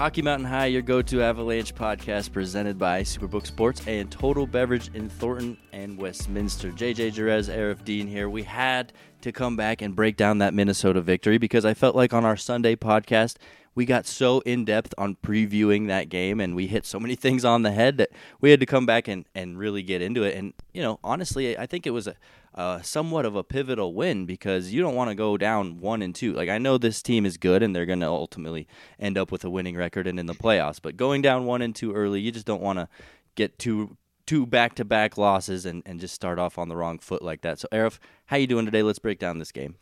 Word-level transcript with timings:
Hockey 0.00 0.22
Mountain 0.22 0.46
High, 0.46 0.64
your 0.64 0.80
go 0.80 1.02
to 1.02 1.20
Avalanche 1.20 1.74
podcast 1.74 2.32
presented 2.32 2.78
by 2.78 3.02
Superbook 3.02 3.46
Sports 3.46 3.82
and 3.86 4.10
Total 4.10 4.46
Beverage 4.46 4.88
in 4.94 5.10
Thornton 5.10 5.58
and 5.74 5.98
Westminster. 5.98 6.70
JJ 6.70 7.12
Jerez, 7.12 7.50
Aarif 7.50 7.84
Deen 7.84 8.06
here. 8.06 8.30
We 8.30 8.44
had 8.44 8.94
to 9.20 9.30
come 9.30 9.56
back 9.56 9.82
and 9.82 9.94
break 9.94 10.16
down 10.16 10.38
that 10.38 10.54
Minnesota 10.54 11.02
victory 11.02 11.36
because 11.36 11.66
I 11.66 11.74
felt 11.74 11.94
like 11.94 12.14
on 12.14 12.24
our 12.24 12.38
Sunday 12.38 12.76
podcast, 12.76 13.36
we 13.74 13.84
got 13.84 14.06
so 14.06 14.40
in 14.40 14.64
depth 14.64 14.94
on 14.96 15.16
previewing 15.16 15.88
that 15.88 16.08
game 16.08 16.40
and 16.40 16.56
we 16.56 16.66
hit 16.66 16.86
so 16.86 16.98
many 16.98 17.14
things 17.14 17.44
on 17.44 17.60
the 17.60 17.72
head 17.72 17.98
that 17.98 18.08
we 18.40 18.52
had 18.52 18.60
to 18.60 18.66
come 18.66 18.86
back 18.86 19.06
and, 19.06 19.26
and 19.34 19.58
really 19.58 19.82
get 19.82 20.00
into 20.00 20.22
it. 20.22 20.34
And, 20.34 20.54
you 20.72 20.80
know, 20.80 20.98
honestly, 21.04 21.58
I 21.58 21.66
think 21.66 21.86
it 21.86 21.90
was 21.90 22.06
a, 22.06 22.16
uh, 22.54 22.82
somewhat 22.82 23.24
of 23.24 23.36
a 23.36 23.44
pivotal 23.44 23.94
win 23.94 24.26
because 24.26 24.72
you 24.72 24.82
don't 24.82 24.94
want 24.94 25.10
to 25.10 25.14
go 25.14 25.36
down 25.36 25.78
one 25.78 26.02
and 26.02 26.14
two. 26.14 26.32
Like 26.32 26.48
I 26.48 26.58
know 26.58 26.78
this 26.78 27.02
team 27.02 27.24
is 27.24 27.36
good 27.36 27.62
and 27.62 27.74
they're 27.74 27.86
going 27.86 28.00
to 28.00 28.06
ultimately 28.06 28.66
end 28.98 29.16
up 29.16 29.30
with 29.30 29.44
a 29.44 29.50
winning 29.50 29.76
record 29.76 30.06
and 30.06 30.18
in 30.18 30.26
the 30.26 30.34
playoffs, 30.34 30.80
but 30.82 30.96
going 30.96 31.22
down 31.22 31.44
one 31.44 31.62
and 31.62 31.74
two 31.74 31.92
early, 31.92 32.20
you 32.20 32.32
just 32.32 32.46
don't 32.46 32.62
want 32.62 32.78
to 32.78 32.88
get 33.34 33.58
two 33.58 33.96
two 34.26 34.46
back 34.46 34.76
to 34.76 34.84
back 34.84 35.18
losses 35.18 35.66
and, 35.66 35.82
and 35.86 35.98
just 35.98 36.14
start 36.14 36.38
off 36.38 36.56
on 36.56 36.68
the 36.68 36.76
wrong 36.76 37.00
foot 37.00 37.20
like 37.20 37.40
that. 37.40 37.58
So 37.58 37.66
Arif, 37.72 37.98
how 38.26 38.36
you 38.36 38.46
doing 38.46 38.64
today? 38.64 38.82
Let's 38.82 39.00
break 39.00 39.18
down 39.18 39.38
this 39.38 39.50
game. 39.50 39.74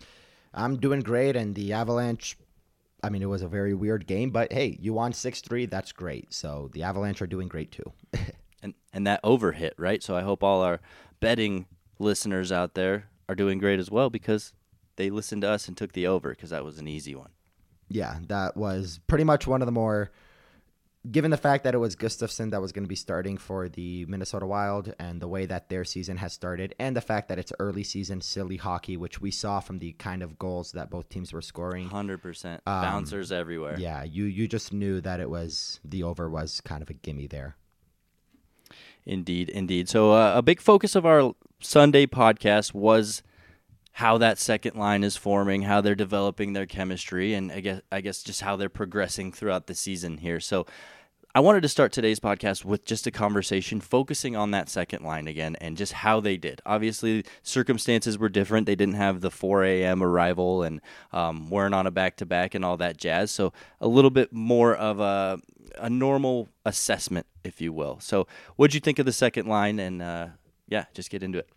I'm 0.55 0.79
doing 0.79 1.01
great, 1.01 1.37
and 1.37 1.55
the 1.55 1.73
Avalanche. 1.73 2.39
I 3.03 3.11
mean, 3.11 3.23
it 3.23 3.27
was 3.27 3.43
a 3.43 3.49
very 3.49 3.75
weird 3.75 4.07
game, 4.07 4.31
but 4.31 4.53
hey, 4.53 4.77
you 4.81 4.93
won 4.95 5.13
six 5.13 5.41
three. 5.41 5.67
That's 5.67 5.93
great. 5.93 6.33
So 6.33 6.71
the 6.73 6.83
Avalanche 6.83 7.23
are 7.23 7.27
doing 7.27 7.49
great 7.49 7.71
too. 7.71 7.93
and 8.63 8.75
and 8.93 9.07
that 9.07 9.21
over 9.23 9.53
hit 9.53 9.75
right. 9.79 10.03
So 10.03 10.17
I 10.17 10.23
hope 10.23 10.43
all 10.43 10.63
our 10.63 10.81
betting 11.21 11.67
listeners 11.99 12.53
out 12.53 12.75
there 12.75 13.09
are 13.29 13.35
doing 13.35 13.59
great 13.59 13.79
as 13.79 13.91
well 13.91 14.11
because 14.11 14.53
they 14.97 15.11
listened 15.11 15.43
to 15.43 15.49
us 15.49 15.69
and 15.69 15.77
took 15.77 15.93
the 15.93 16.07
over 16.07 16.31
because 16.31 16.51
that 16.51 16.65
was 16.65 16.79
an 16.79 16.89
easy 16.89 17.15
one. 17.15 17.31
Yeah, 17.89 18.19
that 18.29 18.57
was 18.57 19.01
pretty 19.07 19.25
much 19.25 19.47
one 19.47 19.63
of 19.63 19.67
the 19.67 19.73
more. 19.73 20.11
Given 21.11 21.31
the 21.31 21.39
fact 21.39 21.65
that 21.65 21.75
it 21.75 21.79
was 21.79 21.97
Gustavsson 21.97 22.51
that 22.51 22.61
was 22.61 22.73
going 22.73 22.85
to 22.85 22.89
be 22.89 22.97
starting 22.97 23.39
for 23.39 23.69
the 23.69 24.05
Minnesota 24.07 24.47
Wild 24.47 24.93
and 24.99 25.23
the 25.23 25.29
way 25.29 25.47
that 25.47 25.71
their 25.71 25.85
season 25.85 26.19
has 26.19 26.33
started, 26.33 26.75
and 26.79 26.95
the 26.95 27.01
fact 27.01 27.29
that 27.29 27.39
it's 27.39 27.53
early 27.61 27.85
season 27.85 28.21
silly 28.21 28.57
hockey, 28.57 28.97
which 28.97 29.21
we 29.21 29.31
saw 29.31 29.61
from 29.61 29.79
the 29.79 29.93
kind 29.93 30.23
of 30.23 30.39
goals 30.39 30.73
that 30.73 30.91
both 30.91 31.09
teams 31.09 31.33
were 31.33 31.41
scoring, 31.41 31.89
hundred 31.89 32.21
percent 32.21 32.61
um, 32.67 32.83
bouncers 32.83 33.33
everywhere. 33.33 33.79
Yeah, 33.79 34.03
you 34.03 34.25
you 34.25 34.49
just 34.49 34.73
knew 34.73 35.01
that 35.01 35.21
it 35.21 35.31
was 35.31 35.81
the 35.85 36.03
over 36.03 36.29
was 36.29 36.61
kind 36.61 36.83
of 36.83 36.91
a 36.91 36.95
gimme 36.95 37.29
there. 37.29 37.57
Indeed, 39.07 39.49
indeed. 39.49 39.89
So 39.89 40.13
uh, 40.13 40.35
a 40.35 40.43
big 40.43 40.61
focus 40.61 40.95
of 40.95 41.07
our 41.07 41.33
Sunday 41.61 42.07
podcast 42.07 42.73
was 42.73 43.23
how 43.93 44.17
that 44.19 44.39
second 44.39 44.77
line 44.77 45.03
is 45.03 45.17
forming, 45.17 45.63
how 45.63 45.81
they're 45.81 45.97
developing 45.97 46.53
their 46.53 46.67
chemistry, 46.67 47.35
and 47.35 47.51
I 47.51 47.61
guess 47.61 47.81
I 47.91 48.01
guess 48.01 48.23
just 48.23 48.43
how 48.43 48.57
they're 48.57 48.69
progressing 48.69 49.33
throughout 49.33 49.67
the 49.67 49.75
season 49.75 50.19
here. 50.19 50.39
So 50.39 50.67
I 51.35 51.41
wanted 51.41 51.63
to 51.63 51.69
start 51.69 51.93
today's 51.93 52.21
podcast 52.21 52.65
with 52.65 52.85
just 52.85 53.07
a 53.07 53.11
conversation 53.11 53.81
focusing 53.81 54.35
on 54.35 54.53
that 54.53 54.69
second 54.69 55.05
line 55.05 55.29
again 55.29 55.57
and 55.61 55.77
just 55.77 55.93
how 55.93 56.21
they 56.21 56.37
did. 56.37 56.63
Obviously, 56.65 57.25
circumstances 57.43 58.19
were 58.19 58.29
different. 58.29 58.67
They 58.67 58.77
didn't 58.77 58.95
have 58.95 59.21
the 59.21 59.31
4 59.31 59.65
a.m. 59.65 60.03
arrival 60.03 60.63
and 60.63 60.81
um, 61.13 61.51
weren't 61.51 61.75
on 61.75 61.87
a 61.87 61.91
back 61.91 62.17
to 62.17 62.27
back 62.27 62.55
and 62.55 62.65
all 62.65 62.77
that 62.79 62.97
jazz. 62.97 63.31
So, 63.31 63.53
a 63.81 63.89
little 63.89 64.11
bit 64.11 64.33
more 64.33 64.75
of 64.75 65.01
a 65.01 65.39
a 65.77 65.91
normal 65.91 66.49
assessment, 66.65 67.27
if 67.45 67.61
you 67.61 67.73
will. 67.73 67.99
So, 68.01 68.27
what'd 68.57 68.75
you 68.75 68.81
think 68.81 68.99
of 68.99 69.07
the 69.07 69.13
second 69.13 69.47
line? 69.47 69.79
And 69.79 70.03
uh, 70.03 70.29
yeah, 70.69 70.85
just 70.95 71.11
get 71.11 71.23
into 71.23 71.39
it. 71.39 71.49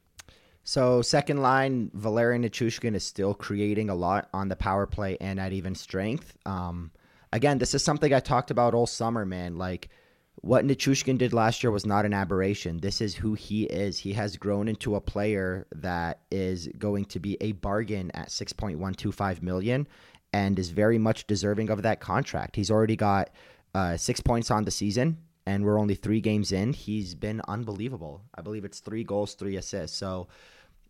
So, 0.64 1.02
second 1.02 1.42
line, 1.42 1.90
Valeri 1.94 2.38
Nichushkin 2.38 2.94
is 2.94 3.04
still 3.04 3.34
creating 3.34 3.90
a 3.90 3.96
lot 3.96 4.30
on 4.34 4.48
the 4.48 4.56
power 4.56 4.86
play 4.86 5.18
and 5.20 5.40
at 5.40 5.54
even 5.54 5.74
strength. 5.74 6.38
Um, 6.46 6.92
again, 7.34 7.58
this 7.58 7.74
is 7.74 7.84
something 7.84 8.14
I 8.14 8.20
talked 8.20 8.52
about 8.52 8.76
all 8.76 8.86
summer, 8.86 9.26
man. 9.26 9.58
Like, 9.58 9.90
what 10.36 10.66
Nichushkin 10.66 11.18
did 11.18 11.34
last 11.34 11.64
year 11.64 11.72
was 11.72 11.86
not 11.86 12.06
an 12.06 12.14
aberration. 12.14 12.78
This 12.78 13.02
is 13.02 13.16
who 13.16 13.34
he 13.34 13.64
is. 13.64 13.98
He 13.98 14.14
has 14.14 14.38
grown 14.38 14.68
into 14.68 14.96
a 14.96 15.02
player 15.02 15.68
that 15.76 16.22
is 16.32 16.68
going 16.78 17.06
to 17.06 17.20
be 17.20 17.38
a 17.42 17.52
bargain 17.54 18.12
at 18.14 18.30
6.125 18.30 19.42
million 19.42 19.88
and 20.34 20.58
is 20.58 20.70
very 20.70 20.98
much 20.98 21.28
deserving 21.28 21.70
of 21.70 21.82
that 21.84 22.00
contract. 22.00 22.56
He's 22.56 22.72
already 22.72 22.96
got 22.96 23.30
uh, 23.76 23.98
six 23.98 24.20
points 24.20 24.50
on 24.50 24.64
the 24.64 24.72
season, 24.72 25.18
and 25.46 25.66
we're 25.66 25.80
only 25.80 25.96
three 25.96 26.22
games 26.22 26.52
in. 26.52 26.74
He's 26.74 27.16
been 27.16 27.42
unbelievable. 27.48 28.24
I 28.36 28.42
believe 28.42 28.66
it's 28.66 28.80
three 28.80 29.04
goals, 29.04 29.34
three 29.34 29.56
assists. 29.56 29.98
So, 29.98 30.28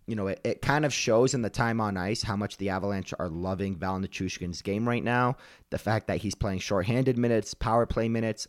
you 0.08 0.16
know, 0.16 0.28
it, 0.28 0.42
it 0.44 0.62
kind 0.62 0.86
of 0.86 0.94
shows 0.94 1.34
in 1.34 1.42
the 1.42 1.50
time 1.50 1.80
on 1.80 1.98
ice 1.98 2.22
how 2.24 2.36
much 2.36 2.58
the 2.58 2.70
Avalanche 2.70 3.14
are 3.18 3.30
loving 3.30 3.76
Val 3.76 4.00
Nichushkin's 4.00 4.62
game 4.62 4.88
right 4.88 5.04
now. 5.04 5.38
The 5.70 5.78
fact 5.78 6.08
that 6.08 6.18
he's 6.18 6.36
playing 6.36 6.60
shorthanded 6.60 7.18
minutes, 7.18 7.54
power 7.54 7.86
play 7.86 8.10
minutes, 8.10 8.48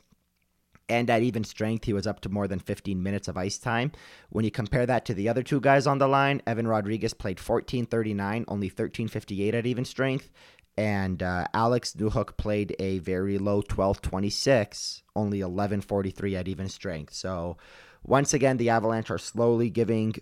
and 0.88 1.08
at 1.08 1.22
even 1.22 1.44
strength, 1.44 1.84
he 1.84 1.92
was 1.92 2.06
up 2.06 2.20
to 2.20 2.28
more 2.28 2.48
than 2.48 2.58
15 2.58 3.02
minutes 3.02 3.28
of 3.28 3.36
ice 3.36 3.56
time. 3.58 3.92
When 4.30 4.44
you 4.44 4.50
compare 4.50 4.84
that 4.86 5.04
to 5.06 5.14
the 5.14 5.28
other 5.28 5.42
two 5.42 5.60
guys 5.60 5.86
on 5.86 5.98
the 5.98 6.08
line, 6.08 6.42
Evan 6.46 6.66
Rodriguez 6.66 7.14
played 7.14 7.38
14:39, 7.38 8.44
only 8.48 8.68
13:58 8.68 9.54
at 9.54 9.66
even 9.66 9.84
strength, 9.84 10.30
and 10.76 11.22
uh, 11.22 11.46
Alex 11.52 11.94
Newhook 11.94 12.36
played 12.36 12.74
a 12.78 12.98
very 12.98 13.38
low 13.38 13.62
12-26, 13.62 15.02
only 15.14 15.40
11-43 15.40 16.38
at 16.38 16.48
even 16.48 16.68
strength. 16.68 17.12
So 17.14 17.58
once 18.02 18.32
again, 18.32 18.56
the 18.56 18.70
Avalanche 18.70 19.10
are 19.10 19.18
slowly 19.18 19.70
giving 19.70 20.14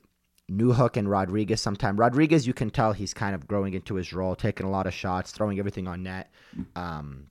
Newhook 0.51 0.97
and 0.97 1.09
Rodriguez 1.09 1.61
some 1.61 1.77
time. 1.77 1.97
Rodriguez, 1.97 2.47
you 2.47 2.53
can 2.53 2.71
tell 2.71 2.93
he's 2.93 3.15
kind 3.15 3.35
of 3.35 3.47
growing 3.47 3.75
into 3.75 3.95
his 3.95 4.13
role, 4.13 4.35
taking 4.35 4.67
a 4.67 4.71
lot 4.71 4.87
of 4.87 4.95
shots, 4.95 5.31
throwing 5.31 5.59
everything 5.59 5.87
on 5.87 6.03
net. 6.03 6.31
Um, 6.75 7.27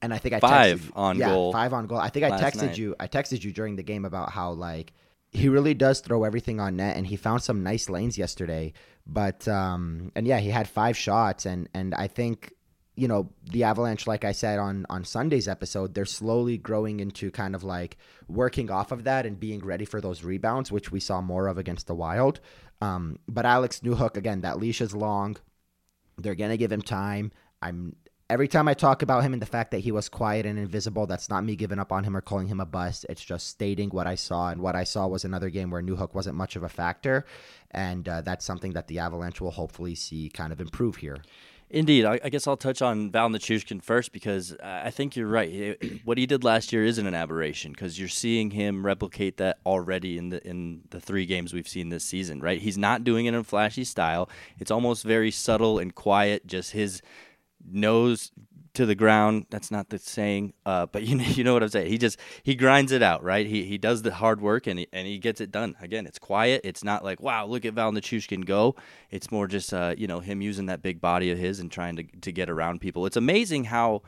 and 0.00 0.14
I 0.14 0.18
think 0.18 0.34
I 0.34 0.40
five 0.40 0.80
texted, 0.80 0.96
on 0.96 1.18
yeah, 1.18 1.28
goal. 1.30 1.52
Five 1.52 1.72
on 1.72 1.86
goal. 1.86 1.98
I 1.98 2.10
think 2.10 2.24
I 2.24 2.38
texted 2.38 2.66
night. 2.66 2.78
you. 2.78 2.94
I 3.00 3.08
texted 3.08 3.42
you 3.42 3.52
during 3.52 3.76
the 3.76 3.82
game 3.82 4.04
about 4.04 4.30
how 4.30 4.52
like 4.52 4.92
he 5.34 5.48
really 5.48 5.74
does 5.74 6.00
throw 6.00 6.22
everything 6.22 6.60
on 6.60 6.76
net, 6.76 6.96
and 6.96 7.06
he 7.06 7.16
found 7.16 7.42
some 7.42 7.62
nice 7.62 7.90
lanes 7.90 8.16
yesterday. 8.16 8.72
But 9.06 9.46
um, 9.48 10.12
and 10.14 10.26
yeah, 10.26 10.38
he 10.38 10.48
had 10.48 10.68
five 10.68 10.96
shots, 10.96 11.44
and 11.44 11.68
and 11.74 11.92
I 11.94 12.06
think 12.06 12.54
you 12.94 13.08
know 13.08 13.30
the 13.50 13.64
Avalanche, 13.64 14.06
like 14.06 14.24
I 14.24 14.30
said 14.30 14.60
on 14.60 14.86
on 14.88 15.04
Sunday's 15.04 15.48
episode, 15.48 15.92
they're 15.92 16.04
slowly 16.04 16.56
growing 16.56 17.00
into 17.00 17.32
kind 17.32 17.56
of 17.56 17.64
like 17.64 17.98
working 18.28 18.70
off 18.70 18.92
of 18.92 19.04
that 19.04 19.26
and 19.26 19.38
being 19.38 19.64
ready 19.64 19.84
for 19.84 20.00
those 20.00 20.22
rebounds, 20.22 20.70
which 20.70 20.92
we 20.92 21.00
saw 21.00 21.20
more 21.20 21.48
of 21.48 21.58
against 21.58 21.88
the 21.88 21.96
Wild. 21.96 22.38
Um, 22.80 23.18
but 23.26 23.44
Alex 23.44 23.80
Newhook 23.80 24.16
again, 24.16 24.42
that 24.42 24.60
leash 24.60 24.80
is 24.80 24.94
long. 24.94 25.36
They're 26.16 26.36
gonna 26.36 26.56
give 26.56 26.72
him 26.72 26.82
time. 26.82 27.32
I'm 27.60 27.96
every 28.30 28.48
time 28.48 28.68
I 28.68 28.74
talk 28.74 29.02
about 29.02 29.22
him 29.22 29.32
and 29.32 29.42
the 29.42 29.46
fact 29.46 29.70
that 29.72 29.80
he 29.80 29.92
was 29.92 30.08
quiet 30.08 30.46
and 30.46 30.58
invisible, 30.58 31.06
that's 31.06 31.28
not 31.28 31.44
me 31.44 31.56
giving 31.56 31.78
up 31.78 31.92
on 31.92 32.04
him 32.04 32.16
or 32.16 32.20
calling 32.20 32.48
him 32.48 32.60
a 32.60 32.66
bust. 32.66 33.04
It's 33.08 33.24
just 33.24 33.48
stating 33.48 33.90
what 33.90 34.06
I 34.06 34.14
saw, 34.14 34.48
and 34.48 34.60
what 34.60 34.76
I 34.76 34.84
saw 34.84 35.06
was 35.06 35.24
another 35.24 35.50
game 35.50 35.70
where 35.70 35.82
Newhook 35.82 36.14
wasn't 36.14 36.36
much 36.36 36.56
of 36.56 36.62
a 36.62 36.68
factor, 36.68 37.24
and 37.70 38.08
uh, 38.08 38.20
that's 38.22 38.44
something 38.44 38.72
that 38.72 38.88
the 38.88 38.98
Avalanche 38.98 39.40
will 39.40 39.50
hopefully 39.50 39.94
see 39.94 40.30
kind 40.30 40.52
of 40.52 40.60
improve 40.60 40.96
here. 40.96 41.18
Indeed, 41.70 42.04
I, 42.04 42.20
I 42.22 42.28
guess 42.28 42.46
I'll 42.46 42.56
touch 42.56 42.82
on 42.82 43.10
Val 43.10 43.28
Nichushkin 43.28 43.82
first 43.82 44.12
because 44.12 44.54
I 44.62 44.90
think 44.90 45.16
you're 45.16 45.26
right. 45.26 45.76
what 46.04 46.18
he 46.18 46.26
did 46.26 46.44
last 46.44 46.72
year 46.72 46.84
isn't 46.84 47.06
an 47.06 47.14
aberration 47.14 47.72
because 47.72 47.98
you're 47.98 48.08
seeing 48.08 48.50
him 48.50 48.86
replicate 48.86 49.38
that 49.38 49.58
already 49.66 50.18
in 50.18 50.28
the 50.28 50.46
in 50.46 50.82
the 50.90 51.00
three 51.00 51.26
games 51.26 51.52
we've 51.52 51.66
seen 51.66 51.88
this 51.88 52.04
season. 52.04 52.40
Right, 52.40 52.60
he's 52.60 52.78
not 52.78 53.02
doing 53.02 53.26
it 53.26 53.34
in 53.34 53.42
flashy 53.42 53.84
style. 53.84 54.28
It's 54.58 54.70
almost 54.70 55.04
very 55.04 55.30
subtle 55.30 55.78
and 55.78 55.94
quiet. 55.94 56.46
Just 56.46 56.72
his 56.72 57.02
nose 57.64 58.32
to 58.74 58.86
the 58.86 58.94
ground. 58.94 59.46
That's 59.50 59.70
not 59.70 59.88
the 59.88 59.98
saying, 59.98 60.52
uh, 60.66 60.86
but 60.86 61.02
you 61.08 61.14
know, 61.16 61.24
you 61.24 61.44
know 61.44 61.54
what 61.54 61.62
I'm 61.62 61.68
saying. 61.68 61.88
He 61.88 61.98
just 61.98 62.18
he 62.42 62.54
grinds 62.54 62.92
it 62.92 63.02
out, 63.02 63.22
right? 63.22 63.46
He 63.46 63.64
he 63.64 63.78
does 63.78 64.02
the 64.02 64.12
hard 64.12 64.40
work 64.40 64.66
and 64.66 64.80
he, 64.80 64.88
and 64.92 65.06
he 65.06 65.18
gets 65.18 65.40
it 65.40 65.50
done. 65.50 65.76
Again, 65.80 66.06
it's 66.06 66.18
quiet. 66.18 66.60
It's 66.64 66.84
not 66.84 67.04
like 67.04 67.20
wow, 67.20 67.46
look 67.46 67.64
at 67.64 67.74
Val 67.74 67.92
Nichushkin 67.92 68.44
go. 68.44 68.74
It's 69.10 69.30
more 69.30 69.46
just 69.46 69.72
uh, 69.72 69.94
you 69.96 70.06
know 70.06 70.20
him 70.20 70.42
using 70.42 70.66
that 70.66 70.82
big 70.82 71.00
body 71.00 71.30
of 71.30 71.38
his 71.38 71.60
and 71.60 71.70
trying 71.70 71.96
to 71.96 72.04
to 72.04 72.32
get 72.32 72.50
around 72.50 72.80
people. 72.80 73.06
It's 73.06 73.16
amazing 73.16 73.64
how 73.64 74.02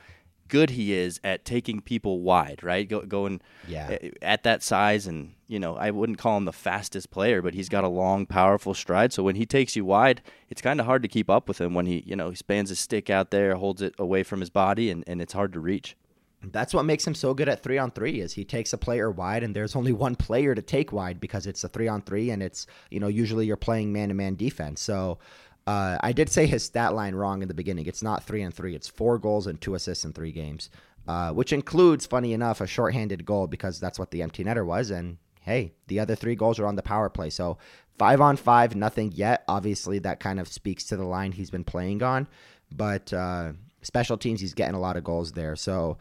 good 0.49 0.71
he 0.71 0.93
is 0.93 1.21
at 1.25 1.45
taking 1.45 1.81
people 1.81 2.21
wide, 2.21 2.63
right? 2.63 2.89
Go, 2.89 3.03
going 3.03 3.41
yeah. 3.67 3.99
Eh, 4.01 4.11
at 4.23 4.43
that 4.45 4.63
size, 4.63 5.07
and 5.07 5.35
you 5.49 5.59
know, 5.59 5.77
I 5.77 5.91
wouldn't 5.91 6.19
call 6.19 6.37
him 6.37 6.45
the 6.45 6.53
fastest 6.53 7.11
player, 7.11 7.43
but 7.43 7.55
he's 7.55 7.69
got 7.69 7.85
a 7.85 7.89
long, 7.89 8.27
powerful 8.27 8.75
stride. 8.75 9.13
So 9.13 9.23
when 9.23 9.37
he 9.37 9.47
takes 9.47 9.77
you 9.77 9.85
wide, 9.85 10.23
it's 10.49 10.63
kind 10.63 10.81
of 10.81 10.87
hard 10.87 11.03
to 11.03 11.09
keep 11.09 11.31
up 11.31 11.49
with 11.49 11.61
him 11.61 11.75
when 11.75 11.87
he, 11.87 12.03
you 12.07 12.17
know, 12.17 12.31
he 12.31 12.37
spans 12.37 12.69
his 12.69 12.81
stick 12.81 13.11
out 13.11 13.31
there, 13.31 13.55
holds 13.57 13.83
it 13.83 13.95
away 13.99 14.23
from 14.23 14.41
his 14.41 14.51
body, 14.51 14.91
and, 14.91 15.05
and 15.07 15.23
it's 15.23 15.33
hard 15.33 15.53
to 15.53 15.61
reach. 15.61 15.97
That's 16.43 16.75
what 16.75 16.85
makes 16.85 17.07
him 17.07 17.15
so 17.15 17.35
good 17.35 17.49
at 17.49 17.63
three 17.63 17.79
on 17.79 17.91
three 17.91 18.21
is 18.21 18.35
he 18.35 18.45
takes 18.45 18.73
a 18.73 18.79
player 18.79 19.11
wide 19.11 19.43
and 19.43 19.55
there's 19.55 19.75
only 19.75 19.93
one 20.07 20.17
player 20.17 20.55
to 20.55 20.63
take 20.63 20.93
wide 20.93 21.21
because 21.21 21.47
it's 21.47 21.65
a 21.65 21.69
three 21.69 21.89
on 21.89 22.03
three 22.03 22.31
and 22.31 22.43
it's 22.43 22.67
you 22.91 23.01
know 23.01 23.09
usually 23.09 23.47
you're 23.47 23.57
playing 23.57 23.93
man 23.93 24.09
to 24.09 24.15
man 24.15 24.37
defense. 24.37 24.81
So 24.81 25.19
uh, 25.67 25.99
I 26.01 26.13
did 26.13 26.29
say 26.31 26.47
his 26.47 26.63
stat 26.65 26.95
line 26.95 27.15
wrong 27.15 27.43
in 27.43 27.49
the 27.49 27.55
beginning. 27.55 27.87
It's 27.87 28.03
not 28.03 28.25
three 28.25 28.43
and 28.43 28.55
three. 28.55 28.75
It's 28.75 28.89
four 28.89 29.19
goals 29.19 29.47
and 29.47 29.61
two 29.61 29.75
assists 29.75 30.05
in 30.05 30.13
three 30.13 30.33
games, 30.33 30.71
uh, 31.09 31.33
which 31.33 31.53
includes, 31.53 32.07
funny 32.07 32.33
enough, 32.33 32.61
a 32.61 32.67
shorthanded 32.67 33.25
goal 33.25 33.47
because 33.47 33.81
that's 33.81 33.99
what 33.99 34.11
the 34.11 34.23
empty 34.23 34.45
netter 34.45 34.65
was. 34.65 34.91
And 34.91 35.19
hey, 35.41 35.73
the 35.89 35.99
other 35.99 36.15
three 36.15 36.37
goals 36.37 36.61
are 36.61 36.67
on 36.67 36.77
the 36.77 36.83
power 36.83 37.09
play. 37.09 37.31
So 37.31 37.59
five 37.99 38.21
on 38.21 38.37
five, 38.37 38.77
nothing 38.77 39.13
yet. 39.13 39.43
Obviously, 39.49 39.99
that 40.01 40.21
kind 40.21 40.39
of 40.39 40.47
speaks 40.49 40.85
to 40.85 40.97
the 40.97 41.05
line 41.05 41.33
he's 41.33 41.51
been 41.51 41.65
playing 41.65 42.03
on. 42.03 42.29
But 42.75 43.13
uh, 43.13 43.53
special 43.83 44.19
teams, 44.19 44.41
he's 44.41 44.55
getting 44.55 44.75
a 44.75 44.81
lot 44.81 44.97
of 44.97 45.05
goals 45.05 45.33
there. 45.33 45.57
So 45.57 45.99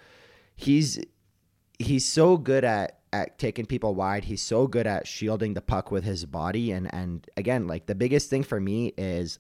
he's 0.56 1.00
he's 1.80 2.08
so 2.08 2.38
good 2.38 2.64
at 2.64 3.00
at 3.14 3.40
taking 3.40 3.66
people 3.66 3.96
wide. 3.96 4.26
He's 4.26 4.42
so 4.42 4.68
good 4.68 4.86
at 4.86 5.08
shielding 5.08 5.54
the 5.54 5.62
puck 5.62 5.90
with 5.90 6.04
his 6.04 6.26
body. 6.26 6.72
And 6.72 6.94
and 6.94 7.28
again, 7.36 7.66
like 7.66 7.86
the 7.88 7.96
biggest 7.96 8.30
thing 8.30 8.44
for 8.44 8.60
me 8.60 8.94
is 8.98 9.40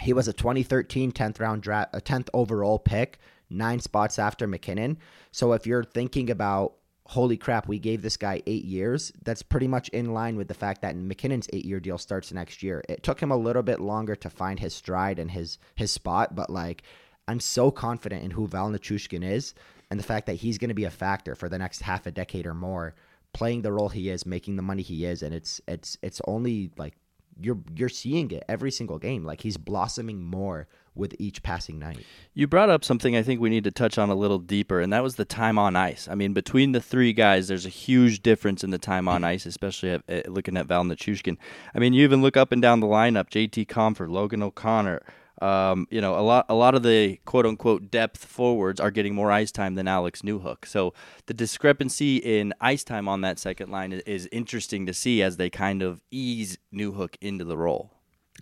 he 0.00 0.12
was 0.12 0.28
a 0.28 0.32
2013 0.32 1.12
10th 1.12 1.40
round 1.40 1.62
draft, 1.62 1.90
a 1.94 2.00
10th 2.00 2.28
overall 2.34 2.78
pick, 2.78 3.18
nine 3.50 3.80
spots 3.80 4.18
after 4.18 4.46
MacKinnon. 4.46 4.98
So 5.32 5.52
if 5.52 5.66
you're 5.66 5.84
thinking 5.84 6.30
about 6.30 6.74
holy 7.06 7.36
crap, 7.36 7.68
we 7.68 7.78
gave 7.78 8.02
this 8.02 8.16
guy 8.16 8.42
eight 8.46 8.64
years. 8.64 9.12
That's 9.24 9.42
pretty 9.42 9.68
much 9.68 9.88
in 9.90 10.12
line 10.12 10.36
with 10.36 10.48
the 10.48 10.54
fact 10.54 10.82
that 10.82 10.96
MacKinnon's 10.96 11.48
eight 11.52 11.64
year 11.64 11.80
deal 11.80 11.98
starts 11.98 12.32
next 12.32 12.62
year. 12.62 12.82
It 12.88 13.02
took 13.02 13.20
him 13.20 13.30
a 13.30 13.36
little 13.36 13.62
bit 13.62 13.80
longer 13.80 14.16
to 14.16 14.30
find 14.30 14.58
his 14.58 14.74
stride 14.74 15.18
and 15.18 15.30
his 15.30 15.58
his 15.76 15.92
spot, 15.92 16.34
but 16.34 16.50
like 16.50 16.82
I'm 17.28 17.40
so 17.40 17.70
confident 17.70 18.24
in 18.24 18.32
who 18.32 18.46
Val 18.46 18.70
Nichushkin 18.70 19.24
is 19.24 19.54
and 19.90 19.98
the 20.00 20.04
fact 20.04 20.26
that 20.26 20.34
he's 20.34 20.58
going 20.58 20.68
to 20.68 20.74
be 20.74 20.84
a 20.84 20.90
factor 20.90 21.34
for 21.34 21.48
the 21.48 21.58
next 21.58 21.82
half 21.82 22.06
a 22.06 22.10
decade 22.10 22.46
or 22.46 22.54
more, 22.54 22.94
playing 23.32 23.62
the 23.62 23.72
role 23.72 23.88
he 23.88 24.08
is, 24.08 24.26
making 24.26 24.56
the 24.56 24.62
money 24.62 24.82
he 24.82 25.04
is, 25.04 25.22
and 25.22 25.34
it's 25.34 25.60
it's 25.68 25.96
it's 26.02 26.20
only 26.26 26.70
like 26.76 26.94
you're 27.40 27.58
you're 27.74 27.88
seeing 27.88 28.30
it 28.30 28.44
every 28.48 28.70
single 28.70 28.98
game. 28.98 29.24
Like 29.24 29.42
he's 29.42 29.56
blossoming 29.56 30.22
more 30.22 30.66
with 30.94 31.14
each 31.18 31.42
passing 31.42 31.78
night. 31.78 32.04
You 32.34 32.46
brought 32.46 32.70
up 32.70 32.82
something 32.82 33.14
I 33.14 33.22
think 33.22 33.40
we 33.40 33.50
need 33.50 33.64
to 33.64 33.70
touch 33.70 33.98
on 33.98 34.08
a 34.08 34.14
little 34.14 34.38
deeper, 34.38 34.80
and 34.80 34.92
that 34.92 35.02
was 35.02 35.16
the 35.16 35.24
time 35.24 35.58
on 35.58 35.76
ice. 35.76 36.08
I 36.10 36.14
mean, 36.14 36.32
between 36.32 36.72
the 36.72 36.80
three 36.80 37.12
guys, 37.12 37.48
there's 37.48 37.66
a 37.66 37.70
huge 37.70 38.22
difference 38.22 38.64
in 38.64 38.70
the 38.70 38.78
time 38.78 39.06
on 39.06 39.22
ice, 39.22 39.44
especially 39.46 39.90
at, 39.90 40.02
at, 40.08 40.32
looking 40.32 40.56
at 40.56 40.66
Val 40.66 40.84
Nichushkin. 40.84 41.36
I 41.74 41.78
mean, 41.78 41.92
you 41.92 42.02
even 42.02 42.22
look 42.22 42.36
up 42.36 42.50
and 42.50 42.62
down 42.62 42.80
the 42.80 42.86
lineup: 42.86 43.28
J.T. 43.28 43.66
Compher, 43.66 44.08
Logan 44.08 44.42
O'Connor. 44.42 45.02
Um, 45.42 45.86
you 45.90 46.00
know, 46.00 46.18
a 46.18 46.22
lot 46.22 46.46
a 46.48 46.54
lot 46.54 46.74
of 46.74 46.82
the 46.82 47.20
quote 47.26 47.44
unquote 47.44 47.90
depth 47.90 48.24
forwards 48.24 48.80
are 48.80 48.90
getting 48.90 49.14
more 49.14 49.30
ice 49.30 49.52
time 49.52 49.74
than 49.74 49.86
Alex 49.86 50.22
Newhook. 50.22 50.64
So 50.64 50.94
the 51.26 51.34
discrepancy 51.34 52.16
in 52.16 52.54
ice 52.60 52.84
time 52.84 53.06
on 53.06 53.20
that 53.20 53.38
second 53.38 53.70
line 53.70 53.92
is, 53.92 54.28
interesting 54.32 54.86
to 54.86 54.94
see 54.94 55.22
as 55.22 55.36
they 55.36 55.50
kind 55.50 55.82
of 55.82 56.02
ease 56.10 56.58
Newhook 56.74 57.16
into 57.20 57.44
the 57.44 57.56
role. 57.56 57.92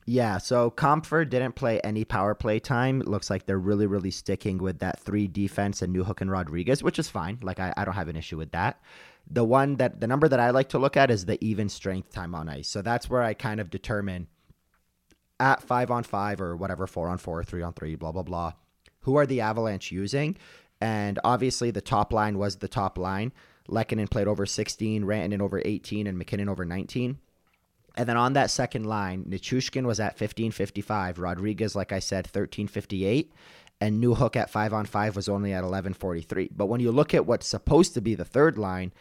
Yeah, 0.06 0.38
so 0.38 0.70
Compher 0.70 1.28
didn't 1.28 1.54
play 1.54 1.80
any 1.80 2.04
power 2.04 2.34
play 2.34 2.58
time. 2.58 3.00
It 3.00 3.08
looks 3.08 3.30
like 3.30 3.46
they're 3.46 3.58
really, 3.58 3.86
really 3.86 4.10
sticking 4.10 4.58
with 4.58 4.80
that 4.80 5.00
three 5.00 5.28
defense 5.28 5.82
and 5.82 5.94
Newhook 5.94 6.20
and 6.20 6.30
Rodriguez, 6.30 6.82
which 6.82 6.98
is 6.98 7.08
fine. 7.08 7.38
Like 7.42 7.60
I, 7.60 7.72
I 7.76 7.84
don't 7.84 7.94
have 7.94 8.08
an 8.08 8.16
issue 8.16 8.36
with 8.36 8.52
that. 8.52 8.80
The 9.30 9.44
one 9.44 9.76
that 9.76 10.00
the 10.00 10.06
number 10.06 10.28
that 10.28 10.40
I 10.40 10.50
like 10.50 10.68
to 10.70 10.78
look 10.78 10.96
at 10.96 11.10
is 11.10 11.24
the 11.24 11.42
even 11.42 11.68
strength 11.68 12.12
time 12.12 12.34
on 12.34 12.48
ice. 12.48 12.68
So 12.68 12.82
that's 12.82 13.08
where 13.08 13.22
I 13.22 13.34
kind 13.34 13.60
of 13.60 13.70
determine 13.70 14.28
at 15.40 15.62
five 15.62 15.90
on 15.90 16.04
five 16.04 16.40
or 16.40 16.56
whatever, 16.56 16.86
four 16.86 17.08
on 17.08 17.18
four, 17.18 17.42
three 17.44 17.62
on 17.62 17.72
three, 17.72 17.94
blah, 17.94 18.12
blah, 18.12 18.22
blah. 18.22 18.52
Who 19.00 19.16
are 19.16 19.26
the 19.26 19.40
Avalanche 19.40 19.92
using? 19.92 20.36
And 20.80 21.18
obviously, 21.24 21.70
the 21.70 21.80
top 21.80 22.12
line 22.12 22.38
was 22.38 22.56
the 22.56 22.68
top 22.68 22.98
line. 22.98 23.32
Lehkonen 23.68 24.10
played 24.10 24.28
over 24.28 24.44
16, 24.44 25.04
Rantanen 25.04 25.40
over 25.40 25.62
18, 25.64 26.06
and 26.06 26.18
MacKinnon 26.18 26.48
over 26.48 26.64
19. 26.64 27.18
And 27.96 28.08
then 28.08 28.16
on 28.16 28.32
that 28.32 28.50
second 28.50 28.84
line, 28.84 29.24
Nichushkin 29.24 29.84
was 29.84 30.00
at 30.00 30.18
15.55, 30.18 31.18
Rodriguez, 31.18 31.76
like 31.76 31.92
I 31.92 32.00
said, 32.00 32.28
13.58, 32.32 33.30
and 33.80 34.02
Newhook 34.02 34.36
at 34.36 34.50
5 34.50 34.72
on 34.72 34.86
5 34.86 35.16
was 35.16 35.28
only 35.28 35.52
at 35.52 35.64
11.43. 35.64 36.50
But 36.56 36.66
when 36.66 36.80
you 36.80 36.90
look 36.90 37.14
at 37.14 37.26
what's 37.26 37.46
supposed 37.46 37.94
to 37.94 38.00
be 38.00 38.14
the 38.14 38.24
third 38.24 38.58
line, 38.58 38.92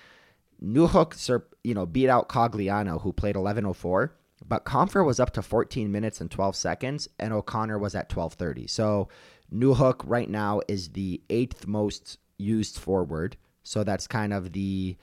Newhook 0.63 1.41
you 1.63 1.73
know, 1.73 1.85
beat 1.85 2.07
out 2.07 2.29
Cogliano, 2.29 3.01
who 3.01 3.11
played 3.11 3.35
11.04, 3.35 4.11
but 4.47 4.65
Compher 4.65 5.05
was 5.05 5.19
up 5.19 5.31
to 5.33 5.41
14 5.41 5.91
minutes 5.91 6.21
and 6.21 6.29
12 6.29 6.55
seconds, 6.55 7.07
and 7.19 7.33
O'Connor 7.33 7.79
was 7.79 7.95
at 7.95 8.09
12:30. 8.09 8.67
So 8.69 9.07
Newhook 9.53 10.01
right 10.05 10.29
now 10.29 10.61
is 10.67 10.89
the 10.89 11.21
eighth 11.29 11.67
most 11.67 12.17
used 12.37 12.77
forward. 12.77 13.37
So 13.63 13.83
that's 13.83 14.07
kind 14.07 14.33
of 14.33 14.53
the 14.53 14.97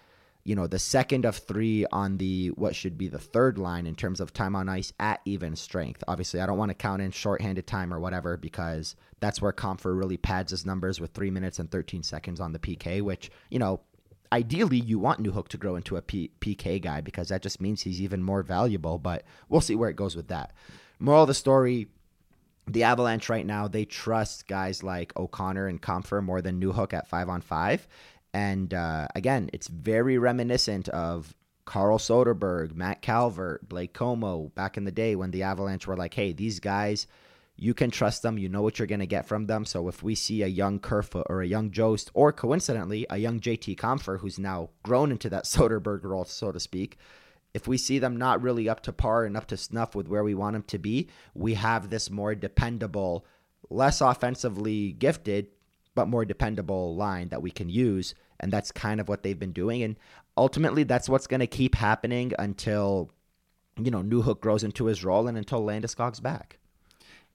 you 0.45 0.55
know 0.55 0.67
the 0.67 0.79
second 0.79 1.27
of 1.27 1.37
three 1.37 1.85
on 1.93 2.17
the 2.17 2.49
what 2.49 2.75
should 2.75 2.97
be 2.97 3.09
the 3.09 3.19
third 3.19 3.59
line 3.59 3.87
in 3.87 3.95
terms 3.95 4.21
of 4.21 4.33
time 4.33 4.57
on 4.57 4.69
ice 4.69 4.93
at 4.99 5.21
even 5.25 5.55
strength. 5.55 6.03
Obviously, 6.09 6.41
I 6.41 6.47
don't 6.47 6.59
want 6.59 6.71
to 6.71 6.75
count 6.75 7.03
in 7.03 7.11
shorthanded 7.11 7.67
time 7.67 7.93
or 7.93 8.01
whatever 8.01 8.37
because 8.37 8.97
that's 9.21 9.43
where 9.43 9.53
Compher 9.53 9.97
really 9.97 10.17
pads 10.17 10.51
his 10.51 10.65
numbers 10.65 11.01
with 11.01 11.13
three 11.13 11.31
minutes 11.31 11.59
and 11.59 11.71
13 11.71 12.03
seconds 12.03 12.41
on 12.41 12.53
the 12.53 12.59
PK, 12.59 13.03
which 13.03 13.31
you 13.51 13.59
know 13.59 13.81
ideally 14.32 14.79
you 14.79 14.99
want 14.99 15.23
Newhook 15.23 15.49
to 15.49 15.59
grow 15.59 15.77
into 15.77 15.97
a 15.97 16.03
P- 16.03 16.31
PK 16.41 16.81
guy 16.81 17.00
because 17.00 17.29
that 17.29 17.43
just 17.43 17.61
means 17.61 17.82
he's 17.82 18.00
even 18.00 18.23
more 18.23 18.43
valuable. 18.43 18.99
But 18.99 19.25
we'll 19.49 19.61
see 19.61 19.75
where 19.75 19.91
it 19.91 19.97
goes 19.97 20.17
with 20.17 20.29
that. 20.29 20.53
Moral 20.99 21.23
of 21.23 21.29
the 21.29 21.35
story: 21.35 21.88
the 22.67 22.85
Avalanche 22.85 23.29
right 23.29 23.47
now 23.47 23.69
they 23.69 23.85
trust 23.85 24.47
guys 24.47 24.82
like 24.82 25.17
O'Connor 25.17 25.67
and 25.67 25.81
Compher 25.81 26.23
more 26.23 26.41
than 26.41 26.61
Newhook 26.61 26.93
at 26.93 27.09
five 27.09 27.29
on 27.29 27.41
five. 27.41 27.87
And 28.32 28.73
uh, 28.73 29.09
again, 29.15 29.50
it's 29.53 29.67
very 29.67 30.17
reminiscent 30.17 30.88
of 30.91 31.35
Carl 31.65 31.99
Soderberg, 31.99 32.75
Matt 32.75 33.03
Calvert, 33.03 33.69
Blake 33.69 33.93
Comeau 33.93 34.55
back 34.55 34.77
in 34.77 34.85
the 34.85 34.93
day 34.93 35.17
when 35.17 35.31
the 35.31 35.43
Avalanche 35.43 35.87
were 35.87 35.97
like, 35.97 36.15
hey, 36.15 36.32
these 36.32 36.61
guys 36.61 37.06
you 37.62 37.75
can 37.75 37.91
trust 37.91 38.23
them. 38.23 38.39
You 38.39 38.49
know 38.49 38.62
what 38.62 38.79
you're 38.79 38.89
going 38.89 39.01
to 39.01 39.07
get 39.07 39.27
from 39.27 39.45
them. 39.45 39.67
So 39.67 39.87
if 39.87 40.03
we 40.03 40.15
see 40.15 40.43
a 40.43 40.47
young 40.47 40.79
Kerfoot 40.79 41.27
or 41.29 41.43
a 41.43 41.47
young 41.47 41.71
Jost, 41.71 42.11
or 42.15 42.33
coincidentally, 42.33 43.07
a 43.11 43.19
young 43.19 43.39
JT 43.39 43.77
Compher 43.77 44.19
who's 44.19 44.39
now 44.39 44.71
grown 44.83 45.12
into 45.12 45.29
that 45.29 45.45
Soderberg 45.45 46.03
role, 46.03 46.25
so 46.25 46.51
to 46.53 46.59
speak, 46.59 46.97
if 47.53 47.69
we 47.69 47.77
see 47.77 47.99
them 47.99 48.17
not 48.17 48.41
really 48.41 48.67
up 48.67 48.81
to 48.85 48.95
par 48.95 49.27
and 49.27 49.37
up 49.37 49.47
to 49.49 49.59
snuff 49.59 49.95
with 49.95 50.09
where 50.09 50.25
we 50.25 50.35
want 50.35 50.55
them 50.55 50.62
to 50.62 50.79
be, 50.79 51.11
we 51.35 51.53
have 51.53 51.91
this 51.91 52.11
more 52.11 52.35
dependable, 52.35 53.27
less 53.69 54.01
offensively 54.01 54.93
gifted, 54.93 55.49
but 55.95 56.09
more 56.09 56.25
dependable 56.25 56.97
line 56.97 57.29
that 57.29 57.43
we 57.43 57.51
can 57.51 57.69
use. 57.69 58.15
And 58.39 58.51
that's 58.51 58.73
kind 58.73 59.03
of 59.03 59.09
what 59.11 59.23
they've 59.23 59.39
been 59.39 59.53
doing. 59.53 59.83
And 59.83 59.97
ultimately, 60.35 60.85
that's 60.85 61.11
what's 61.11 61.27
going 61.27 61.41
to 61.41 61.47
keep 61.47 61.75
happening 61.75 62.33
until, 62.39 63.11
you 63.77 63.91
know, 63.91 64.03
Newhook 64.03 64.41
grows 64.41 64.65
into 64.65 64.87
his 64.87 65.05
role 65.05 65.29
and 65.29 65.37
until 65.37 65.61
Landeskog's 65.61 66.21
back. 66.21 66.56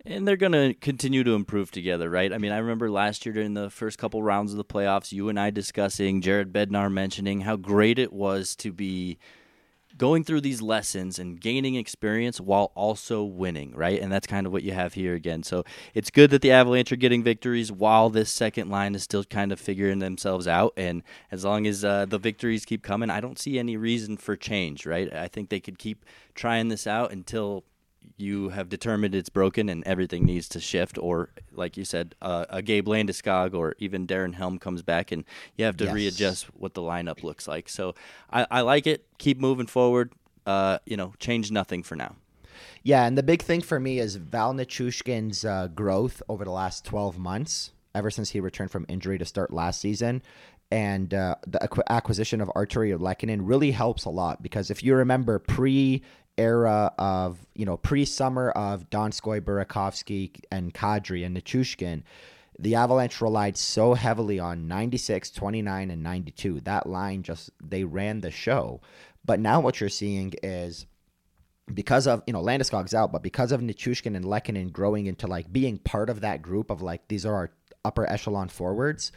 And 0.08 0.28
they're 0.28 0.38
going 0.38 0.52
to 0.52 0.76
continue 0.76 1.24
to 1.24 1.32
improve 1.32 1.72
together, 1.72 2.10
right? 2.10 2.32
I 2.32 2.38
mean, 2.38 2.52
I 2.52 2.60
remember 2.60 2.92
last 2.92 3.26
year 3.26 3.34
during 3.34 3.56
the 3.56 3.72
first 3.72 3.98
couple 3.98 4.22
rounds 4.22 4.52
of 4.52 4.58
the 4.58 4.66
playoffs, 4.66 5.12
you 5.12 5.30
and 5.30 5.40
I 5.40 5.50
discussing, 5.50 6.22
Jared 6.22 6.54
Bednar 6.54 6.92
mentioning 6.92 7.42
how 7.42 7.56
great 7.56 7.98
it 7.98 8.14
was 8.14 8.56
to 8.58 8.72
be 8.72 9.18
going 9.98 10.24
through 10.24 10.42
these 10.42 10.62
lessons 10.62 11.18
and 11.18 11.40
gaining 11.40 11.76
experience 11.76 12.40
while 12.40 12.72
also 12.76 13.24
winning, 13.24 13.74
right? 13.76 14.00
And 14.00 14.12
that's 14.12 14.28
kind 14.28 14.46
of 14.46 14.52
what 14.52 14.64
you 14.64 14.74
have 14.74 14.94
here 14.94 15.16
again. 15.16 15.42
So 15.42 15.64
it's 15.94 16.12
good 16.12 16.30
that 16.32 16.42
the 16.42 16.52
Avalanche 16.52 16.92
are 16.92 16.98
getting 16.98 17.24
victories 17.24 17.72
while 17.72 18.10
this 18.10 18.32
second 18.32 18.70
line 18.70 18.94
is 18.94 19.04
still 19.04 19.24
kind 19.24 19.52
of 19.52 19.60
figuring 19.60 20.00
themselves 20.00 20.48
out. 20.48 20.74
And 20.76 21.02
as 21.32 21.46
long 21.46 21.66
as 21.66 21.84
uh, 21.86 22.06
the 22.06 22.20
victories 22.20 22.66
keep 22.66 22.84
coming, 22.84 23.10
I 23.10 23.22
don't 23.22 23.40
see 23.40 23.58
any 23.58 23.78
reason 23.78 24.18
for 24.18 24.36
change, 24.36 24.86
right? 24.86 25.12
I 25.14 25.28
think 25.28 25.50
they 25.50 25.62
could 25.62 25.80
keep 25.80 26.06
trying 26.34 26.68
this 26.68 26.86
out 26.86 27.12
until 27.12 27.64
you 28.18 28.50
have 28.50 28.70
determined 28.70 29.16
it's 29.16 29.30
broken 29.30 29.70
and 29.70 29.84
everything 29.86 30.26
needs 30.26 30.48
to 30.50 30.60
shift, 30.60 30.98
or 30.98 31.30
like 31.52 31.78
you 31.78 31.86
said, 31.86 32.16
uh, 32.22 32.46
a 32.50 32.62
Gabe 32.62 32.88
Landeskog 32.88 33.54
or 33.54 33.76
even 33.80 34.08
Darren 34.08 34.34
Helm 34.34 34.58
comes 34.60 34.82
back 34.82 35.12
and 35.12 35.24
you 35.58 35.66
have 35.66 35.78
to 35.78 35.86
yes. 35.86 35.94
readjust 35.94 36.46
what 36.56 36.74
the 36.74 36.82
lineup 36.82 37.24
looks 37.24 37.48
like. 37.48 37.70
So 37.70 37.96
I, 38.32 38.48
I 38.50 38.62
like 38.62 38.88
it. 38.88 39.06
Keep 39.18 39.40
moving 39.40 39.68
forward. 39.68 40.14
Uh, 40.46 40.78
you 40.86 40.96
know, 40.96 41.14
change 41.20 41.52
nothing 41.52 41.82
for 41.82 41.96
now. 41.96 42.16
Yeah, 42.84 43.06
and 43.06 43.18
the 43.18 43.24
big 43.24 43.42
thing 43.42 43.62
for 43.62 43.80
me 43.80 44.00
is 44.00 44.16
Val 44.16 44.54
Nichushkin's 44.54 45.44
uh, 45.44 45.68
growth 45.68 46.22
over 46.30 46.46
the 46.46 46.52
last 46.52 46.86
12 46.86 47.18
months, 47.18 47.72
ever 47.96 48.12
since 48.12 48.30
he 48.30 48.40
returned 48.40 48.70
from 48.70 48.86
injury 48.88 49.18
to 49.18 49.26
start 49.26 49.52
last 49.52 49.82
season. 49.82 50.22
And 50.72 51.14
uh, 51.14 51.36
the 51.48 51.68
acquisition 51.90 52.42
of 52.42 52.50
Artturi 52.50 52.98
Lehkonen 52.98 53.42
really 53.44 53.72
helps 53.72 54.06
a 54.06 54.10
lot 54.10 54.42
because 54.42 54.72
if 54.72 54.84
you 54.84 54.96
remember 54.96 55.40
pre 55.40 56.02
era 56.38 56.94
of, 56.98 57.46
you 57.54 57.66
know, 57.66 57.78
pre-summer 57.78 58.52
of 58.52 58.90
Donskoy, 58.90 59.42
Burakovsky, 59.42 60.40
and 60.52 60.74
Kadri 60.74 61.26
and 61.26 61.36
Nichushkin, 61.36 62.04
the 62.58 62.76
Avalanche 62.76 63.22
relied 63.22 63.58
so 63.58 63.94
heavily 63.94 64.40
on 64.40 64.68
96, 64.68 65.32
29, 65.32 65.92
and 65.92 66.04
92. 66.04 66.62
That 66.62 66.88
line 66.88 67.24
just, 67.24 67.52
they 67.62 67.84
ran 67.84 68.22
the 68.22 68.32
show. 68.32 68.82
But 69.26 69.40
now 69.40 69.60
what 69.60 69.80
you're 69.80 69.90
seeing 69.90 70.34
is 70.44 70.86
because 71.74 72.08
of, 72.08 72.24
you 72.28 72.34
know, 72.34 72.42
Landeskog's 72.42 72.94
out, 72.94 73.12
but 73.12 73.24
because 73.24 73.52
of 73.52 73.62
Nichushkin 73.62 74.16
and 74.16 74.24
Lehkonen 74.24 74.72
growing 74.72 75.08
into 75.08 75.28
like 75.28 75.52
being 75.52 75.78
part 75.80 76.10
of 76.10 76.22
that 76.22 76.42
group 76.42 76.70
of 76.70 76.82
like, 76.82 77.08
these 77.08 77.26
are 77.26 77.34
our 77.34 77.52
upper 77.84 78.10
echelon 78.10 78.50
forwards. 78.50 79.12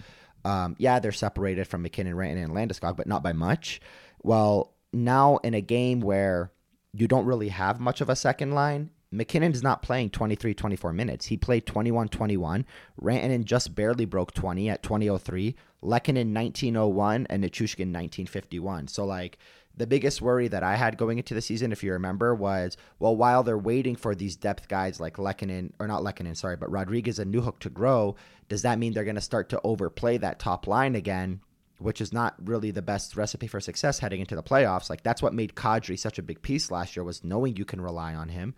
Um, 0.44 0.76
yeah, 0.78 0.98
they're 0.98 1.12
separated 1.12 1.66
from 1.66 1.82
MacKinnon, 1.82 2.14
Rantanen, 2.14 2.44
and 2.44 2.52
Landeskog, 2.52 2.96
but 2.96 3.06
not 3.06 3.22
by 3.22 3.32
much. 3.32 3.80
Well, 4.22 4.75
now 4.92 5.37
in 5.38 5.54
a 5.54 5.60
game 5.60 6.00
where 6.00 6.52
you 6.92 7.09
don't 7.09 7.26
really 7.26 7.49
have 7.49 7.80
much 7.80 8.00
of 8.00 8.09
a 8.09 8.16
second 8.16 8.52
line. 8.52 8.90
MacKinnon 9.11 9.52
is 9.52 9.62
not 9.62 9.83
playing 9.83 10.11
23 10.11 10.54
24 10.54 10.92
minutes. 10.92 11.26
He 11.26 11.37
played 11.37 11.64
21 11.66 12.09
21. 12.09 12.66
Rantanen 13.00 13.45
just 13.45 13.75
barely 13.75 14.04
broke 14.04 14.35
20 14.35 14.68
at 14.68 14.83
2003. 14.83 15.54
Lehkonen 15.83 16.35
1901 16.35 17.26
and 17.30 17.45
Nichushkin 17.45 17.92
1951. 17.92 18.88
So, 18.88 19.04
like, 19.04 19.38
the 19.76 19.87
biggest 19.87 20.21
worry 20.21 20.49
that 20.49 20.64
I 20.64 20.75
had 20.75 20.99
going 20.99 21.18
into 21.18 21.35
the 21.35 21.40
season, 21.40 21.73
if 21.73 21.85
you 21.85 21.92
remember, 21.92 22.35
was 22.35 22.76
well, 22.99 23.16
while 23.16 23.42
they're 23.42 23.57
waiting 23.57 23.97
for 23.97 24.14
these 24.14 24.37
depth 24.37 24.68
guys 24.68 25.00
like 25.00 25.16
Lehkonen, 25.16 25.73
or 25.78 25.87
not 25.87 26.02
Lehkonen, 26.02 26.37
sorry, 26.37 26.57
but 26.57 26.71
Rodriguez 26.71 27.18
and 27.18 27.33
Newhook 27.33 27.61
to 27.61 27.71
grow, 27.71 28.16
does 28.49 28.62
that 28.62 28.78
mean 28.78 28.92
they're 28.92 29.04
going 29.04 29.14
to 29.14 29.21
start 29.21 29.49
to 29.50 29.61
overplay 29.62 30.18
that 30.18 30.38
top 30.38 30.66
line 30.66 30.95
again? 30.97 31.40
Which 31.78 32.00
is 32.00 32.12
not 32.12 32.35
really 32.44 32.70
the 32.70 32.82
best 32.82 33.16
recipe 33.16 33.47
for 33.47 33.61
success 33.61 34.00
heading 34.00 34.20
into 34.20 34.35
the 34.35 34.42
playoffs. 34.42 34.90
Like 34.90 35.02
that's 35.02 35.23
what 35.23 35.35
made 35.35 35.54
Kadri 35.54 35.99
such 35.99 36.18
a 36.18 36.23
big 36.23 36.42
piece 36.42 36.70
last 36.70 36.97
year 36.97 37.04
was 37.04 37.23
knowing 37.23 37.56
you 37.56 37.64
can 37.64 37.80
rely 37.80 38.14
on 38.14 38.28
him. 38.28 38.54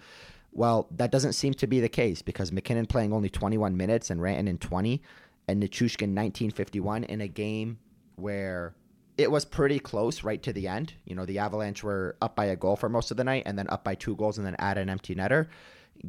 Well, 0.52 0.88
that 0.92 1.12
doesn't 1.12 1.34
seem 1.34 1.54
to 1.54 1.66
be 1.66 1.80
the 1.80 1.88
case 1.88 2.22
because 2.22 2.50
MacKinnon 2.50 2.86
playing 2.86 3.12
only 3.12 3.30
21 3.30 3.76
minutes 3.76 4.10
and 4.10 4.20
Rantanen 4.20 4.58
20 4.58 5.02
and 5.48 5.62
Nichushkin 5.62 6.14
1951 6.14 7.04
in 7.04 7.20
a 7.20 7.28
game 7.28 7.78
where 8.16 8.74
it 9.16 9.30
was 9.30 9.44
pretty 9.44 9.78
close 9.78 10.24
right 10.24 10.42
to 10.42 10.52
the 10.52 10.66
end. 10.66 10.94
You 11.04 11.14
know, 11.14 11.26
the 11.26 11.38
Avalanche 11.38 11.82
were 11.84 12.16
up 12.22 12.34
by 12.34 12.46
a 12.46 12.56
goal 12.56 12.76
for 12.76 12.88
most 12.88 13.10
of 13.10 13.16
the 13.16 13.24
night 13.24 13.44
and 13.46 13.58
then 13.58 13.68
up 13.68 13.84
by 13.84 13.94
two 13.94 14.16
goals 14.16 14.38
and 14.38 14.46
then 14.46 14.56
add 14.58 14.78
an 14.78 14.88
empty 14.88 15.14
netter. 15.14 15.48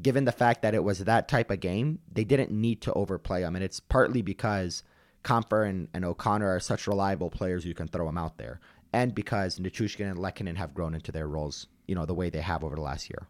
Given 0.01 0.25
the 0.25 0.32
fact 0.32 0.62
that 0.62 0.74
it 0.74 0.84
was 0.84 1.00
that 1.00 1.27
type 1.27 1.51
of 1.51 1.60
game, 1.60 2.00
they 2.12 2.24
didn't 2.24 2.51
need 2.51 2.82
to 2.82 2.94
overplay 2.94 3.41
them. 3.41 3.56
And 3.56 3.65
it's 3.65 3.80
partly 3.80 4.22
because 4.22 4.84
Compher 5.24 5.68
and, 5.68 5.88
and 5.94 6.04
O'Connor 6.04 6.48
are 6.48 6.60
such 6.60 6.88
reliable 6.88 7.30
players 7.30 7.66
you 7.66 7.74
can 7.74 7.88
throw 7.88 8.06
them 8.06 8.18
out 8.18 8.38
there. 8.38 8.60
And 8.94 9.16
because 9.16 9.60
Nichushkin 9.60 10.10
and 10.10 10.20
Lehkonen 10.20 10.58
have 10.58 10.74
grown 10.74 10.94
into 10.94 11.12
their 11.12 11.28
roles, 11.28 11.68
you 11.88 11.96
know, 11.96 12.06
the 12.06 12.13
way 12.13 12.30
they 12.30 12.42
have 12.42 12.63
over 12.63 12.75
the 12.75 12.82
last 12.82 13.10
year. 13.10 13.28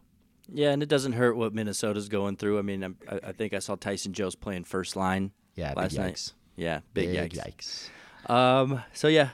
Yeah, 0.52 0.70
and 0.70 0.82
it 0.82 0.88
doesn't 0.88 1.12
hurt 1.12 1.36
what 1.36 1.54
Minnesota's 1.54 2.08
going 2.08 2.36
through. 2.36 2.58
I 2.58 2.62
mean, 2.62 2.96
I, 3.08 3.20
I 3.28 3.32
think 3.32 3.54
I 3.54 3.60
saw 3.60 3.76
Tyson 3.76 4.12
Jost 4.12 4.40
playing 4.40 4.64
first 4.64 4.96
line 4.96 5.30
yeah, 5.54 5.72
last 5.76 5.96
night. 5.96 6.32
Yeah, 6.56 6.80
big, 6.94 7.12
big 7.12 7.32
yikes. 7.32 7.88
yikes. 8.26 8.30
Um, 8.30 8.82
so 8.92 9.08
yeah, 9.08 9.30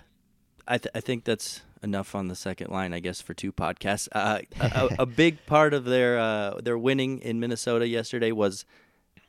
I, 0.67 0.79
th- 0.79 0.93
I 0.95 1.01
think 1.01 1.25
that's 1.25 1.63
enough 1.83 2.15
on 2.15 2.29
the 2.29 2.35
second 2.35 2.71
line, 2.71 2.93
I 2.93 3.01
guess, 3.01 3.21
for 3.21 3.35
two 3.35 3.53
podcasts. 3.53 4.09
Uh, 4.13 4.41
a, 4.61 4.89
a, 5.01 5.07
big 5.07 5.45
part 5.47 5.75
of 5.75 5.85
their 5.85 6.19
uh, 6.19 6.61
their 6.63 6.79
winning 6.79 7.21
in 7.21 7.41
Minnesota 7.41 7.87
yesterday 7.87 8.33
was 8.33 8.65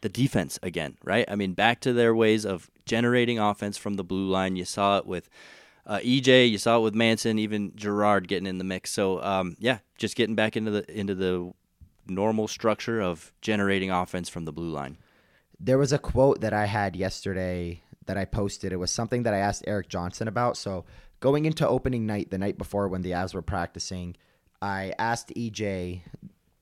the 0.02 0.10
defense 0.10 0.60
again, 0.64 0.98
right? 1.04 1.26
I 1.28 1.36
mean, 1.36 1.54
back 1.54 1.80
to 1.82 1.94
their 1.94 2.16
ways 2.16 2.46
of 2.46 2.70
generating 2.86 3.40
offense 3.40 3.78
from 3.78 3.96
the 3.96 4.04
blue 4.04 4.28
line. 4.28 4.56
You 4.56 4.66
saw 4.66 4.98
it 4.98 5.06
with 5.06 5.30
uh, 5.86 6.00
EJ, 6.00 6.50
you 6.50 6.58
saw 6.58 6.78
it 6.78 6.82
with 6.82 6.96
Manson, 6.96 7.40
even 7.40 7.76
Girard 7.76 8.28
getting 8.28 8.48
in 8.48 8.58
the 8.58 8.64
mix. 8.64 8.92
So 8.92 9.22
um, 9.24 9.56
yeah, 9.60 9.80
just 9.98 10.16
getting 10.16 10.36
back 10.36 10.56
into 10.56 10.72
the 10.72 11.00
into 11.00 11.16
the 11.16 11.54
normal 12.08 12.48
structure 12.48 13.02
of 13.02 13.32
generating 13.42 13.92
offense 13.92 14.30
from 14.30 14.46
the 14.46 14.52
blue 14.52 14.72
line. 14.72 14.98
There 15.60 15.78
was 15.78 15.92
a 15.92 16.00
quote 16.00 16.42
that 16.42 16.54
I 16.54 16.66
had 16.66 16.96
yesterday 16.96 17.82
that 18.06 18.18
I 18.18 18.26
posted. 18.26 18.72
It 18.72 18.78
was 18.78 18.92
something 18.92 19.24
that 19.24 19.34
I 19.34 19.38
asked 19.38 19.64
Erik 19.68 19.90
Johnson 19.90 20.28
about. 20.28 20.58
So 20.58 20.86
going 21.20 21.46
into 21.46 21.68
opening 21.68 22.06
night, 22.06 22.32
the 22.32 22.38
night 22.38 22.58
before 22.58 22.88
when 22.88 23.02
the 23.02 23.12
Avs 23.12 23.34
were 23.34 23.42
practicing, 23.42 24.16
I 24.62 24.94
asked 24.98 25.30
EJ, 25.36 26.02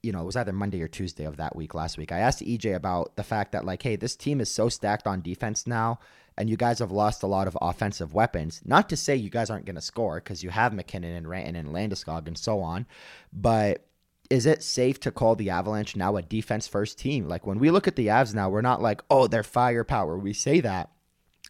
you 0.03 0.11
know, 0.11 0.21
it 0.21 0.25
was 0.25 0.35
either 0.35 0.53
Monday 0.53 0.81
or 0.81 0.87
Tuesday 0.87 1.25
of 1.25 1.37
that 1.37 1.55
week 1.55 1.73
last 1.73 1.97
week. 1.97 2.11
I 2.11 2.19
asked 2.19 2.41
EJ 2.41 2.75
about 2.75 3.15
the 3.15 3.23
fact 3.23 3.51
that, 3.51 3.65
like, 3.65 3.83
hey, 3.83 3.95
this 3.95 4.15
team 4.15 4.39
is 4.39 4.49
so 4.49 4.69
stacked 4.69 5.07
on 5.07 5.21
defense 5.21 5.67
now, 5.67 5.99
and 6.37 6.49
you 6.49 6.57
guys 6.57 6.79
have 6.79 6.91
lost 6.91 7.23
a 7.23 7.27
lot 7.27 7.47
of 7.47 7.57
offensive 7.61 8.13
weapons. 8.13 8.61
Not 8.63 8.89
to 8.89 8.97
say 8.97 9.15
you 9.15 9.29
guys 9.29 9.49
aren't 9.49 9.65
going 9.65 9.75
to 9.75 9.81
score 9.81 10.15
because 10.15 10.43
you 10.43 10.49
have 10.49 10.73
MacKinnon 10.73 11.15
and 11.15 11.25
Rantanen 11.25 11.59
and 11.59 11.69
Landeskog 11.69 12.27
and 12.27 12.37
so 12.37 12.61
on, 12.61 12.85
but 13.33 13.87
is 14.29 14.45
it 14.45 14.61
safe 14.61 14.99
to 15.01 15.11
call 15.11 15.35
the 15.35 15.49
Avalanche 15.49 15.95
now 15.95 16.17
a 16.17 16.21
defense 16.21 16.67
first 16.67 16.99
team? 16.99 17.27
Like 17.27 17.47
when 17.47 17.59
we 17.59 17.71
look 17.71 17.87
at 17.87 17.95
the 17.95 18.07
Avs 18.07 18.33
now, 18.33 18.49
we're 18.49 18.61
not 18.61 18.81
like, 18.81 19.01
oh, 19.09 19.27
they're 19.27 19.43
firepower. 19.43 20.17
We 20.17 20.33
say 20.33 20.59
that, 20.61 20.91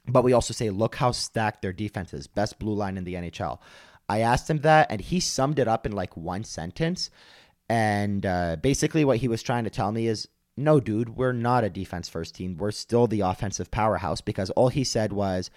but 0.08 0.24
we 0.24 0.34
also 0.34 0.54
say, 0.54 0.70
look 0.70 0.96
how 0.96 1.12
stacked 1.12 1.62
their 1.62 1.74
defense 1.74 2.13
is. 2.13 2.27
Best 2.27 2.60
blue 2.60 2.74
line 2.74 2.98
in 2.98 3.04
the 3.04 3.16
NHL. 3.16 3.60
I 4.10 4.20
asked 4.20 4.50
him 4.50 4.60
that, 4.60 4.89
and 4.89 5.01
he 5.01 5.20
summed 5.20 5.60
it 5.60 5.68
up 5.68 5.86
in 5.86 5.92
like 5.92 6.16
one 6.16 6.44
sentence. 6.44 7.10
And 7.70 8.26
uh, 8.26 8.58
basically, 8.62 9.04
what 9.04 9.18
he 9.18 9.28
was 9.28 9.44
trying 9.44 9.66
to 9.66 9.70
tell 9.70 9.92
me 9.92 10.08
is, 10.08 10.28
no, 10.56 10.80
dude, 10.80 11.10
we're 11.10 11.34
not 11.34 11.64
a 11.64 11.70
defense 11.70 12.10
first 12.10 12.36
team. 12.36 12.58
We're 12.58 12.72
still 12.72 13.08
the 13.08 13.22
offensive 13.22 13.70
powerhouse 13.70 14.22
because 14.22 14.50
all 14.52 14.70
he 14.70 14.84
said 14.84 15.14
was, 15.14 15.50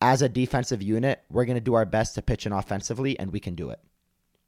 as 0.00 0.22
a 0.22 0.28
defensive 0.28 0.80
unit, 0.80 1.22
we're 1.28 1.44
going 1.44 1.56
to 1.56 1.60
do 1.60 1.74
our 1.74 1.84
best 1.84 2.14
to 2.14 2.22
pitch 2.22 2.46
in 2.46 2.52
offensively, 2.52 3.18
and 3.18 3.32
we 3.32 3.40
can 3.40 3.54
do 3.54 3.70
it. 3.70 3.80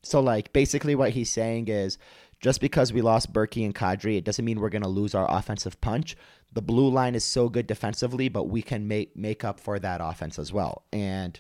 So, 0.03 0.21
like, 0.21 0.53
basically, 0.53 0.95
what 0.95 1.11
he's 1.11 1.31
saying 1.31 1.69
is 1.69 1.99
just 2.41 2.61
because 2.61 2.93
we 2.93 3.03
lost 3.03 3.33
Berkey 3.33 3.65
and 3.65 3.75
Kadri, 3.75 4.17
it 4.17 4.25
doesn't 4.25 4.45
mean 4.45 4.61
we're 4.61 4.71
going 4.71 4.83
to 4.83 4.89
lose 4.89 5.15
our 5.15 5.31
offensive 5.31 5.81
punch. 5.81 6.17
The 6.53 6.63
blue 6.63 6.89
line 6.89 7.15
is 7.15 7.25
so 7.25 7.49
good 7.49 7.67
defensively, 7.67 8.29
but 8.29 8.45
we 8.45 8.63
can 8.63 8.89
make 8.89 9.17
make 9.17 9.45
up 9.45 9.61
for 9.61 9.79
that 9.79 10.01
offense 10.03 10.39
as 10.39 10.53
well. 10.53 10.85
And 10.93 11.39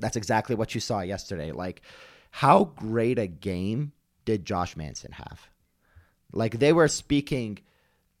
that's 0.00 0.16
exactly 0.16 0.56
what 0.56 0.74
you 0.74 0.80
saw 0.80 1.00
yesterday. 1.00 1.52
Like, 1.52 1.82
how 2.32 2.64
great 2.64 3.18
a 3.18 3.26
game 3.26 3.92
did 4.26 4.44
Josh 4.44 4.76
Manson 4.76 5.12
have? 5.12 5.48
Like, 6.32 6.58
they 6.58 6.74
were 6.74 6.88
speaking, 6.88 7.60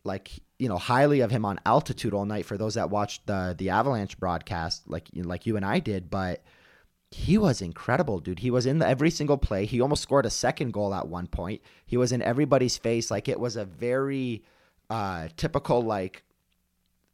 like 0.04 0.30
you 0.58 0.68
know, 0.68 0.78
highly 0.78 1.20
of 1.20 1.30
him 1.30 1.44
on 1.44 1.60
altitude 1.66 2.14
all 2.14 2.24
night 2.24 2.46
for 2.46 2.56
those 2.56 2.74
that 2.74 2.88
watched 2.88 3.26
the 3.26 3.54
the 3.58 3.68
Avalanche 3.70 4.18
broadcast, 4.18 4.88
like 4.88 5.08
like 5.14 5.44
you 5.44 5.56
and 5.56 5.66
I 5.66 5.80
did, 5.80 6.08
but 6.08 6.42
he 7.10 7.38
was 7.38 7.62
incredible, 7.62 8.18
dude. 8.18 8.40
He 8.40 8.50
was 8.50 8.66
in 8.66 8.78
the, 8.78 8.86
every 8.86 9.10
single 9.10 9.38
play. 9.38 9.64
He 9.64 9.80
almost 9.80 10.02
scored 10.02 10.26
a 10.26 10.30
second 10.30 10.72
goal 10.72 10.94
at 10.94 11.08
one 11.08 11.26
point. 11.26 11.62
He 11.84 11.96
was 11.96 12.12
in 12.12 12.22
everybody's 12.22 12.76
face. 12.76 13.10
Like 13.10 13.28
it 13.28 13.38
was 13.38 13.56
a 13.56 13.64
very 13.64 14.44
uh, 14.90 15.28
typical, 15.36 15.82
like 15.82 16.24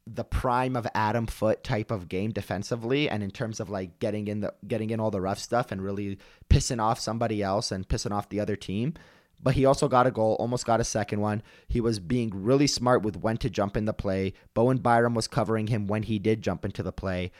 the 0.06 0.24
prime 0.24 0.76
of 0.76 0.86
Adam 0.94 1.26
Foote 1.26 1.62
type 1.62 1.90
of 1.90 2.08
game 2.08 2.32
defensively, 2.32 3.08
and 3.08 3.22
in 3.22 3.30
terms 3.30 3.60
of 3.60 3.70
like 3.70 3.98
getting 3.98 4.28
in 4.28 4.40
the 4.40 4.54
getting 4.66 4.90
in 4.90 5.00
all 5.00 5.10
the 5.10 5.20
rough 5.20 5.38
stuff 5.38 5.70
and 5.70 5.82
really 5.82 6.18
pissing 6.50 6.82
off 6.82 6.98
somebody 6.98 7.42
else 7.42 7.70
and 7.70 7.88
pissing 7.88 8.12
off 8.12 8.28
the 8.28 8.40
other 8.40 8.56
team. 8.56 8.94
But 9.42 9.54
he 9.54 9.64
also 9.64 9.88
got 9.88 10.06
a 10.06 10.12
goal, 10.12 10.36
almost 10.38 10.66
got 10.66 10.80
a 10.80 10.84
second 10.84 11.20
one. 11.20 11.42
He 11.66 11.80
was 11.80 11.98
being 11.98 12.30
really 12.32 12.68
smart 12.68 13.02
with 13.02 13.16
when 13.16 13.36
to 13.38 13.50
jump 13.50 13.76
in 13.76 13.86
the 13.86 13.92
play. 13.92 14.34
Bowen 14.54 14.78
Byram 14.78 15.14
was 15.14 15.26
covering 15.26 15.66
him 15.66 15.88
when 15.88 16.04
he 16.04 16.20
did 16.20 16.42
jump 16.42 16.64
into 16.64 16.82
the 16.82 16.92
play. 16.92 17.32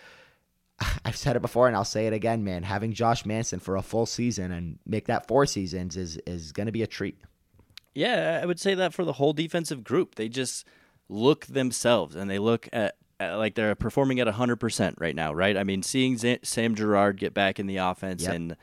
I've 1.04 1.16
said 1.16 1.36
it 1.36 1.42
before 1.42 1.68
and 1.68 1.76
I'll 1.76 1.84
say 1.84 2.08
it 2.08 2.12
again, 2.12 2.42
man. 2.42 2.64
Having 2.64 2.94
Josh 2.94 3.24
Manson 3.24 3.60
for 3.60 3.76
a 3.76 3.82
full 3.82 4.06
season 4.06 4.50
and 4.50 4.80
make 4.84 5.06
that 5.06 5.28
four 5.28 5.46
seasons 5.46 5.96
is 5.96 6.16
is 6.26 6.52
going 6.52 6.66
to 6.66 6.72
be 6.72 6.82
a 6.82 6.88
treat. 6.88 7.18
Yeah, 7.94 8.40
I 8.42 8.46
would 8.46 8.58
say 8.58 8.74
that 8.74 8.94
for 8.94 9.04
the 9.04 9.14
whole 9.14 9.32
defensive 9.32 9.84
group. 9.84 10.14
They 10.16 10.28
just 10.28 10.66
look 11.08 11.46
themselves 11.46 12.16
and 12.16 12.30
they 12.30 12.38
look 12.38 12.68
at, 12.72 12.96
at 13.20 13.34
like 13.34 13.54
they're 13.54 13.74
performing 13.74 14.20
at 14.20 14.26
100% 14.26 14.94
right 14.98 15.14
now, 15.14 15.32
right? 15.32 15.56
I 15.56 15.64
mean, 15.64 15.82
seeing 15.82 16.16
Z- 16.16 16.40
Sam 16.42 16.74
Girard 16.74 17.18
get 17.18 17.34
back 17.34 17.58
in 17.58 17.66
the 17.66 17.78
offense 17.78 18.24
yep. 18.24 18.34
and 18.34 18.56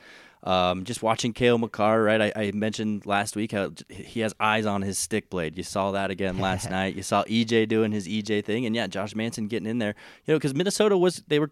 um, 0.44 0.86
just 0.86 1.04
watching 1.04 1.34
Cale 1.34 1.58
Makar, 1.58 2.02
right? 2.02 2.22
I, 2.22 2.32
I, 2.36 2.52
mentioned 2.52 3.06
last 3.06 3.36
week 3.36 3.52
how 3.52 3.72
he 3.90 4.22
has 4.22 4.34
eyes 4.40 4.66
on 4.66 4.84
his 4.84 4.98
stick 4.98 5.30
blade. 5.30 5.58
You 5.58 5.64
saw 5.64 5.92
that 5.92 6.12
again 6.12 6.40
last 6.40 6.70
night. 6.72 6.96
You 6.96 7.04
saw 7.04 7.26
EJ 7.26 7.68
doing 7.68 7.92
his 7.92 8.08
EJ 8.08 8.46
thing, 8.46 8.66
and 8.66 8.74
yeah, 8.74 8.88
Josh 8.88 9.16
Manson 9.16 9.48
getting 9.48 9.68
in 9.68 9.80
there. 9.80 9.96
You 10.26 10.34
know, 10.34 10.38
because 10.38 10.56
Minnesota 10.56 10.98
was 10.98 11.24
they 11.28 11.40
were 11.40 11.52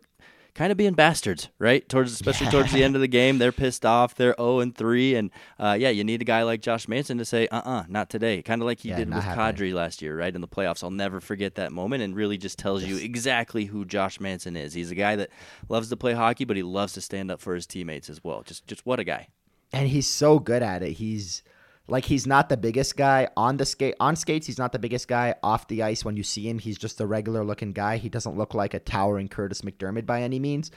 kind 0.57 0.71
of 0.71 0.77
being 0.77 0.93
bastards, 0.93 1.49
right? 1.59 1.87
Towards 1.87 2.11
especially 2.11 2.45
yeah. 2.45 2.51
towards 2.51 2.73
the 2.73 2.83
end 2.83 2.95
of 2.95 3.01
the 3.01 3.07
game, 3.07 3.37
they're 3.37 3.51
pissed 3.51 3.85
off. 3.85 4.15
They're 4.15 4.35
zero 4.37 4.59
and 4.59 4.75
three, 4.75 5.15
and 5.15 5.29
uh, 5.59 5.77
yeah, 5.79 5.89
you 5.89 6.03
need 6.03 6.21
a 6.21 6.25
guy 6.25 6.43
like 6.43 6.61
Josh 6.61 6.87
Manson 6.87 7.19
to 7.19 7.25
say, 7.25 7.47
"Uh, 7.47 7.61
uh 7.63 7.83
not 7.87 8.09
today." 8.09 8.41
Kind 8.41 8.61
of 8.61 8.65
like 8.65 8.79
he 8.79 8.89
yeah, 8.89 8.97
did 8.97 9.13
with 9.13 9.23
happening. 9.23 9.69
Kadri 9.69 9.73
last 9.73 10.01
year, 10.01 10.17
right 10.17 10.33
in 10.33 10.41
the 10.41 10.47
playoffs. 10.47 10.83
I'll 10.83 10.91
never 10.91 11.21
forget 11.21 11.55
that 11.55 11.71
moment, 11.71 12.03
and 12.03 12.15
really 12.15 12.37
just 12.37 12.57
tells 12.57 12.81
yes. 12.81 12.91
you 12.91 12.97
exactly 12.97 13.65
who 13.65 13.85
Josh 13.85 14.19
Manson 14.19 14.57
is. 14.57 14.73
He's 14.73 14.91
a 14.91 14.95
guy 14.95 15.15
that 15.15 15.29
loves 15.69 15.89
to 15.89 15.95
play 15.95 16.13
hockey, 16.13 16.43
but 16.43 16.57
he 16.57 16.63
loves 16.63 16.93
to 16.93 17.01
stand 17.01 17.31
up 17.31 17.39
for 17.39 17.53
his 17.53 17.67
teammates 17.67 18.09
as 18.09 18.23
well. 18.23 18.41
Just, 18.41 18.65
just 18.67 18.85
what 18.85 18.99
a 18.99 19.03
guy! 19.03 19.27
And 19.71 19.87
he's 19.87 20.07
so 20.07 20.39
good 20.39 20.63
at 20.63 20.81
it. 20.81 20.93
He's 20.93 21.43
like 21.87 22.05
he's 22.05 22.27
not 22.27 22.49
the 22.49 22.57
biggest 22.57 22.97
guy 22.97 23.29
on 23.37 23.57
the 23.57 23.65
skate 23.65 23.95
on 23.99 24.15
skates. 24.15 24.45
He's 24.45 24.57
not 24.57 24.71
the 24.71 24.79
biggest 24.79 25.07
guy 25.07 25.35
off 25.41 25.67
the 25.67 25.83
ice. 25.83 26.03
When 26.03 26.17
you 26.17 26.23
see 26.23 26.47
him, 26.47 26.59
he's 26.59 26.77
just 26.77 26.99
a 26.99 27.07
regular 27.07 27.43
looking 27.43 27.71
guy. 27.71 27.97
He 27.97 28.09
doesn't 28.09 28.37
look 28.37 28.53
like 28.53 28.73
a 28.73 28.79
towering 28.79 29.29
Kurtis 29.29 29.61
MacDermid 29.61 30.05
by 30.05 30.21
any 30.21 30.39
means, 30.39 30.71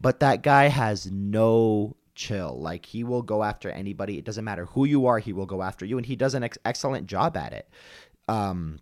but 0.00 0.20
that 0.20 0.42
guy 0.42 0.68
has 0.68 1.10
no 1.10 1.96
chill. 2.14 2.60
Like 2.60 2.86
he 2.86 3.04
will 3.04 3.22
go 3.22 3.42
after 3.44 3.70
anybody. 3.70 4.18
It 4.18 4.24
doesn't 4.24 4.44
matter 4.44 4.66
who 4.66 4.84
you 4.84 5.06
are. 5.06 5.18
He 5.18 5.32
will 5.32 5.46
go 5.46 5.62
after 5.62 5.84
you, 5.84 5.96
and 5.98 6.06
he 6.06 6.16
does 6.16 6.34
an 6.34 6.42
ex- 6.42 6.58
excellent 6.64 7.06
job 7.06 7.36
at 7.36 7.52
it. 7.52 7.68
Um, 8.28 8.80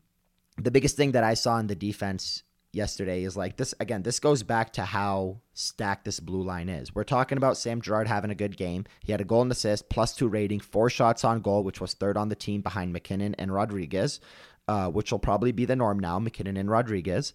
the 0.57 0.71
biggest 0.71 0.97
thing 0.97 1.13
that 1.13 1.25
I 1.25 1.35
saw 1.35 1.59
in 1.59 1.67
the 1.67 1.77
defense 1.77 2.43
yesterday 2.73 3.25
is 3.25 3.37
like 3.37 3.57
this 3.57 3.75
again 3.81 4.03
this 4.03 4.21
goes 4.21 4.43
back 4.43 4.73
to 4.75 4.83
how 4.83 5.41
stacked 5.55 6.05
this 6.05 6.21
blue 6.21 6.43
line 6.43 6.69
is. 6.69 6.95
We're 6.95 7.05
talking 7.05 7.39
about 7.39 7.57
sam 7.57 7.81
girard 7.81 8.09
having 8.09 8.31
a 8.31 8.35
good 8.35 8.57
game. 8.57 8.85
He 9.03 9.13
had 9.13 9.21
a 9.21 9.25
goal 9.25 9.43
and 9.43 9.51
assist 9.51 9.89
plus 9.89 10.15
two 10.15 10.29
rating 10.29 10.61
four 10.61 10.91
shots 10.91 11.25
on 11.25 11.41
goal 11.41 11.65
which 11.65 11.81
was 11.81 11.95
third 11.95 12.17
on 12.17 12.29
the 12.29 12.35
team 12.35 12.61
behind 12.61 12.93
MacKinnon 12.93 13.35
and 13.37 13.53
Rodriguez, 13.53 14.21
uh, 14.67 14.89
which 14.89 15.11
will 15.11 15.19
probably 15.19 15.53
be 15.53 15.65
the 15.65 15.77
norm 15.77 15.99
now 15.99 16.19
MacKinnon 16.19 16.57
and 16.57 16.71
Rodriguez, 16.71 17.33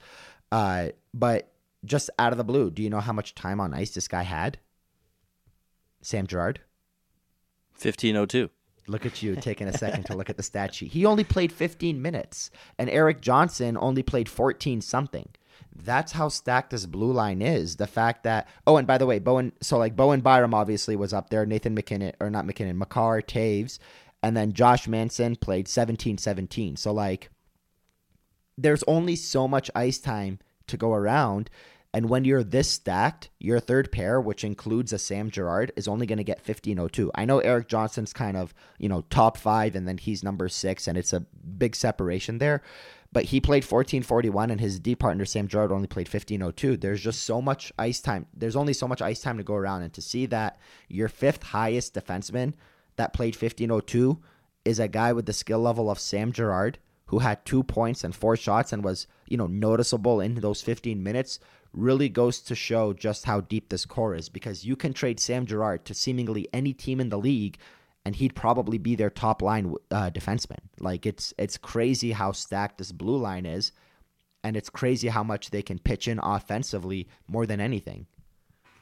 uh, 0.52 0.90
but 1.14 1.52
just 1.84 2.10
out 2.18 2.32
of 2.32 2.38
the 2.38 2.44
blue 2.44 2.70
do 2.72 2.82
you 2.82 2.90
know 2.90 3.02
how 3.02 3.14
much 3.14 3.36
time 3.36 3.60
on 3.60 3.74
ice 3.74 3.92
this 3.92 4.08
guy 4.08 4.24
had? 4.24 4.60
Sam 6.02 6.28
girard 6.28 6.60
1502 7.82 8.50
Look 8.88 9.06
at 9.06 9.24
you 9.24 9.36
taking 9.36 9.68
a 9.68 9.78
second 9.78 10.04
to 10.06 10.16
look 10.16 10.30
at 10.30 10.38
the 10.38 10.44
stat 10.44 10.76
sheet. 10.76 10.92
He 10.92 11.06
only 11.06 11.24
played 11.24 11.52
15 11.52 12.02
minutes, 12.02 12.52
and 12.78 12.90
Erik 12.90 13.22
Johnson 13.22 13.78
only 13.80 14.04
played 14.04 14.28
14 14.28 14.82
something. 14.82 15.30
That's 15.76 16.12
how 16.12 16.30
stacked 16.30 16.72
this 16.72 16.86
blue 16.86 17.12
line 17.12 17.42
is. 17.42 17.78
The 17.78 17.88
fact 17.88 18.24
that 18.24 18.48
oh, 18.68 18.78
and 18.78 18.86
by 18.86 18.98
the 18.98 19.06
way, 19.06 19.20
Bowen. 19.20 19.54
So 19.62 19.78
like 19.78 19.96
Bowen 19.96 20.22
Byram 20.22 20.54
obviously 20.54 20.96
was 20.96 21.14
up 21.14 21.30
there. 21.30 21.46
Nathan 21.46 21.74
MacKinnon 21.74 22.14
or 22.20 22.30
not 22.30 22.46
MacKinnon, 22.46 22.78
Makar, 22.78 23.22
Toews, 23.22 23.80
and 24.22 24.38
then 24.38 24.54
Josh 24.54 24.88
Manson 24.88 25.36
played 25.36 25.68
17-17. 25.68 26.78
So 26.78 26.92
like, 26.94 27.30
there's 28.58 28.84
only 28.84 29.16
so 29.16 29.48
much 29.48 29.72
ice 29.76 29.98
time 29.98 30.40
to 30.68 30.78
go 30.78 30.94
around. 30.94 31.50
And 31.94 32.10
when 32.10 32.26
you're 32.26 32.44
this 32.44 32.72
stacked, 32.72 33.30
your 33.40 33.60
third 33.60 33.92
pair, 33.92 34.20
which 34.20 34.44
includes 34.44 34.92
a 34.92 34.98
Sam 34.98 35.30
Girard, 35.30 35.72
is 35.76 35.88
only 35.88 36.08
going 36.08 36.18
to 36.18 36.24
get 36.24 36.38
1502. 36.38 37.12
I 37.14 37.26
know 37.26 37.38
Erik 37.40 37.68
Johnson's 37.68 38.14
kind 38.14 38.36
of, 38.36 38.54
you 38.80 38.90
know, 38.90 39.02
top 39.12 39.38
five 39.38 39.76
and 39.76 39.88
then 39.88 40.00
he's 40.00 40.24
number 40.24 40.50
six, 40.50 40.88
and 40.88 40.98
it's 40.98 41.14
a 41.14 41.20
big 41.20 41.76
separation 41.76 42.40
there. 42.40 42.64
But 43.12 43.26
he 43.26 43.40
played 43.40 43.64
1441 43.64 44.50
and 44.50 44.60
his 44.60 44.80
D 44.80 44.96
partner, 44.96 45.24
Sam 45.24 45.48
Girard, 45.48 45.72
only 45.72 45.88
played 45.88 46.08
1502. 46.08 46.78
There's 46.78 47.00
just 47.00 47.24
so 47.24 47.44
much 47.44 47.72
ice 47.78 48.02
time. 48.02 48.26
There's 48.34 48.56
only 48.56 48.74
so 48.74 48.88
much 48.88 49.04
ice 49.04 49.22
time 49.22 49.38
to 49.38 49.44
go 49.44 49.54
around. 49.54 49.84
And 49.84 49.94
to 49.94 50.02
see 50.02 50.26
that 50.28 50.58
your 50.90 51.10
fifth 51.10 51.44
highest 51.44 51.94
defenseman 51.94 52.56
that 52.96 53.14
played 53.14 53.36
1502 53.36 54.20
is 54.66 54.80
a 54.80 54.88
guy 54.88 55.14
with 55.14 55.28
the 55.28 55.34
skill 55.34 55.60
level 55.60 55.92
of 55.92 56.00
Sam 56.00 56.32
Girard, 56.32 56.80
who 57.08 57.20
had 57.20 57.46
two 57.46 57.62
points 57.62 58.04
and 58.04 58.16
four 58.16 58.36
shots 58.36 58.74
and 58.74 58.84
was, 58.84 59.06
you 59.28 59.38
know, 59.38 59.46
noticeable 59.46 60.20
in 60.20 60.34
those 60.36 60.64
15 60.64 61.04
minutes 61.04 61.38
really 61.74 62.10
goes 62.10 62.40
to 62.40 62.56
show 62.56 62.94
just 62.94 63.26
how 63.26 63.42
deep 63.42 63.70
this 63.70 63.86
core 63.86 64.16
is 64.16 64.30
because 64.30 64.64
you 64.66 64.76
can 64.76 64.94
trade 64.94 65.20
Sam 65.20 65.46
Girard 65.46 65.86
to 65.86 65.94
seemingly 65.94 66.48
any 66.54 66.74
team 66.74 67.00
in 67.00 67.10
the 67.10 67.18
league 67.18 67.58
and 68.06 68.16
he'd 68.16 68.36
probably 68.36 68.78
be 68.78 68.96
their 68.96 69.10
top 69.10 69.42
line 69.42 69.74
uh, 69.90 70.10
defenseman. 70.10 70.60
Like 70.80 71.06
it's 71.06 71.34
it's 71.38 71.58
crazy 71.58 72.12
how 72.12 72.32
stacked 72.32 72.78
this 72.78 72.92
blue 72.92 73.18
line 73.18 73.46
is 73.46 73.72
and 74.44 74.58
it's 74.58 74.70
crazy 74.70 75.08
how 75.08 75.24
much 75.24 75.50
they 75.50 75.62
can 75.62 75.80
pitch 75.80 76.08
in 76.08 76.20
offensively 76.20 77.08
more 77.28 77.46
than 77.46 77.60
anything. 77.60 78.08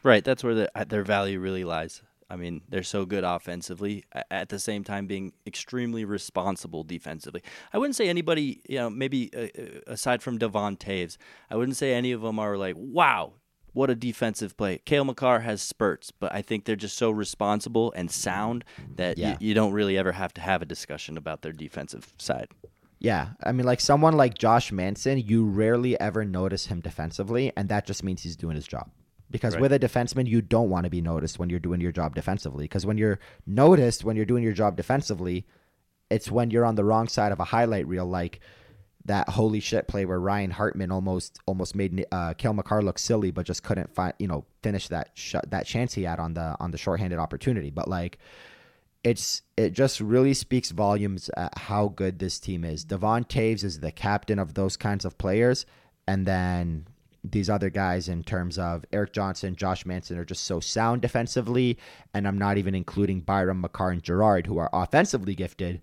Right, 0.04 0.24
that's 0.24 0.44
where 0.44 0.56
the, 0.56 0.72
their 0.88 1.04
value 1.04 1.40
really 1.40 1.64
lies. 1.64 2.02
I 2.32 2.38
mean, 2.38 2.62
they're 2.70 2.82
so 2.82 3.06
good 3.06 3.26
offensively 3.26 4.06
at 4.32 4.48
the 4.48 4.58
same 4.58 4.86
time 4.86 5.06
being 5.06 5.34
extremely 5.46 6.06
responsible 6.06 6.86
defensively. 6.86 7.44
I 7.74 7.78
wouldn't 7.78 7.98
say 7.98 8.08
anybody, 8.08 8.62
you 8.70 8.78
know, 8.78 8.90
maybe 8.90 9.30
uh, 9.36 9.62
uh 9.62 9.80
aside 9.88 10.24
from 10.24 10.38
Devon 10.38 10.78
Toews, 10.78 11.18
I 11.50 11.58
wouldn't 11.58 11.76
say 11.76 11.94
any 11.94 12.14
of 12.14 12.22
them 12.22 12.40
are 12.40 12.58
like, 12.58 12.76
wow, 12.78 13.34
what 13.74 13.90
a 13.90 13.96
defensive 13.96 14.56
play. 14.56 14.80
Cale 14.86 15.04
Makar 15.04 15.42
has 15.42 15.62
spurts, 15.62 16.12
but 16.12 16.34
I 16.34 16.42
think 16.42 16.64
they're 16.64 16.78
just 16.78 16.98
so 16.98 17.12
responsible 17.12 17.92
and 17.98 18.10
sound 18.10 18.64
that 18.96 19.18
yeah. 19.18 19.32
you, 19.32 19.50
you 19.50 19.54
don't 19.54 19.74
really 19.74 19.98
ever 19.98 20.14
have 20.14 20.34
to 20.36 20.42
have 20.42 20.62
a 20.62 20.66
discussion 20.66 21.18
about 21.18 21.42
their 21.42 21.54
defensive 21.54 22.14
side. 22.18 22.48
Yeah, 23.00 23.32
I 23.44 23.52
mean, 23.52 23.66
like 23.66 23.82
someone 23.82 24.16
like 24.16 24.38
Josh 24.38 24.72
Manson, 24.72 25.18
you 25.18 25.46
rarely 25.46 26.00
ever 26.00 26.24
notice 26.24 26.68
him 26.68 26.80
defensively, 26.80 27.52
and 27.58 27.68
that 27.68 27.86
just 27.86 28.04
means 28.06 28.22
he's 28.22 28.38
doing 28.38 28.56
his 28.56 28.68
job 28.68 28.90
because 29.32 29.54
right. 29.54 29.62
with 29.62 29.74
a 29.74 29.80
defenseman 29.80 30.28
you 30.28 30.42
don't 30.42 30.70
want 30.70 30.84
to 30.84 30.90
be 30.90 31.02
noticed 31.02 31.40
when 31.40 31.50
you're 31.50 31.60
doing 31.60 31.82
your 31.82 31.92
job 31.92 32.14
defensively 32.16 32.66
because 32.66 32.86
when 32.86 32.98
you're 32.98 33.20
noticed 33.46 34.04
when 34.04 34.16
you're 34.16 34.26
doing 34.26 34.44
your 34.44 34.54
job 34.54 34.76
defensively 34.76 35.46
it's 36.10 36.30
when 36.30 36.52
you're 36.52 36.66
on 36.66 36.76
the 36.76 36.84
wrong 36.84 37.08
side 37.08 37.32
of 37.32 37.40
a 37.40 37.46
highlight 37.46 37.88
reel 37.88 38.06
like 38.06 38.40
that 39.06 39.30
holy 39.30 39.60
shit 39.60 39.88
play 39.88 40.06
where 40.06 40.20
Ryan 40.20 40.52
Hartman 40.52 40.92
almost 40.92 41.40
almost 41.46 41.76
made 41.76 42.06
uh, 42.12 42.34
Cale 42.34 42.54
Makar 42.54 42.82
look 42.82 43.00
silly, 43.00 43.32
but 43.32 43.46
just 43.46 43.64
couldn't 43.64 43.94
find 43.94 44.14
you 44.20 44.28
know 44.28 44.46
finish 44.62 44.88
that 44.90 45.12
sh- 45.14 45.36
that 45.48 45.66
chance 45.66 45.94
he 45.94 46.04
had 46.04 46.20
on 46.20 46.34
the 46.34 46.56
on 46.60 46.72
the 46.72 46.78
shorthanded 46.78 47.20
opportunity. 47.20 47.70
But 47.72 47.88
like, 47.88 48.20
it's 49.04 49.42
it 49.58 49.72
just 49.72 50.00
really 50.00 50.34
speaks 50.34 50.72
volumes 50.72 51.30
at 51.36 51.58
how 51.58 51.88
good 51.90 52.20
this 52.20 52.40
team 52.40 52.64
is. 52.64 52.84
Devon 52.84 53.26
Toews 53.26 53.64
is 53.64 53.80
the 53.80 53.92
captain 53.92 54.40
of 54.40 54.54
those 54.54 54.78
kinds 54.78 55.06
of 55.06 55.18
players, 55.18 55.66
and 56.08 56.26
then 56.26 56.86
these 57.24 57.50
other 57.50 57.70
guys 57.70 58.10
in 58.10 58.24
terms 58.24 58.58
of 58.58 58.84
Erik 58.92 59.14
Johnson, 59.14 59.56
Josh 59.56 59.86
Manson 59.86 60.18
are 60.18 60.26
just 60.26 60.46
so 60.46 60.60
sound 60.60 61.02
defensively, 61.02 61.78
and 62.14 62.28
I'm 62.28 62.38
not 62.38 62.58
even 62.58 62.74
including 62.74 63.22
Byram, 63.22 63.62
Makar, 63.62 63.92
and 63.92 64.04
Girard, 64.04 64.48
who 64.48 64.58
are 64.58 64.70
offensively 64.74 65.36
gifted, 65.36 65.82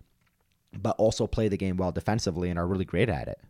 but 0.77 0.97
also 0.99 1.27
play 1.27 1.49
the 1.49 1.57
game 1.57 1.77
well 1.77 1.93
defensively 1.93 2.51
and 2.51 2.59
are 2.59 2.67
really 2.67 2.85
great 2.85 3.09
at 3.09 3.29
it. 3.29 3.41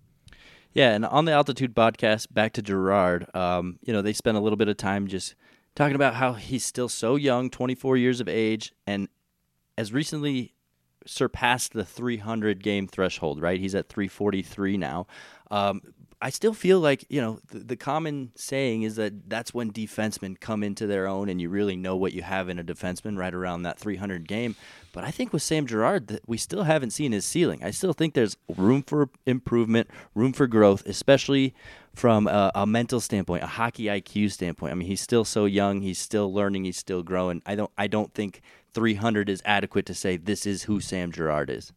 Yeah, 0.73 0.93
and 0.93 1.07
on 1.07 1.25
the 1.25 1.33
Altitude 1.33 1.75
podcast, 1.75 2.33
back 2.33 2.53
to 2.55 2.62
Girard, 2.62 3.35
um, 3.35 3.79
you 3.83 3.93
know, 3.93 4.03
they 4.03 4.12
spent 4.12 4.37
a 4.37 4.41
little 4.41 4.59
bit 4.59 4.69
of 4.69 4.77
time 4.77 5.07
just 5.07 5.35
talking 5.75 5.97
about 5.97 6.15
how 6.15 6.35
he's 6.35 6.65
still 6.65 6.89
so 6.89 7.17
young, 7.17 7.49
24 7.49 7.97
years 7.97 8.21
of 8.21 8.29
age, 8.29 8.73
and 8.87 9.09
as 9.79 9.93
recently 9.93 10.55
surpassed 11.07 11.73
the 11.73 11.85
300 11.85 12.62
game 12.62 12.87
threshold, 12.87 13.41
right? 13.41 13.59
He's 13.59 13.75
at 13.75 13.89
343 13.89 14.77
now. 14.77 15.07
Um, 15.51 15.81
I 16.21 16.31
still 16.31 16.53
feel 16.53 16.81
like 16.81 17.05
you 17.09 17.21
know 17.21 17.39
the, 17.51 17.61
the, 17.61 17.77
common 17.77 18.33
saying 18.35 18.83
is 18.83 18.97
that 18.97 19.31
that's 19.31 19.55
when 19.55 19.73
defensemen 19.73 20.39
come 20.41 20.65
into 20.65 20.87
their 20.87 21.07
own, 21.07 21.29
and 21.29 21.41
you 21.41 21.49
really 21.49 21.77
know 21.77 21.97
what 21.97 22.13
you 22.13 22.23
have 22.23 22.49
in 22.49 22.59
a 22.59 22.65
defenseman 22.65 23.17
right 23.17 23.33
around 23.33 23.63
that 23.63 23.79
300 23.79 24.27
game. 24.27 24.57
But 24.93 25.05
I 25.05 25.13
think 25.13 25.33
with 25.33 25.43
Sam 25.43 25.67
Girard, 25.67 26.09
that 26.09 26.29
we 26.29 26.37
still 26.37 26.65
haven't 26.65 26.91
seen 26.91 27.13
his 27.13 27.25
ceiling. 27.25 27.63
I 27.63 27.71
still 27.71 27.93
think 27.93 28.15
there's 28.15 28.37
room 28.57 28.83
for 28.83 29.11
improvement, 29.27 29.91
room 30.15 30.33
for 30.33 30.49
growth, 30.49 30.85
especially 30.87 31.55
from 31.95 32.27
a, 32.27 32.51
a 32.55 32.67
mental 32.67 33.01
standpoint, 33.01 33.45
a 33.45 33.49
hockey 33.49 33.85
IQ 33.85 34.33
standpoint. 34.33 34.73
I 34.73 34.75
mean, 34.75 34.89
he's 34.89 35.01
still 35.01 35.25
so 35.25 35.45
young, 35.45 35.83
he's 35.83 35.99
still 35.99 36.33
learning, 36.33 36.65
he's 36.65 36.79
still 36.79 37.03
growing. 37.03 37.43
I 37.47 37.55
don't, 37.55 37.71
I 37.79 37.87
don't 37.87 38.13
think 38.13 38.41
300 38.73 39.29
is 39.29 39.43
adequate 39.45 39.87
to 39.87 39.95
say 39.95 40.17
this 40.17 40.47
is 40.47 40.65
who 40.65 40.81
Sam 40.81 41.13
Girard 41.13 41.51
is. 41.51 41.73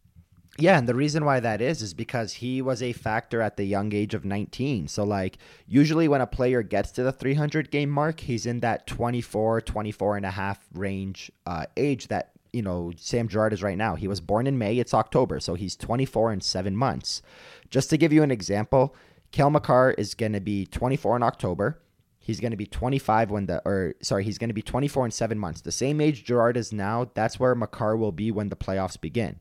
Yeah, 0.57 0.77
and 0.77 0.87
the 0.87 0.95
reason 0.95 1.23
why 1.23 1.39
that 1.39 1.61
is 1.61 1.81
is 1.81 1.93
because 1.93 2.33
he 2.33 2.61
was 2.61 2.83
a 2.83 2.91
factor 2.91 3.41
at 3.41 3.55
the 3.55 3.63
young 3.63 3.93
age 3.93 4.13
of 4.13 4.25
19. 4.25 4.87
So 4.89 5.03
like 5.03 5.37
usually 5.65 6.07
when 6.07 6.21
a 6.21 6.27
player 6.27 6.61
gets 6.61 6.91
to 6.91 7.03
the 7.03 7.11
300 7.11 7.71
game 7.71 7.89
mark, 7.89 8.19
he's 8.19 8.45
in 8.45 8.59
that 8.59 8.85
24, 8.85 9.61
24 9.61 10.17
and 10.17 10.25
a 10.25 10.31
half 10.31 10.59
range 10.73 11.31
uh, 11.45 11.65
age 11.77 12.09
that 12.09 12.31
you 12.51 12.61
know 12.61 12.91
Sam 12.97 13.29
Girard 13.29 13.53
is 13.53 13.63
right 13.63 13.77
now. 13.77 13.95
He 13.95 14.09
was 14.09 14.19
born 14.19 14.45
in 14.45 14.57
May, 14.57 14.77
it's 14.77 14.93
October, 14.93 15.39
so 15.39 15.55
he's 15.55 15.77
24 15.77 16.33
and 16.33 16.43
7 16.43 16.75
months. 16.75 17.21
Just 17.69 17.89
to 17.89 17.97
give 17.97 18.11
you 18.11 18.21
an 18.21 18.31
example, 18.31 18.93
Cale 19.31 19.49
Makar 19.49 19.91
is 19.91 20.13
going 20.13 20.33
to 20.33 20.41
be 20.41 20.65
24 20.65 21.15
in 21.15 21.23
October. 21.23 21.81
He's 22.19 22.41
going 22.41 22.51
to 22.51 22.57
be 22.57 22.67
25 22.67 23.31
when 23.31 23.45
the, 23.47 23.61
or 23.65 23.95
sorry, 24.01 24.25
he's 24.25 24.37
going 24.37 24.49
to 24.49 24.53
be 24.53 24.61
24 24.61 25.05
and 25.05 25.13
seven 25.13 25.39
months. 25.39 25.61
The 25.61 25.71
same 25.71 26.01
age 26.01 26.25
Girard 26.25 26.57
is 26.57 26.71
now. 26.71 27.09
That's 27.13 27.39
where 27.39 27.55
Makar 27.55 27.95
will 27.95 28.11
be 28.11 28.31
when 28.31 28.49
the 28.49 28.55
playoffs 28.55 28.99
begin. 28.99 29.39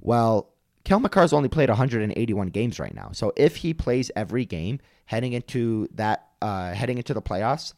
Well, 0.00 0.51
Cale 0.84 1.00
Makar's 1.00 1.32
only 1.32 1.48
played 1.48 1.68
181 1.68 2.48
games 2.48 2.78
right 2.80 2.94
now. 2.94 3.10
So 3.12 3.32
if 3.36 3.56
he 3.56 3.72
plays 3.72 4.10
every 4.16 4.44
game 4.44 4.80
heading 5.06 5.32
into 5.32 5.88
that 5.94 6.28
uh, 6.40 6.72
heading 6.72 6.98
into 6.98 7.14
the 7.14 7.22
playoffs, 7.22 7.74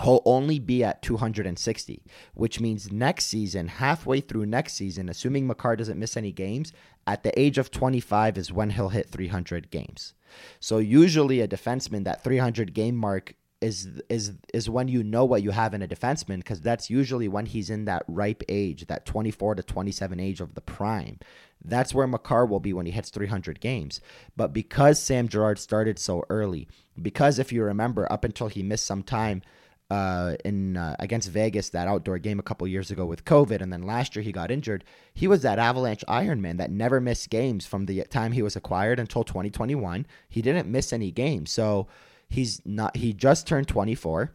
he'll 0.00 0.22
only 0.24 0.58
be 0.58 0.82
at 0.82 1.02
260, 1.02 2.02
which 2.34 2.60
means 2.60 2.90
next 2.90 3.26
season, 3.26 3.68
halfway 3.68 4.20
through 4.20 4.46
next 4.46 4.74
season, 4.74 5.08
assuming 5.08 5.46
Makar 5.46 5.76
doesn't 5.76 5.98
miss 5.98 6.16
any 6.16 6.32
games, 6.32 6.72
at 7.06 7.22
the 7.22 7.38
age 7.38 7.58
of 7.58 7.70
25 7.70 8.38
is 8.38 8.52
when 8.52 8.70
he'll 8.70 8.88
hit 8.88 9.10
300 9.10 9.70
games. 9.70 10.14
So 10.60 10.78
usually 10.78 11.40
a 11.40 11.48
defenseman 11.48 12.04
that 12.04 12.24
300 12.24 12.72
game 12.72 12.96
mark 12.96 13.34
is 13.62 14.02
is 14.08 14.32
is 14.52 14.68
when 14.68 14.88
you 14.88 15.02
know 15.02 15.24
what 15.24 15.42
you 15.42 15.50
have 15.52 15.72
in 15.72 15.82
a 15.82 15.88
defenseman 15.88 16.38
because 16.38 16.60
that's 16.60 16.90
usually 16.90 17.28
when 17.28 17.46
he's 17.46 17.70
in 17.70 17.84
that 17.86 18.04
ripe 18.08 18.42
age, 18.48 18.86
that 18.88 19.06
24 19.06 19.56
to 19.56 19.62
27 19.62 20.20
age 20.20 20.40
of 20.40 20.54
the 20.54 20.60
prime. 20.60 21.18
That's 21.64 21.94
where 21.94 22.08
Makar 22.08 22.46
will 22.46 22.60
be 22.60 22.72
when 22.72 22.86
he 22.86 22.92
hits 22.92 23.10
300 23.10 23.60
games. 23.60 24.00
But 24.36 24.52
because 24.52 24.98
Sam 24.98 25.28
Girard 25.28 25.60
started 25.60 25.98
so 25.98 26.24
early, 26.28 26.66
because 27.00 27.38
if 27.38 27.52
you 27.52 27.62
remember, 27.62 28.10
up 28.12 28.24
until 28.24 28.48
he 28.48 28.64
missed 28.64 28.84
some 28.84 29.04
time 29.04 29.42
uh, 29.88 30.36
in 30.44 30.76
uh, 30.76 30.96
against 30.98 31.28
Vegas, 31.30 31.68
that 31.68 31.86
outdoor 31.86 32.18
game 32.18 32.40
a 32.40 32.42
couple 32.42 32.66
years 32.66 32.90
ago 32.90 33.06
with 33.06 33.24
COVID, 33.24 33.60
and 33.60 33.72
then 33.72 33.82
last 33.82 34.16
year 34.16 34.22
he 34.22 34.32
got 34.32 34.50
injured. 34.50 34.84
He 35.14 35.28
was 35.28 35.42
that 35.42 35.58
Avalanche 35.58 36.02
Ironman 36.08 36.56
that 36.56 36.70
never 36.70 37.00
missed 37.00 37.30
games 37.30 37.64
from 37.66 37.86
the 37.86 38.02
time 38.04 38.32
he 38.32 38.42
was 38.42 38.56
acquired 38.56 38.98
until 38.98 39.22
2021. 39.22 40.06
He 40.28 40.42
didn't 40.42 40.70
miss 40.70 40.92
any 40.92 41.12
games, 41.12 41.52
so 41.52 41.86
he's 42.32 42.60
not. 42.64 42.96
He 42.96 43.12
just 43.12 43.46
turned 43.46 43.68
24. 43.68 44.34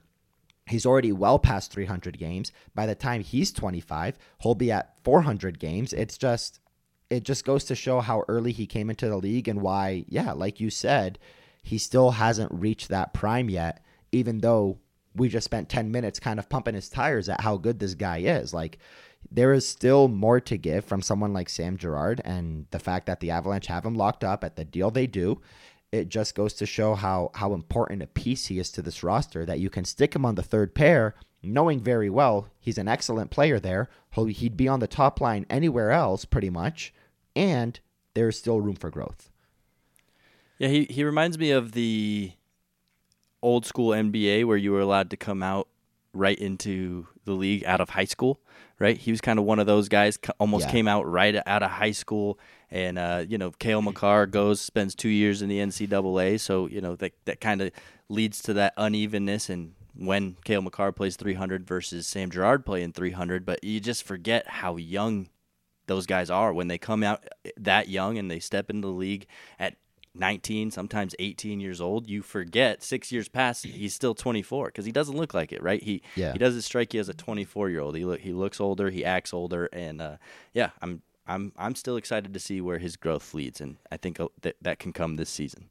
He's 0.67 0.85
already 0.85 1.11
well 1.11 1.39
past 1.39 1.71
300 1.71 2.17
games. 2.17 2.51
By 2.75 2.85
the 2.85 2.95
time 2.95 3.21
he's 3.21 3.51
25, 3.51 4.17
he'll 4.39 4.55
be 4.55 4.71
at 4.71 4.99
400 5.03 5.59
games. 5.59 5.93
It's 5.93 6.17
just 6.17 6.59
it 7.09 7.23
just 7.23 7.45
goes 7.45 7.63
to 7.65 7.75
show 7.75 8.01
how 8.01 8.23
early 8.27 8.51
he 8.51 8.65
came 8.65 8.89
into 8.89 9.07
the 9.07 9.17
league 9.17 9.47
and 9.47 9.61
why, 9.61 10.05
yeah, 10.09 10.33
like 10.33 10.59
you 10.59 10.69
said, 10.69 11.17
he 11.63 11.77
still 11.77 12.11
hasn't 12.11 12.51
reached 12.51 12.89
that 12.89 13.13
prime 13.13 13.49
yet, 13.49 13.83
even 14.11 14.39
though 14.39 14.79
we 15.15 15.29
just 15.29 15.45
spent 15.45 15.69
10 15.69 15.89
minutes 15.89 16.19
kind 16.19 16.37
of 16.37 16.49
pumping 16.49 16.75
his 16.75 16.89
tires 16.89 17.29
at 17.29 17.41
how 17.41 17.57
good 17.57 17.79
this 17.79 17.93
guy 17.93 18.19
is. 18.19 18.53
Like, 18.53 18.77
there 19.31 19.53
is 19.53 19.67
still 19.67 20.07
more 20.07 20.39
to 20.41 20.57
give 20.57 20.85
from 20.85 21.01
someone 21.01 21.33
like 21.33 21.49
Sam 21.49 21.77
Girard, 21.77 22.21
and 22.23 22.67
the 22.71 22.79
fact 22.79 23.07
that 23.07 23.19
the 23.19 23.31
Avalanche 23.31 23.67
have 23.67 23.85
him 23.85 23.95
locked 23.95 24.23
up 24.23 24.43
at 24.43 24.55
the 24.55 24.65
deal 24.65 24.91
they 24.91 25.07
do. 25.07 25.41
It 25.91 26.09
just 26.09 26.35
goes 26.35 26.53
to 26.55 26.65
show 26.65 26.95
how 26.95 27.31
how 27.35 27.53
important 27.53 28.03
a 28.03 28.07
piece 28.07 28.47
he 28.47 28.59
is 28.59 28.69
to 28.71 28.81
this 28.81 29.03
roster 29.03 29.45
that 29.45 29.59
you 29.59 29.69
can 29.69 29.85
stick 29.85 30.15
him 30.15 30.25
on 30.25 30.35
the 30.35 30.43
third 30.43 30.73
pair 30.75 31.15
knowing 31.43 31.79
very 31.79 32.09
well 32.09 32.49
he's 32.59 32.77
an 32.77 32.87
excellent 32.87 33.31
player 33.31 33.59
there. 33.59 33.89
He'd 34.11 34.57
be 34.57 34.67
on 34.67 34.79
the 34.79 34.87
top 34.87 35.21
line 35.21 35.45
anywhere 35.49 35.91
else, 35.91 36.25
pretty 36.25 36.49
much, 36.49 36.93
and 37.35 37.79
there's 38.15 38.37
still 38.37 38.59
room 38.59 38.75
for 38.75 38.89
growth. 38.89 39.29
Yeah, 40.57 40.69
he, 40.69 40.85
he 40.85 41.03
reminds 41.03 41.37
me 41.37 41.51
of 41.51 41.73
the 41.73 42.31
old 43.43 43.65
school 43.65 43.91
NBA 43.91 44.45
where 44.45 44.57
you 44.57 44.71
were 44.71 44.79
allowed 44.79 45.11
to 45.11 45.17
come 45.17 45.43
out 45.43 45.67
right 46.13 46.37
into 46.39 47.05
the 47.25 47.33
league 47.33 47.63
out 47.65 47.79
of 47.79 47.91
high 47.91 48.05
school, 48.05 48.39
right? 48.79 48.97
He 48.97 49.11
was 49.11 49.21
kind 49.21 49.37
of 49.37 49.45
one 49.45 49.59
of 49.59 49.67
those 49.67 49.87
guys, 49.87 50.17
almost 50.39 50.65
Yeah. 50.65 50.71
came 50.71 50.87
out 50.87 51.05
right 51.07 51.35
out 51.45 51.61
of 51.61 51.69
high 51.69 51.91
school. 51.91 52.39
And, 52.69 52.99
uh, 52.99 53.25
you 53.27 53.37
know, 53.37 53.51
Cale 53.51 53.81
Makar 53.81 54.25
goes, 54.25 54.59
spends 54.59 54.93
two 54.93 55.09
years 55.09 55.41
in 55.41 55.49
the 55.49 55.59
NCAA. 55.59 56.39
So, 56.39 56.67
you 56.67 56.81
know, 56.81 56.95
that, 56.97 57.13
that 57.25 57.39
kind 57.39 57.61
of 57.61 57.71
leads 58.09 58.41
to 58.43 58.53
that 58.53 58.73
unevenness. 58.77 59.49
And 59.49 59.73
when 59.95 60.35
Cale 60.43 60.61
Makar 60.61 60.91
plays 60.91 61.15
300 61.15 61.65
versus 61.65 62.07
Sam 62.07 62.29
Girard 62.29 62.65
playing 62.65 62.93
300, 62.93 63.45
but 63.45 63.63
you 63.63 63.79
just 63.79 64.03
forget 64.03 64.47
how 64.47 64.75
young 64.75 65.29
those 65.87 66.05
guys 66.05 66.29
are 66.29 66.51
when 66.51 66.67
they 66.67 66.77
come 66.77 67.03
out 67.03 67.25
that 67.55 67.87
young 67.87 68.17
and 68.17 68.29
they 68.29 68.39
step 68.39 68.69
into 68.69 68.87
the 68.87 68.93
league 68.93 69.25
at 69.57 69.75
19, 70.13 70.71
sometimes 70.71 71.15
18 71.19 71.59
years 71.59 71.79
old. 71.79 72.09
You 72.09 72.21
forget 72.21 72.83
six 72.83 73.11
years 73.11 73.29
past, 73.29 73.65
he's 73.65 73.93
still 73.93 74.15
24 74.15 74.67
because 74.67 74.85
he 74.85 74.91
doesn't 74.91 75.15
look 75.15 75.33
like 75.33 75.51
it, 75.51 75.61
right? 75.61 75.81
He 75.81 76.01
Yeah. 76.15 76.33
he 76.33 76.39
doesn't 76.39 76.63
strike 76.63 76.93
you 76.93 76.99
as 76.99 77.07
a 77.07 77.13
24 77.13 77.69
year 77.69 77.79
old. 77.79 77.95
He 77.95 78.03
look 78.03 78.19
he 78.19 78.33
looks 78.33 78.59
older, 78.59 78.89
he 78.89 79.05
acts 79.05 79.33
older, 79.33 79.69
and 79.71 80.01
uh, 80.01 80.17
yeah, 80.53 80.71
I'm 80.81 81.01
I'm 81.27 81.51
I'm 81.57 81.75
still 81.75 81.97
excited 81.97 82.33
to 82.33 82.39
see 82.39 82.61
where 82.61 82.79
his 82.79 82.95
growth 82.95 83.33
leads, 83.33 83.61
and 83.61 83.77
I 83.91 83.97
think 83.97 84.19
uh, 84.19 84.29
that 84.41 84.55
that 84.61 84.79
can 84.79 84.93
come 84.93 85.15
this 85.15 85.29
season. 85.29 85.69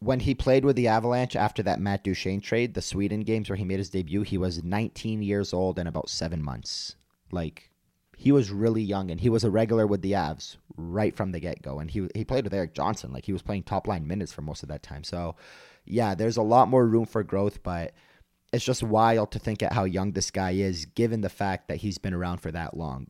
when 0.00 0.20
he 0.20 0.34
played 0.34 0.64
with 0.64 0.76
the 0.76 0.88
Avalanche 0.88 1.36
after 1.36 1.62
that 1.62 1.78
Matt 1.80 2.04
Duchene 2.04 2.40
trade, 2.40 2.72
the 2.74 2.82
Sweden 2.82 3.20
games 3.20 3.50
where 3.50 3.56
he 3.56 3.64
made 3.64 3.78
his 3.78 3.90
debut, 3.90 4.22
he 4.22 4.38
was 4.38 4.64
19 4.64 5.22
years 5.22 5.52
old 5.52 5.78
and 5.78 5.86
about 5.88 6.08
seven 6.08 6.42
months. 6.42 6.96
Like 7.30 7.70
he 8.16 8.32
was 8.32 8.50
really 8.50 8.82
young, 8.82 9.10
and 9.10 9.20
he 9.20 9.28
was 9.30 9.44
a 9.44 9.50
regular 9.50 9.86
with 9.86 10.02
the 10.02 10.12
Avs 10.12 10.56
right 10.76 11.14
from 11.14 11.32
the 11.32 11.40
get 11.40 11.62
go. 11.62 11.78
And 11.80 11.90
he 11.90 12.08
he 12.14 12.24
played 12.24 12.44
with 12.44 12.54
Erik 12.54 12.74
Johnson, 12.74 13.12
like 13.12 13.24
he 13.26 13.32
was 13.32 13.42
playing 13.42 13.64
top 13.64 13.86
line 13.86 14.06
minutes 14.06 14.32
for 14.32 14.42
most 14.42 14.62
of 14.62 14.68
that 14.68 14.82
time. 14.82 15.04
So, 15.04 15.36
yeah, 15.84 16.14
there's 16.14 16.36
a 16.36 16.42
lot 16.42 16.68
more 16.68 16.86
room 16.86 17.06
for 17.06 17.22
growth, 17.22 17.62
but 17.62 17.92
it's 18.52 18.64
just 18.64 18.82
wild 18.82 19.30
to 19.32 19.38
think 19.38 19.62
at 19.62 19.72
how 19.72 19.84
young 19.84 20.12
this 20.12 20.30
guy 20.30 20.52
is, 20.52 20.84
given 20.86 21.20
the 21.20 21.28
fact 21.28 21.68
that 21.68 21.78
he's 21.78 21.98
been 21.98 22.14
around 22.14 22.38
for 22.38 22.50
that 22.52 22.76
long. 22.76 23.06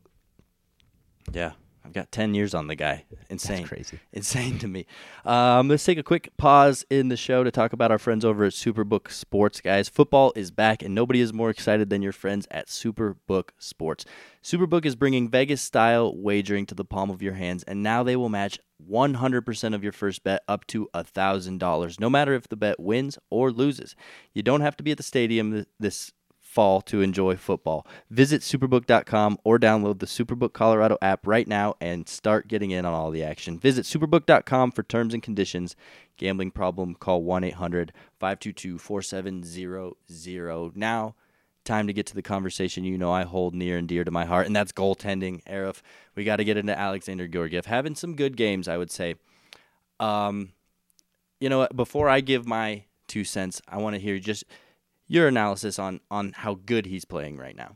Yeah, 1.33 1.53
I've 1.83 1.93
got 1.93 2.11
10 2.11 2.35
years 2.35 2.53
on 2.53 2.67
the 2.67 2.75
guy. 2.75 3.05
Insane. 3.29 3.65
crazy. 3.65 3.99
Insane 4.13 4.59
to 4.59 4.67
me. 4.67 4.85
Um, 5.25 5.67
let's 5.67 5.83
take 5.83 5.97
a 5.97 6.03
quick 6.03 6.29
pause 6.37 6.85
in 6.89 7.07
the 7.07 7.17
show 7.17 7.43
to 7.43 7.51
talk 7.51 7.73
about 7.73 7.91
our 7.91 7.97
friends 7.97 8.23
over 8.23 8.43
at 8.43 8.53
Superbook 8.53 9.11
Sports, 9.11 9.61
guys. 9.61 9.89
Football 9.89 10.31
is 10.35 10.51
back, 10.51 10.83
and 10.83 10.93
nobody 10.93 11.21
is 11.21 11.33
more 11.33 11.49
excited 11.49 11.89
than 11.89 12.01
your 12.01 12.11
friends 12.11 12.47
at 12.51 12.67
Superbook 12.67 13.49
Sports. 13.57 14.05
Superbook 14.43 14.85
is 14.85 14.95
bringing 14.95 15.27
Vegas 15.27 15.61
style 15.61 16.15
wagering 16.15 16.65
to 16.67 16.75
the 16.75 16.85
palm 16.85 17.09
of 17.09 17.21
your 17.21 17.33
hands, 17.33 17.63
and 17.63 17.81
now 17.81 18.03
they 18.03 18.15
will 18.15 18.29
match 18.29 18.59
100% 18.89 19.75
of 19.75 19.83
your 19.83 19.91
first 19.91 20.23
bet 20.23 20.43
up 20.47 20.67
to 20.67 20.87
$1,000, 20.93 21.99
no 21.99 22.09
matter 22.09 22.33
if 22.33 22.47
the 22.47 22.55
bet 22.55 22.79
wins 22.79 23.17
or 23.29 23.51
loses. 23.51 23.95
You 24.33 24.43
don't 24.43 24.61
have 24.61 24.77
to 24.77 24.83
be 24.83 24.91
at 24.91 24.97
the 24.97 25.03
stadium 25.03 25.65
this 25.79 26.11
fall 26.51 26.81
to 26.81 27.01
enjoy 27.01 27.37
football. 27.37 27.87
Visit 28.09 28.41
superbook.com 28.41 29.37
or 29.45 29.57
download 29.57 29.99
the 29.99 30.05
Superbook 30.05 30.51
Colorado 30.51 30.97
app 31.01 31.25
right 31.25 31.47
now 31.47 31.75
and 31.79 32.09
start 32.09 32.49
getting 32.49 32.71
in 32.71 32.83
on 32.83 32.93
all 32.93 33.09
the 33.09 33.23
action. 33.23 33.57
Visit 33.57 33.85
superbook.com 33.85 34.71
for 34.71 34.83
terms 34.83 35.13
and 35.13 35.23
conditions. 35.23 35.77
Gambling 36.17 36.51
problem, 36.51 36.93
call 36.95 37.23
1 37.23 37.45
800 37.45 37.93
522 38.19 38.77
4700. 38.77 40.75
Now, 40.75 41.15
time 41.63 41.87
to 41.87 41.93
get 41.93 42.05
to 42.07 42.15
the 42.15 42.21
conversation 42.21 42.83
you 42.83 42.97
know 42.97 43.13
I 43.13 43.23
hold 43.23 43.55
near 43.55 43.77
and 43.77 43.87
dear 43.87 44.03
to 44.03 44.11
my 44.11 44.25
heart, 44.25 44.45
and 44.45 44.53
that's 44.55 44.73
goaltending. 44.73 45.41
Arif, 45.45 45.81
we 46.15 46.25
got 46.25 46.35
to 46.35 46.43
get 46.43 46.57
into 46.57 46.77
Alexandar 46.77 47.29
Georgiev. 47.29 47.65
Having 47.65 47.95
some 47.95 48.17
good 48.17 48.35
games, 48.35 48.67
I 48.67 48.75
would 48.75 48.91
say. 48.91 49.15
Um, 50.01 50.51
you 51.39 51.47
know, 51.47 51.69
before 51.73 52.09
I 52.09 52.19
give 52.19 52.45
my 52.45 52.83
two 53.07 53.23
cents, 53.23 53.61
I 53.69 53.77
want 53.77 53.95
to 53.95 54.01
hear 54.01 54.19
just 54.19 54.43
your 55.11 55.27
analysis 55.27 55.77
on 55.77 55.99
on 56.09 56.31
how 56.31 56.55
good 56.65 56.85
he's 56.85 57.05
playing 57.05 57.37
right 57.37 57.55
now. 57.55 57.75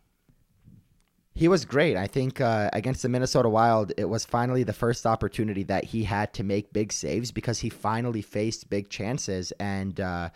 He 1.34 1.50
was 1.50 1.66
great. 1.66 1.98
I 1.98 2.08
think 2.08 2.40
uh, 2.40 2.70
against 2.72 3.02
the 3.02 3.10
Minnesota 3.10 3.50
Wild, 3.50 3.92
it 3.98 4.06
was 4.06 4.24
finally 4.24 4.64
the 4.64 4.72
first 4.72 5.06
opportunity 5.06 5.64
that 5.64 5.84
he 5.84 6.06
had 6.06 6.34
to 6.36 6.44
make 6.44 6.72
big 6.72 6.94
saves 6.94 7.34
because 7.34 7.60
he 7.60 7.70
finally 7.70 8.22
faced 8.22 8.70
big 8.70 8.90
chances 8.90 9.52
and. 9.60 10.00
Uh, 10.00 10.30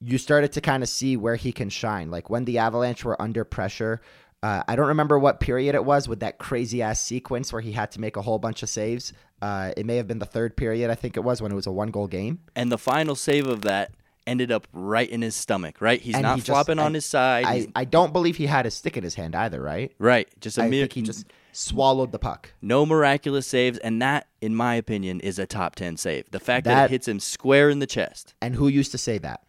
you 0.00 0.16
started 0.16 0.52
to 0.52 0.60
kind 0.60 0.84
of 0.84 0.88
see 0.88 1.16
where 1.16 1.34
he 1.34 1.50
can 1.50 1.68
shine. 1.68 2.08
Like 2.08 2.30
when 2.30 2.44
the 2.44 2.58
Avalanche 2.58 3.04
were 3.04 3.20
under 3.20 3.42
pressure, 3.42 4.00
uh, 4.44 4.62
I 4.68 4.76
don't 4.76 4.86
remember 4.86 5.18
what 5.18 5.40
period 5.40 5.74
it 5.74 5.84
was 5.84 6.06
with 6.06 6.20
that 6.20 6.38
crazy 6.38 6.82
ass 6.82 7.02
sequence 7.02 7.52
where 7.52 7.60
he 7.60 7.72
had 7.72 7.90
to 7.92 8.00
make 8.00 8.16
a 8.16 8.22
whole 8.22 8.38
bunch 8.38 8.62
of 8.62 8.68
saves. 8.68 9.12
Uh, 9.42 9.72
it 9.76 9.84
may 9.84 9.96
have 9.96 10.06
been 10.06 10.20
the 10.20 10.24
third 10.24 10.56
period, 10.56 10.88
I 10.88 10.94
think 10.94 11.16
it 11.16 11.24
was, 11.24 11.42
when 11.42 11.50
it 11.50 11.56
was 11.56 11.66
a 11.66 11.72
one 11.72 11.90
goal 11.90 12.06
game. 12.06 12.38
And 12.54 12.70
the 12.70 12.78
final 12.78 13.16
save 13.16 13.48
of 13.48 13.62
that 13.62 13.90
ended 14.28 14.52
up 14.52 14.68
right 14.72 15.08
in 15.08 15.22
his 15.22 15.34
stomach, 15.34 15.80
right? 15.80 16.00
He's 16.00 16.14
And 16.14 16.22
not 16.22 16.34
he 16.36 16.40
just- 16.40 16.48
flopping 16.50 16.78
on 16.78 16.86
and 16.86 16.94
his 16.94 17.06
side. 17.06 17.44
I, 17.46 17.66
I 17.74 17.84
don't 17.84 18.12
believe 18.12 18.36
he 18.36 18.46
had 18.46 18.66
a 18.66 18.70
stick 18.70 18.96
in 18.96 19.02
his 19.02 19.14
hand 19.16 19.34
either, 19.34 19.60
right? 19.60 19.92
right. 19.98 20.28
Just 20.40 20.58
a 20.58 20.62
I 20.64 20.68
mere, 20.68 20.82
think 20.82 20.92
he 20.92 21.02
just 21.02 21.26
swallowed 21.52 22.12
the 22.12 22.18
puck. 22.18 22.52
no 22.62 22.86
miraculous 22.86 23.46
saves, 23.46 23.78
and 23.78 24.00
that, 24.02 24.28
in 24.40 24.54
my 24.54 24.74
opinion, 24.76 25.18
is 25.20 25.38
a 25.38 25.46
top 25.46 25.74
ten 25.74 25.96
save. 25.96 26.30
The 26.30 26.38
fact 26.40 26.64
that, 26.66 26.74
That- 26.74 26.84
it 26.84 26.90
hits 26.92 27.08
him 27.08 27.18
square 27.20 27.70
in 27.70 27.78
the 27.80 27.86
chest. 27.86 28.34
And 28.40 28.54
who 28.54 28.68
used 28.68 28.92
to 28.92 28.98
say 28.98 29.18
that? 29.18 29.42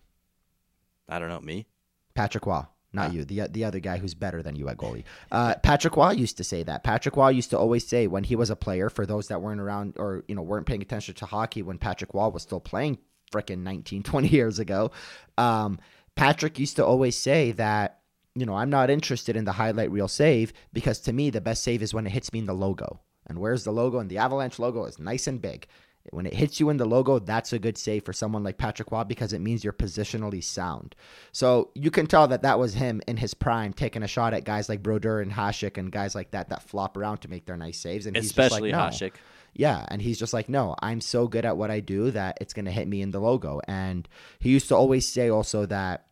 I 1.07 1.19
don't 1.19 1.29
know 1.29 1.41
me. 1.41 1.67
Patrick 2.13 2.45
Roy, 2.45 2.63
not 2.93 3.09
Ah. 3.09 3.11
you, 3.11 3.25
the 3.25 3.47
the 3.49 3.63
other 3.63 3.79
guy 3.79 3.97
who's 3.97 4.13
better 4.13 4.41
than 4.43 4.55
you 4.55 4.67
at 4.69 4.77
goalie. 4.77 5.03
Uh, 5.31 5.55
Patrick 5.63 5.95
Roy 5.95 6.11
used 6.11 6.37
to 6.37 6.43
say 6.43 6.63
that. 6.63 6.83
Patrick 6.83 7.15
Roy 7.15 7.29
used 7.29 7.49
to 7.51 7.57
always 7.57 7.87
say 7.87 8.07
when 8.07 8.23
he 8.25 8.35
was 8.35 8.49
a 8.49 8.55
player, 8.55 8.89
for 8.89 9.05
those 9.05 9.27
that 9.29 9.41
weren't 9.41 9.61
around 9.61 9.93
or 9.97 10.23
you 10.27 10.35
know 10.35 10.41
weren't 10.41 10.65
paying 10.65 10.81
attention 10.81 11.15
to 11.15 11.25
hockey 11.25 11.61
when 11.61 11.77
Patrick 11.77 12.13
Roy 12.13 12.27
was 12.29 12.43
still 12.43 12.59
playing 12.59 12.97
frickin' 13.31 13.59
19, 13.59 14.03
20 14.03 14.27
years 14.27 14.59
ago, 14.59 14.91
um, 15.37 15.79
Patrick 16.15 16.59
used 16.59 16.75
to 16.75 16.85
always 16.85 17.15
say 17.15 17.51
that 17.53 17.99
you 18.35 18.45
know 18.45 18.55
I'm 18.55 18.69
not 18.69 18.89
interested 18.89 19.35
in 19.35 19.45
the 19.45 19.53
highlight 19.53 19.91
reel 19.91 20.07
save 20.07 20.53
because 20.73 20.99
to 21.01 21.13
me 21.13 21.29
the 21.29 21.41
best 21.41 21.63
save 21.63 21.81
is 21.81 21.93
when 21.93 22.05
it 22.05 22.11
hits 22.11 22.31
me 22.33 22.39
in 22.39 22.45
the 22.45 22.53
logo. 22.53 22.99
And 23.27 23.39
where's 23.39 23.63
the 23.63 23.71
logo? 23.71 23.99
And 23.99 24.09
the 24.09 24.17
Avalanche 24.17 24.59
logo 24.59 24.85
is 24.85 24.99
nice 24.99 25.27
and 25.27 25.41
big. 25.41 25.67
When 26.11 26.25
it 26.25 26.33
hits 26.33 26.59
you 26.59 26.69
in 26.69 26.77
the 26.77 26.85
logo, 26.85 27.19
that's 27.19 27.53
a 27.53 27.59
good 27.59 27.77
save 27.77 28.03
for 28.03 28.13
someone 28.13 28.43
like 28.43 28.57
Patrick 28.57 28.91
Roy 28.91 29.03
because 29.03 29.33
it 29.33 29.41
means 29.41 29.63
you're 29.63 29.73
positionally 29.73 30.43
sound. 30.43 30.95
So 31.31 31.69
you 31.75 31.91
can 31.91 32.07
tell 32.07 32.27
that 32.29 32.41
that 32.41 32.57
was 32.57 32.73
him 32.73 33.01
in 33.07 33.17
his 33.17 33.33
prime 33.33 33.73
taking 33.73 34.01
a 34.01 34.07
shot 34.07 34.33
at 34.33 34.43
guys 34.43 34.69
like 34.69 34.81
Brodeur 34.81 35.21
and 35.21 35.31
Hasek 35.31 35.77
and 35.77 35.91
guys 35.91 36.15
like 36.15 36.31
that 36.31 36.49
that 36.49 36.63
flop 36.63 36.97
around 36.97 37.19
to 37.19 37.29
make 37.29 37.45
their 37.45 37.57
nice 37.57 37.77
saves. 37.77 38.07
And 38.07 38.15
he's 38.15 38.25
Especially 38.25 38.71
just 38.71 38.79
like, 38.79 39.01
no. 39.01 39.07
Hasek. 39.07 39.13
Yeah, 39.53 39.85
and 39.89 40.01
he's 40.01 40.19
just 40.19 40.33
like, 40.33 40.49
no, 40.49 40.75
I'm 40.81 41.01
so 41.01 41.27
good 41.27 41.45
at 41.45 41.57
what 41.57 41.71
I 41.71 41.79
do 41.79 42.11
that 42.11 42.37
it's 42.41 42.53
going 42.53 42.65
to 42.65 42.71
hit 42.71 42.87
me 42.87 43.01
in 43.01 43.11
the 43.11 43.19
logo. 43.19 43.61
And 43.67 44.07
he 44.39 44.49
used 44.49 44.67
to 44.69 44.75
always 44.75 45.07
say 45.07 45.29
also 45.29 45.65
that 45.65 46.07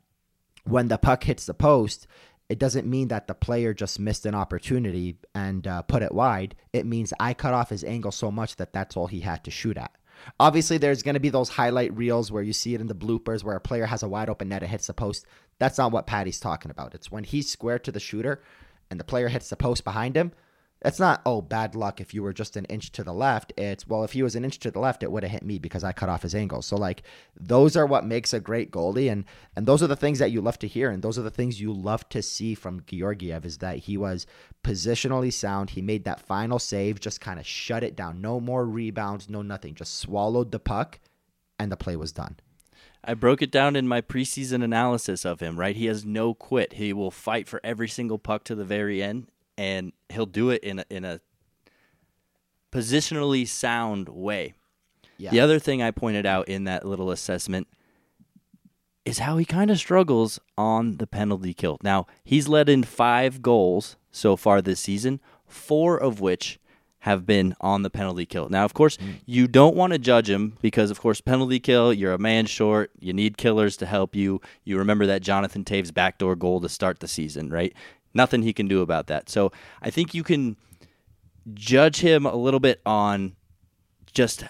when 0.64 0.88
the 0.88 0.98
puck 0.98 1.24
hits 1.24 1.46
the 1.46 1.54
post, 1.54 2.08
it 2.50 2.60
doesn't 2.60 2.88
mean 2.88 3.10
that 3.10 3.28
the 3.28 3.34
player 3.34 3.74
just 3.74 4.00
missed 4.00 4.26
an 4.26 4.36
opportunity 4.36 5.18
and 5.36 5.68
uh, 5.68 5.82
put 5.82 6.02
it 6.02 6.14
wide. 6.14 6.56
It 6.72 6.86
means 6.86 7.14
I 7.20 7.34
cut 7.34 7.54
off 7.54 7.70
his 7.70 7.84
angle 7.84 8.12
so 8.12 8.32
much 8.32 8.56
that 8.56 8.74
that's 8.74 8.96
all 8.96 9.08
he 9.08 9.20
had 9.22 9.44
to 9.44 9.52
shoot 9.52 9.78
at. 9.78 9.92
Obviously, 10.40 10.78
there's 10.78 11.04
going 11.04 11.14
to 11.14 11.20
be 11.20 11.30
those 11.30 11.50
highlight 11.50 11.96
reels 11.96 12.32
where 12.32 12.44
you 12.44 12.54
see 12.54 12.74
it 12.74 12.82
in 12.82 12.88
the 12.88 12.96
bloopers 12.96 13.44
where 13.44 13.56
a 13.56 13.62
player 13.62 13.86
has 13.86 14.02
a 14.02 14.10
wide 14.10 14.30
open 14.30 14.50
net 14.50 14.64
and 14.64 14.72
hits 14.72 14.88
the 14.88 14.94
post. 14.94 15.26
That's 15.60 15.78
not 15.78 15.92
what 15.92 16.08
Patty's 16.08 16.40
talking 16.40 16.72
about. 16.72 16.96
It's 16.96 17.12
when 17.12 17.24
he's 17.24 17.52
square 17.52 17.80
to 17.80 17.92
the 17.92 18.00
shooter 18.00 18.42
and 18.90 19.00
the 19.00 19.04
player 19.04 19.28
hits 19.28 19.50
the 19.50 19.56
post 19.56 19.84
behind 19.84 20.16
him. 20.16 20.32
That's 20.82 21.00
not, 21.00 21.22
oh, 21.26 21.42
bad 21.42 21.74
luck 21.74 22.00
if 22.00 22.14
you 22.14 22.22
were 22.22 22.34
just 22.34 22.56
an 22.56 22.66
inch 22.66 22.92
to 22.92 23.04
the 23.04 23.14
left. 23.14 23.52
It's, 23.58 23.88
well, 23.88 24.04
if 24.04 24.12
he 24.14 24.22
was 24.22 24.36
an 24.36 24.46
inch 24.46 24.60
to 24.60 24.70
the 24.70 24.80
left, 24.80 25.02
it 25.02 25.12
would 25.12 25.24
have 25.24 25.32
hit 25.32 25.44
me 25.44 25.58
because 25.58 25.84
I 25.84 25.92
cut 25.92 26.08
off 26.08 26.22
his 26.22 26.36
angle. 26.36 26.62
So, 26.62 26.76
like, 26.76 27.02
those 27.36 27.76
are 27.76 27.86
what 27.86 28.06
makes 28.06 28.32
a 28.32 28.40
great 28.40 28.72
goalie. 28.72 29.12
And, 29.12 29.26
and 29.56 29.66
those 29.66 29.82
are 29.82 29.88
the 29.88 29.96
things 29.96 30.20
that 30.20 30.32
you 30.32 30.40
love 30.40 30.60
to 30.60 30.68
hear. 30.68 30.92
And 30.92 31.02
those 31.02 31.18
are 31.18 31.24
the 31.24 31.32
things 31.32 31.60
you 31.60 31.74
love 31.74 32.08
to 32.10 32.22
see 32.22 32.54
from 32.54 32.84
Georgiev 32.86 33.44
is 33.44 33.58
that 33.58 33.80
he 33.80 33.98
was 33.98 34.28
positionally 34.64 35.34
sound. 35.34 35.72
He 35.72 35.82
made 35.82 36.04
that 36.04 36.20
final 36.20 36.60
save, 36.60 37.00
just 37.00 37.22
kind 37.22 37.40
of 37.40 37.48
shut 37.48 37.84
it 37.84 37.96
down. 37.96 38.22
No 38.22 38.40
more 38.40 38.64
rebounds, 38.66 39.30
no 39.30 39.42
nothing. 39.42 39.74
Just 39.74 39.98
swallowed 39.98 40.52
the 40.52 40.60
puck, 40.60 41.00
and 41.58 41.72
the 41.72 41.78
play 41.78 41.96
was 41.96 42.12
done. 42.12 42.38
I 43.04 43.14
broke 43.14 43.42
it 43.42 43.52
down 43.52 43.76
in 43.76 43.88
my 43.88 44.02
preseason 44.02 44.64
analysis 44.64 45.26
of 45.26 45.40
him, 45.40 45.58
right? 45.58 45.76
He 45.76 45.86
has 45.86 46.06
no 46.06 46.34
quit. 46.34 46.74
He 46.74 46.94
will 46.94 47.10
fight 47.10 47.48
for 47.48 47.62
every 47.64 47.88
single 47.88 48.20
puck 48.20 48.44
to 48.44 48.56
the 48.56 48.66
very 48.66 49.02
end, 49.02 49.30
and 49.58 49.94
he'll 50.10 50.26
do 50.26 50.50
it 50.50 50.64
in 50.64 50.80
a, 50.80 50.86
in 50.90 51.06
a 51.06 51.20
positionally 52.72 53.48
sound 53.48 54.10
way. 54.10 54.54
Yeah. 55.18 55.32
The 55.32 55.40
other 55.40 55.60
thing 55.60 55.82
I 55.82 55.92
pointed 55.92 56.26
out 56.26 56.48
in 56.48 56.66
that 56.66 56.86
little 56.86 57.12
assessment 57.12 57.68
is 59.06 59.20
how 59.20 59.38
he 59.38 59.46
kind 59.46 59.72
of 59.72 59.78
struggles 59.78 60.40
on 60.58 60.98
the 60.98 61.08
penalty 61.08 61.54
kill. 61.54 61.78
Now, 61.82 62.08
he's 62.24 62.48
led 62.48 62.70
in 62.70 62.84
five 62.84 63.42
goals 63.42 63.96
so 64.12 64.36
far 64.36 64.62
this 64.62 64.82
season, 64.82 65.22
four 65.48 65.98
of 65.98 66.20
which 66.20 66.60
have 67.00 67.26
been 67.26 67.56
on 67.62 67.84
the 67.84 67.90
penalty 67.90 68.26
kill. 68.26 68.50
Now, 68.50 68.66
of 68.66 68.74
course, 68.74 68.98
mm. 68.98 69.14
you 69.26 69.48
don't 69.48 69.78
want 69.78 69.94
to 69.94 70.00
judge 70.00 70.30
him 70.30 70.58
because, 70.62 70.92
of 70.92 71.00
course, 71.00 71.22
penalty 71.22 71.60
kill, 71.60 71.94
you're 71.94 72.12
a 72.12 72.18
man 72.18 72.48
short. 72.48 72.92
You 73.00 73.14
need 73.14 73.38
killers 73.38 73.78
to 73.78 73.86
help 73.86 74.14
you. 74.14 74.42
You 74.66 74.78
remember 74.78 75.06
that 75.06 75.22
Jonathan 75.22 75.64
Toews 75.64 75.94
backdoor 75.94 76.36
goal 76.36 76.60
to 76.60 76.68
start 76.68 77.00
the 77.00 77.08
season, 77.08 77.50
right? 77.50 77.74
Nothing 78.18 78.42
he 78.42 78.52
can 78.52 78.68
do 78.68 78.82
about 78.82 79.08
that. 79.08 79.30
So 79.30 79.52
I 79.82 79.90
think 79.92 80.14
you 80.14 80.24
can 80.24 80.58
judge 81.54 82.00
him 82.02 82.26
a 82.26 82.36
little 82.36 82.60
bit 82.60 82.82
on 82.86 83.36
just 84.12 84.44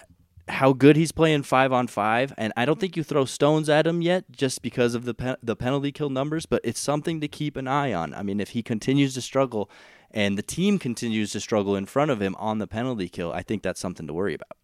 how 0.48 0.72
good 0.72 0.96
he's 0.96 1.12
playing 1.12 1.42
five 1.42 1.72
on 1.72 1.86
five, 1.86 2.32
and 2.38 2.52
I 2.56 2.64
don't 2.64 2.80
think 2.80 2.96
you 2.96 3.04
throw 3.04 3.26
stones 3.26 3.68
at 3.68 3.86
him 3.86 4.00
yet, 4.00 4.24
just 4.30 4.62
because 4.62 4.94
of 4.94 5.04
the 5.04 5.14
pe- 5.14 5.36
the 5.42 5.54
penalty 5.54 5.92
kill 5.92 6.08
numbers. 6.08 6.46
But 6.46 6.62
it's 6.64 6.80
something 6.80 7.20
to 7.20 7.28
keep 7.28 7.56
an 7.56 7.68
eye 7.68 7.92
on. 7.92 8.14
I 8.14 8.22
mean, 8.22 8.40
if 8.40 8.50
he 8.50 8.62
continues 8.62 9.12
to 9.14 9.20
struggle, 9.20 9.70
and 10.10 10.38
the 10.38 10.42
team 10.42 10.78
continues 10.78 11.32
to 11.32 11.40
struggle 11.40 11.76
in 11.76 11.84
front 11.86 12.10
of 12.10 12.22
him 12.22 12.34
on 12.38 12.58
the 12.58 12.66
penalty 12.66 13.08
kill, 13.08 13.32
I 13.32 13.42
think 13.42 13.62
that's 13.62 13.80
something 13.80 14.06
to 14.06 14.14
worry 14.14 14.34
about. 14.34 14.56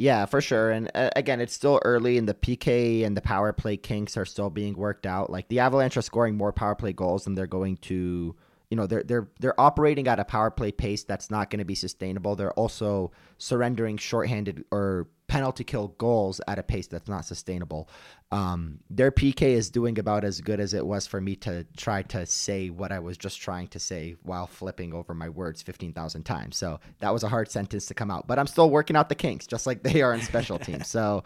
Yeah, 0.00 0.26
for 0.26 0.40
sure. 0.40 0.70
And 0.70 0.92
uh, 0.94 1.10
again, 1.16 1.40
it's 1.40 1.52
still 1.52 1.80
early, 1.84 2.18
and 2.18 2.28
the 2.28 2.34
PK 2.34 3.04
and 3.04 3.16
the 3.16 3.20
power 3.20 3.52
play 3.52 3.76
kinks 3.76 4.16
are 4.16 4.24
still 4.24 4.48
being 4.48 4.74
worked 4.74 5.06
out. 5.06 5.28
Like 5.28 5.48
the 5.48 5.58
Avalanche 5.58 5.96
are 5.96 6.02
scoring 6.02 6.36
more 6.36 6.52
power 6.52 6.76
play 6.76 6.92
goals 6.92 7.24
than 7.24 7.34
they're 7.34 7.48
going 7.48 7.78
to 7.78 8.36
you 8.70 8.76
know 8.76 8.86
they're 8.86 9.02
they're 9.02 9.28
they're 9.40 9.60
operating 9.60 10.08
at 10.08 10.20
a 10.20 10.24
power 10.24 10.50
play 10.50 10.72
pace 10.72 11.04
that's 11.04 11.30
not 11.30 11.50
going 11.50 11.58
to 11.58 11.64
be 11.64 11.74
sustainable. 11.74 12.36
They're 12.36 12.52
also 12.52 13.12
surrendering 13.38 13.96
shorthanded 13.96 14.64
or 14.70 15.08
penalty 15.28 15.62
kill 15.62 15.88
goals 15.88 16.40
at 16.48 16.58
a 16.58 16.62
pace 16.62 16.86
that's 16.86 17.08
not 17.08 17.24
sustainable. 17.24 17.88
Um, 18.32 18.80
their 18.90 19.12
PK 19.12 19.42
is 19.42 19.70
doing 19.70 19.98
about 19.98 20.24
as 20.24 20.40
good 20.40 20.58
as 20.58 20.74
it 20.74 20.84
was 20.84 21.06
for 21.06 21.20
me 21.20 21.36
to 21.36 21.66
try 21.76 22.02
to 22.02 22.26
say 22.26 22.70
what 22.70 22.92
I 22.92 22.98
was 22.98 23.16
just 23.18 23.40
trying 23.40 23.68
to 23.68 23.78
say 23.78 24.16
while 24.22 24.46
flipping 24.46 24.94
over 24.94 25.14
my 25.14 25.28
words 25.28 25.60
15,000 25.62 26.24
times. 26.24 26.56
So 26.56 26.80
that 27.00 27.12
was 27.12 27.22
a 27.22 27.28
hard 27.28 27.50
sentence 27.50 27.86
to 27.86 27.94
come 27.94 28.10
out, 28.10 28.26
but 28.26 28.38
I'm 28.38 28.46
still 28.46 28.70
working 28.70 28.96
out 28.96 29.10
the 29.10 29.14
kinks 29.14 29.46
just 29.46 29.66
like 29.66 29.82
they 29.82 30.00
are 30.02 30.14
in 30.14 30.22
special 30.22 30.58
teams. 30.58 30.88
So 30.98 31.22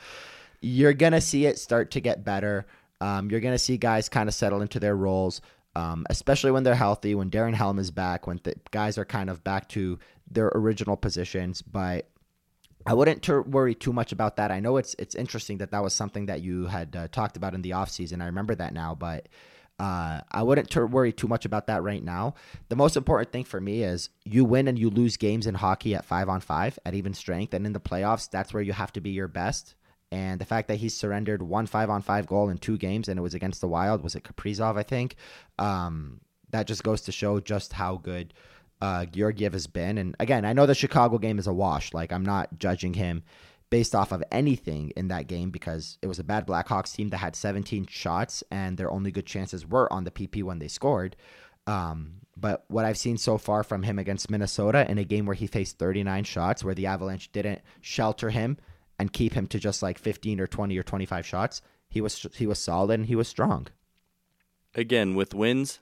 you're 0.61 0.93
going 0.93 1.13
to 1.13 1.21
see 1.21 1.47
it 1.47 1.59
start 1.59 1.93
to 1.93 2.01
get 2.01 2.25
better. 2.25 2.67
Um, 3.01 3.31
you're 3.31 3.41
going 3.41 3.55
to 3.55 3.59
see 3.59 3.77
guys 3.77 4.09
kind 4.09 4.29
of 4.29 4.35
settle 4.35 4.61
into 4.61 4.79
their 4.81 4.97
roles 4.97 5.41
um, 5.75 6.07
especially 6.11 6.51
when 6.51 6.65
they're 6.65 6.75
healthy, 6.75 7.15
when 7.15 7.31
Darren 7.31 7.55
Helm 7.55 7.79
is 7.79 7.91
back, 7.91 8.27
when 8.27 8.41
the 8.43 8.55
guys 8.71 8.99
are 8.99 9.05
kind 9.05 9.31
of 9.31 9.43
back 9.43 9.69
to 9.71 9.99
their 10.31 10.51
original 10.55 10.97
positions. 10.97 11.63
But 11.63 12.09
I 12.87 12.95
wouldn't 12.95 13.23
ter- 13.23 13.43
worry 13.43 13.75
too 13.75 13.93
much 13.93 14.13
about 14.13 14.37
that. 14.37 14.51
I 14.51 14.61
know 14.61 14.77
it's 14.77 14.95
it's 14.99 15.15
interesting 15.15 15.59
that 15.59 15.71
that 15.71 15.83
was 15.83 15.95
something 15.95 16.27
that 16.27 16.43
you 16.43 16.67
had 16.67 16.97
uh, 16.97 17.09
talked 17.09 17.37
about 17.37 17.55
in 17.55 17.63
the 17.63 17.71
offseason. 17.71 18.23
I 18.23 18.27
remember 18.27 18.55
that 18.55 18.75
now, 18.75 18.95
but 18.95 19.29
uh, 19.79 20.21
I 20.31 20.43
wouldn't 20.43 20.71
ter- 20.71 20.87
worry 20.87 21.13
too 21.13 21.29
much 21.29 21.45
about 21.45 21.67
that 21.69 21.83
right 21.83 22.03
now. 22.03 22.35
The 22.69 22.77
most 22.77 22.97
important 22.97 23.33
thing 23.33 23.45
for 23.45 23.61
me 23.61 23.83
is 23.83 24.11
you 24.25 24.45
win 24.45 24.69
and 24.69 24.79
you 24.79 24.91
lose 24.91 25.17
games 25.17 25.47
in 25.47 25.55
hockey 25.55 25.95
at 25.95 26.05
five 26.05 26.29
on 26.29 26.41
five 26.41 26.79
at 26.85 26.95
even 26.95 27.15
strength, 27.15 27.55
and 27.55 27.67
in 27.67 27.73
the 27.73 27.81
playoffs, 27.81 28.29
that's 28.31 28.53
where 28.53 28.63
you 28.63 28.73
have 28.73 28.93
to 28.93 29.01
be 29.01 29.11
your 29.11 29.29
best. 29.29 29.75
And 30.13 30.39
the 30.39 30.45
fact 30.45 30.69
that 30.69 30.77
he 30.77 30.91
surrendered 30.91 31.41
one 31.43 31.65
five 31.65 31.89
on 31.89 32.03
five 32.03 32.27
goal 32.27 32.51
in 32.51 32.59
two 32.59 32.77
games, 32.77 33.09
and 33.09 33.19
it 33.19 33.23
was 33.23 33.33
against 33.33 33.63
the 33.63 33.67
Wild, 33.67 34.03
was 34.03 34.15
it 34.15 34.25
Kaprizov, 34.25 34.77
I 34.77 34.83
think? 34.83 35.17
Um, 35.59 36.21
that 36.51 36.67
just 36.67 36.85
goes 36.85 37.01
to 37.03 37.13
show 37.13 37.41
just 37.41 37.73
how 37.73 37.97
good 37.97 38.35
uh, 38.83 39.07
Georgiev 39.07 39.55
has 39.55 39.67
been. 39.67 39.97
And 39.97 40.15
again, 40.21 40.45
I 40.45 40.53
know 40.53 40.67
the 40.67 40.75
Chicago 40.75 41.17
game 41.17 41.39
is 41.39 41.47
a 41.47 41.53
wash. 41.53 41.95
Like, 41.95 42.13
I'm 42.13 42.27
not 42.27 42.59
judging 42.59 42.93
him 42.93 43.23
based 43.71 43.95
off 43.95 44.13
of 44.13 44.23
anything 44.31 44.93
in 44.97 45.09
that 45.09 45.29
game 45.29 45.51
because 45.51 45.97
it 46.03 46.09
was 46.09 46.19
a 46.19 46.25
bad 46.25 46.47
Blackhawks 46.47 46.95
team 46.95 47.09
that 47.09 47.17
had 47.17 47.35
17 47.35 47.87
shots, 47.87 48.45
and 48.51 48.77
their 48.77 48.91
only 48.91 49.11
good 49.11 49.25
chances 49.25 49.67
were 49.67 49.91
on 49.91 50.05
the 50.05 50.11
PP 50.11 50.43
when 50.43 50.59
they 50.59 50.69
scored. 50.69 51.17
Um, 51.67 52.17
but 52.37 52.67
what 52.69 52.85
I've 52.85 52.99
seen 52.99 53.17
so 53.17 53.39
far 53.39 53.63
from 53.63 53.83
him 53.83 53.99
against 53.99 54.31
Minnesota 54.31 54.85
in 54.91 54.99
a 54.99 55.05
game 55.05 55.25
where 55.25 55.35
he 55.35 55.47
faced 55.47 55.79
39 55.79 56.25
shots, 56.25 56.63
where 56.63 56.75
the 56.75 56.85
Avalanche 56.85 57.33
didn't 57.33 57.63
shelter 57.81 58.29
him 58.29 58.59
and 59.03 59.13
keep 59.13 59.33
him 59.33 59.49
to 59.49 59.59
just 59.59 59.83
like 59.83 59.99
15 59.99 60.39
or 60.39 60.47
20 60.47 60.79
or 60.79 60.85
25 60.85 61.27
shots, 61.27 61.61
he 61.89 62.01
was 62.01 62.25
he 62.37 62.47
was 62.47 62.61
solid 62.61 63.01
and 63.01 63.07
he 63.07 63.17
was 63.17 63.27
strong. 63.27 63.67
Again, 64.77 65.17
with 65.17 65.35
wins, 65.35 65.81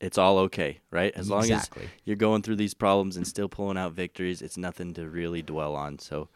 it's 0.00 0.16
all 0.16 0.38
okay, 0.38 0.80
right? 0.90 1.12
As 1.14 1.28
long 1.28 1.42
exactly. 1.42 1.84
as 1.84 1.90
you're 2.04 2.16
going 2.16 2.40
through 2.40 2.56
these 2.56 2.72
problems 2.72 3.18
and 3.18 3.26
still 3.26 3.50
pulling 3.50 3.76
out 3.76 3.92
victories, 3.92 4.40
it's 4.40 4.56
nothing 4.56 4.94
to 4.94 5.10
really 5.10 5.42
dwell 5.42 5.76
on. 5.76 5.98
So, 5.98 6.30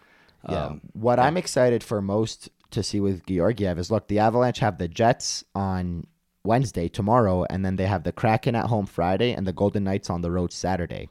yeah. 0.46 0.66
Um, 0.66 0.83
what 0.92 1.18
yeah. 1.18 1.25
I'm 1.25 1.38
excited 1.38 1.83
for 1.83 2.03
most 2.03 2.51
to 2.72 2.83
see 2.83 3.01
with 3.01 3.25
Georgiev 3.27 3.79
is 3.79 3.90
look, 3.90 4.09
the 4.09 4.18
Avalanche 4.18 4.59
have 4.59 4.77
the 4.77 4.88
Jets 4.88 5.44
on 5.55 6.07
Wednesday 6.44 6.88
tomorrow, 6.88 7.46
and 7.48 7.64
then 7.64 7.77
they 7.77 7.87
have 7.87 8.05
the 8.05 8.12
Kraken 8.12 8.55
at 8.55 8.66
home 8.66 8.87
Friday 8.87 9.33
and 9.33 9.46
the 9.46 9.53
Golden 9.55 9.85
Knights 9.85 10.11
on 10.11 10.20
the 10.20 10.31
road 10.31 10.53
Saturday. 10.53 11.09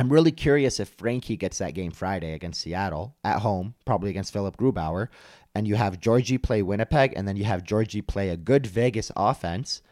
I'm 0.00 0.08
really 0.08 0.32
curious 0.32 0.80
if 0.80 0.88
Frankie 0.88 1.36
gets 1.36 1.58
that 1.58 1.74
game 1.74 1.90
Friday 1.90 2.32
against 2.32 2.62
Seattle 2.62 3.16
at 3.22 3.40
home, 3.40 3.74
probably 3.84 4.08
against 4.08 4.32
Philipp 4.32 4.56
Grubauer, 4.56 5.08
and 5.54 5.68
you 5.68 5.74
have 5.74 6.00
Georgie 6.00 6.38
play 6.38 6.62
Winnipeg, 6.62 7.12
and 7.14 7.28
then 7.28 7.36
you 7.36 7.44
have 7.44 7.64
Georgie 7.64 8.00
play 8.00 8.30
a 8.30 8.36
good 8.38 8.66
Vegas 8.66 9.12
offense 9.14 9.82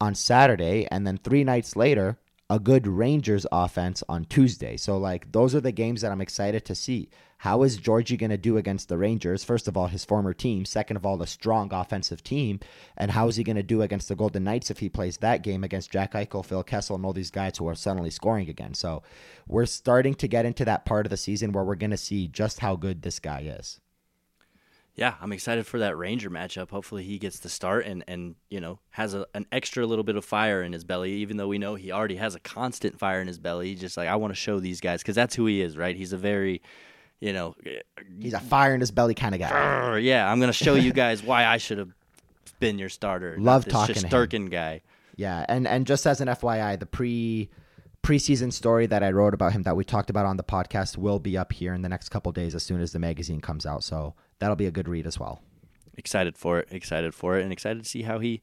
on 0.00 0.14
Saturday, 0.14 0.88
and 0.90 1.06
then 1.06 1.18
three 1.18 1.44
nights 1.44 1.76
later, 1.76 2.16
a 2.48 2.58
good 2.58 2.86
Rangers 2.86 3.44
offense 3.52 4.02
on 4.08 4.24
Tuesday. 4.24 4.78
So, 4.78 4.96
like, 4.96 5.30
those 5.32 5.54
are 5.54 5.60
the 5.60 5.70
games 5.70 6.00
that 6.00 6.12
I'm 6.12 6.22
excited 6.22 6.64
to 6.64 6.74
see. 6.74 7.10
How 7.42 7.64
is 7.64 7.76
Georgie 7.76 8.16
going 8.16 8.30
to 8.30 8.36
do 8.36 8.56
against 8.56 8.88
the 8.88 8.96
Rangers? 8.96 9.42
First 9.42 9.66
of 9.66 9.76
all, 9.76 9.88
his 9.88 10.04
former 10.04 10.32
team. 10.32 10.64
Second 10.64 10.96
of 10.96 11.04
all, 11.04 11.16
the 11.16 11.26
strong 11.26 11.74
offensive 11.74 12.22
team. 12.22 12.60
And 12.96 13.10
how 13.10 13.26
is 13.26 13.34
he 13.34 13.42
going 13.42 13.56
to 13.56 13.64
do 13.64 13.82
against 13.82 14.08
the 14.08 14.14
Golden 14.14 14.44
Knights 14.44 14.70
if 14.70 14.78
he 14.78 14.88
plays 14.88 15.16
that 15.16 15.42
game 15.42 15.64
against 15.64 15.90
Jack 15.90 16.12
Eichel, 16.12 16.46
Phil 16.46 16.62
Kessel, 16.62 16.94
and 16.94 17.04
all 17.04 17.12
these 17.12 17.32
guys 17.32 17.58
who 17.58 17.66
are 17.66 17.74
suddenly 17.74 18.10
scoring 18.10 18.48
again? 18.48 18.74
So 18.74 19.02
we're 19.48 19.66
starting 19.66 20.14
to 20.14 20.28
get 20.28 20.46
into 20.46 20.64
that 20.66 20.84
part 20.84 21.04
of 21.04 21.10
the 21.10 21.16
season 21.16 21.50
where 21.50 21.64
we're 21.64 21.74
going 21.74 21.90
to 21.90 21.96
see 21.96 22.28
just 22.28 22.60
how 22.60 22.76
good 22.76 23.02
this 23.02 23.18
guy 23.18 23.40
is. 23.40 23.80
Yeah, 24.94 25.14
I'm 25.20 25.32
excited 25.32 25.66
for 25.66 25.80
that 25.80 25.98
Ranger 25.98 26.30
matchup. 26.30 26.70
Hopefully, 26.70 27.02
he 27.02 27.18
gets 27.18 27.40
the 27.40 27.48
start 27.48 27.86
and 27.86 28.04
and 28.06 28.36
you 28.50 28.60
know 28.60 28.78
has 28.90 29.14
a, 29.14 29.26
an 29.34 29.46
extra 29.50 29.84
little 29.84 30.04
bit 30.04 30.14
of 30.14 30.24
fire 30.24 30.62
in 30.62 30.72
his 30.72 30.84
belly. 30.84 31.14
Even 31.14 31.38
though 31.38 31.48
we 31.48 31.58
know 31.58 31.74
he 31.74 31.90
already 31.90 32.16
has 32.16 32.36
a 32.36 32.40
constant 32.40 33.00
fire 33.00 33.20
in 33.20 33.26
his 33.26 33.40
belly, 33.40 33.70
He's 33.70 33.80
just 33.80 33.96
like 33.96 34.08
I 34.08 34.14
want 34.14 34.30
to 34.30 34.38
show 34.38 34.60
these 34.60 34.80
guys 34.80 35.02
because 35.02 35.16
that's 35.16 35.34
who 35.34 35.46
he 35.46 35.60
is, 35.60 35.76
right? 35.76 35.96
He's 35.96 36.12
a 36.12 36.18
very 36.18 36.62
you 37.22 37.32
know, 37.32 37.54
he's 38.18 38.34
a 38.34 38.40
fire 38.40 38.74
in 38.74 38.80
his 38.80 38.90
belly 38.90 39.14
kind 39.14 39.32
of 39.32 39.40
guy. 39.40 39.98
Yeah, 39.98 40.30
I'm 40.30 40.40
gonna 40.40 40.52
show 40.52 40.74
you 40.74 40.92
guys 40.92 41.22
why 41.22 41.46
I 41.46 41.56
should 41.56 41.78
have 41.78 41.92
been 42.58 42.80
your 42.80 42.88
starter. 42.88 43.36
Love 43.40 43.64
talking 43.68 43.94
Shesterkin 43.94 44.50
guy. 44.50 44.80
Yeah, 45.14 45.46
and 45.48 45.68
and 45.68 45.86
just 45.86 46.04
as 46.04 46.20
an 46.20 46.26
FYI, 46.26 46.80
the 46.80 46.86
pre 46.86 47.48
preseason 48.02 48.52
story 48.52 48.86
that 48.86 49.04
I 49.04 49.12
wrote 49.12 49.34
about 49.34 49.52
him 49.52 49.62
that 49.62 49.76
we 49.76 49.84
talked 49.84 50.10
about 50.10 50.26
on 50.26 50.36
the 50.36 50.42
podcast 50.42 50.98
will 50.98 51.20
be 51.20 51.38
up 51.38 51.52
here 51.52 51.72
in 51.74 51.82
the 51.82 51.88
next 51.88 52.08
couple 52.08 52.32
days 52.32 52.56
as 52.56 52.64
soon 52.64 52.80
as 52.80 52.90
the 52.90 52.98
magazine 52.98 53.40
comes 53.40 53.64
out. 53.66 53.84
So 53.84 54.14
that'll 54.40 54.56
be 54.56 54.66
a 54.66 54.72
good 54.72 54.88
read 54.88 55.06
as 55.06 55.20
well. 55.20 55.40
Excited 55.96 56.36
for 56.36 56.58
it. 56.58 56.68
Excited 56.72 57.14
for 57.14 57.38
it, 57.38 57.44
and 57.44 57.52
excited 57.52 57.84
to 57.84 57.88
see 57.88 58.02
how 58.02 58.18
he 58.18 58.42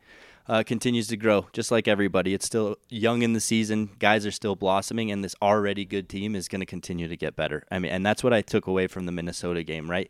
uh, 0.50 0.64
continues 0.64 1.08
to 1.08 1.16
grow, 1.16 1.48
just 1.54 1.70
like 1.70 1.88
everybody. 1.88 2.34
It's 2.34 2.46
still 2.46 2.76
young 2.90 3.22
in 3.22 3.34
the 3.34 3.40
season. 3.40 3.92
Guys 4.00 4.26
are 4.26 4.32
still 4.32 4.56
blossoming, 4.56 5.12
and 5.12 5.24
this 5.24 5.36
already 5.44 5.86
good 5.86 6.10
team 6.10 6.36
is 6.36 6.48
going 6.48 6.60
to 6.60 6.66
continue 6.66 7.08
to 7.08 7.16
get 7.16 7.36
better. 7.36 7.64
I 7.70 7.78
mean, 7.78 7.92
and 7.92 8.04
that's 8.04 8.24
what 8.24 8.34
I 8.34 8.42
took 8.42 8.66
away 8.66 8.88
from 8.88 9.06
the 9.06 9.12
Minnesota 9.12 9.64
game, 9.64 9.90
right? 9.90 10.10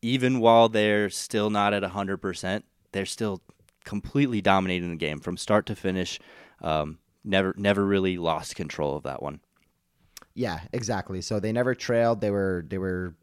Even 0.00 0.38
while 0.38 0.68
they're 0.68 1.10
still 1.10 1.50
not 1.50 1.74
at 1.74 1.82
100%, 1.82 2.62
they're 2.92 3.04
still 3.04 3.42
completely 3.84 4.40
dominating 4.40 4.90
the 4.90 4.96
game 4.96 5.18
from 5.18 5.36
start 5.36 5.66
to 5.66 5.74
finish. 5.74 6.20
Um, 6.62 6.98
never, 7.24 7.52
never 7.56 7.84
really 7.84 8.16
lost 8.16 8.54
control 8.54 8.96
of 8.96 9.02
that 9.02 9.20
one. 9.20 9.40
Yeah, 10.34 10.60
exactly. 10.72 11.20
So 11.20 11.40
they 11.40 11.50
never 11.50 11.74
trailed. 11.74 12.20
They 12.20 12.30
were, 12.30 12.64
they 12.68 12.78
were 12.78 13.16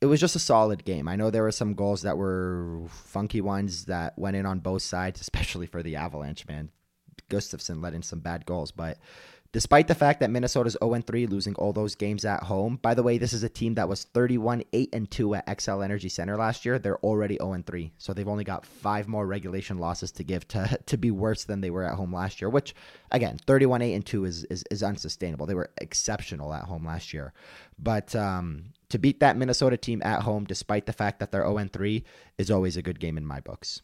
it 0.00 0.06
was 0.06 0.20
just 0.20 0.36
a 0.36 0.40
solid 0.40 0.84
game. 0.84 1.08
I 1.08 1.16
know 1.16 1.30
there 1.30 1.42
were 1.42 1.52
some 1.52 1.74
goals 1.74 2.02
that 2.02 2.16
were 2.16 2.82
funky 2.88 3.40
ones 3.40 3.86
that 3.86 4.18
went 4.18 4.36
in 4.36 4.46
on 4.46 4.60
both 4.60 4.82
sides, 4.82 5.20
especially 5.20 5.66
for 5.66 5.82
the 5.82 5.96
Avalanche, 5.96 6.46
man. 6.46 6.70
Gustavsson 7.28 7.82
let 7.82 7.94
in 7.94 8.02
some 8.02 8.20
bad 8.20 8.46
goals, 8.46 8.70
but 8.70 8.98
despite 9.52 9.88
the 9.88 9.94
fact 9.94 10.20
that 10.20 10.30
Minnesota's 10.30 10.76
0 10.82 11.00
3, 11.00 11.26
losing 11.26 11.54
all 11.56 11.72
those 11.72 11.94
games 11.94 12.24
at 12.24 12.44
home. 12.44 12.78
By 12.80 12.94
the 12.94 13.02
way, 13.02 13.18
this 13.18 13.32
is 13.32 13.42
a 13.42 13.48
team 13.48 13.74
that 13.74 13.88
was 13.88 14.04
31 14.04 14.62
8 14.72 14.90
and 14.92 15.10
2 15.10 15.34
at 15.34 15.46
Xcel 15.46 15.84
Energy 15.84 16.08
Center 16.08 16.36
last 16.36 16.64
year. 16.64 16.78
They're 16.78 16.98
already 16.98 17.36
0 17.40 17.62
3, 17.66 17.92
so 17.98 18.12
they've 18.12 18.28
only 18.28 18.44
got 18.44 18.66
five 18.66 19.08
more 19.08 19.26
regulation 19.26 19.78
losses 19.78 20.12
to 20.12 20.24
give 20.24 20.46
to 20.48 20.78
to 20.86 20.96
be 20.96 21.10
worse 21.10 21.44
than 21.44 21.60
they 21.60 21.70
were 21.70 21.84
at 21.84 21.94
home 21.94 22.14
last 22.14 22.40
year. 22.40 22.50
Which, 22.50 22.74
again, 23.10 23.38
31 23.46 23.82
8 23.82 23.94
and 23.94 24.06
2 24.06 24.24
is 24.24 24.44
is, 24.44 24.64
is 24.70 24.82
unsustainable. 24.82 25.46
They 25.46 25.54
were 25.54 25.70
exceptional 25.78 26.52
at 26.54 26.64
home 26.64 26.86
last 26.86 27.12
year, 27.12 27.32
but 27.78 28.14
um, 28.14 28.72
to 28.90 28.98
beat 28.98 29.20
that 29.20 29.36
Minnesota 29.36 29.76
team 29.76 30.02
at 30.04 30.22
home, 30.22 30.44
despite 30.44 30.86
the 30.86 30.92
fact 30.92 31.18
that 31.20 31.30
they're 31.30 31.46
0 31.46 31.68
3, 31.72 32.04
is 32.38 32.50
always 32.50 32.76
a 32.76 32.82
good 32.82 33.00
game 33.00 33.16
in 33.18 33.26
my 33.26 33.40
books. 33.40 33.82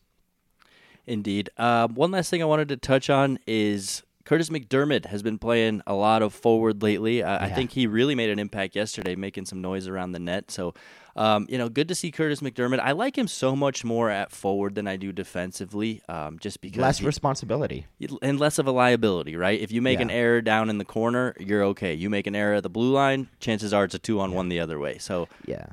Indeed. 1.07 1.51
Uh, 1.57 1.88
one 1.88 2.11
last 2.11 2.31
thing 2.31 2.43
I 2.43 2.47
wanted 2.47 2.69
to 2.69 2.77
touch 2.77 3.11
on 3.11 3.38
is 3.47 4.03
Kurtis 4.25 4.49
MacDermid 4.49 5.07
has 5.07 5.23
been 5.23 5.38
playing 5.38 5.83
a 5.87 5.95
lot 5.95 6.23
of 6.23 6.33
forward 6.33 6.83
lately. 6.83 7.23
Uh, 7.23 7.33
yeah. 7.33 7.45
I 7.45 7.51
think 7.51 7.73
he 7.73 7.87
really 7.87 8.14
made 8.14 8.31
an 8.31 8.38
impact 8.38 8.75
yesterday, 8.75 9.14
making 9.14 9.45
some 9.45 9.61
noise 9.61 9.87
around 9.87 10.12
the 10.12 10.19
net. 10.19 10.51
So 10.51 10.73
um, 11.16 11.46
you 11.48 11.59
know, 11.59 11.68
good 11.68 11.88
to 11.88 11.94
see 11.94 12.11
Kurtis 12.11 12.40
MacDermid. 12.40 12.81
I 12.81 12.92
like 12.92 13.16
him 13.16 13.29
so 13.29 13.55
much 13.55 13.85
more 13.85 14.11
at 14.11 14.33
forward 14.33 14.74
than 14.74 14.88
I 14.88 14.96
do 14.96 15.12
defensively, 15.12 16.03
um, 16.09 16.38
just 16.38 16.61
because 16.61 16.81
less 16.81 16.98
he, 16.98 17.07
responsibility 17.07 17.87
and 18.22 18.40
less 18.40 18.59
of 18.59 18.66
a 18.66 18.72
liability, 18.72 19.37
right? 19.37 19.61
If 19.61 19.70
you 19.70 19.81
make 19.81 19.98
yeah. 19.98 20.03
an 20.03 20.11
error 20.11 20.40
down 20.40 20.70
in 20.70 20.79
the 20.79 20.85
corner, 20.85 21.35
you're 21.38 21.62
okay. 21.64 21.94
You 21.94 22.11
make 22.11 22.27
an 22.27 22.35
error 22.35 22.55
at 22.55 22.62
the 22.62 22.70
blue 22.70 22.92
line, 22.92 23.29
chances 23.38 23.72
are 23.72 23.85
it's 23.85 23.94
a 23.94 23.98
two 23.98 24.20
on 24.20 24.31
yeah. 24.31 24.37
one 24.37 24.48
the 24.48 24.61
other 24.61 24.79
way. 24.79 24.98
So 24.98 25.29
yeah. 25.46 25.66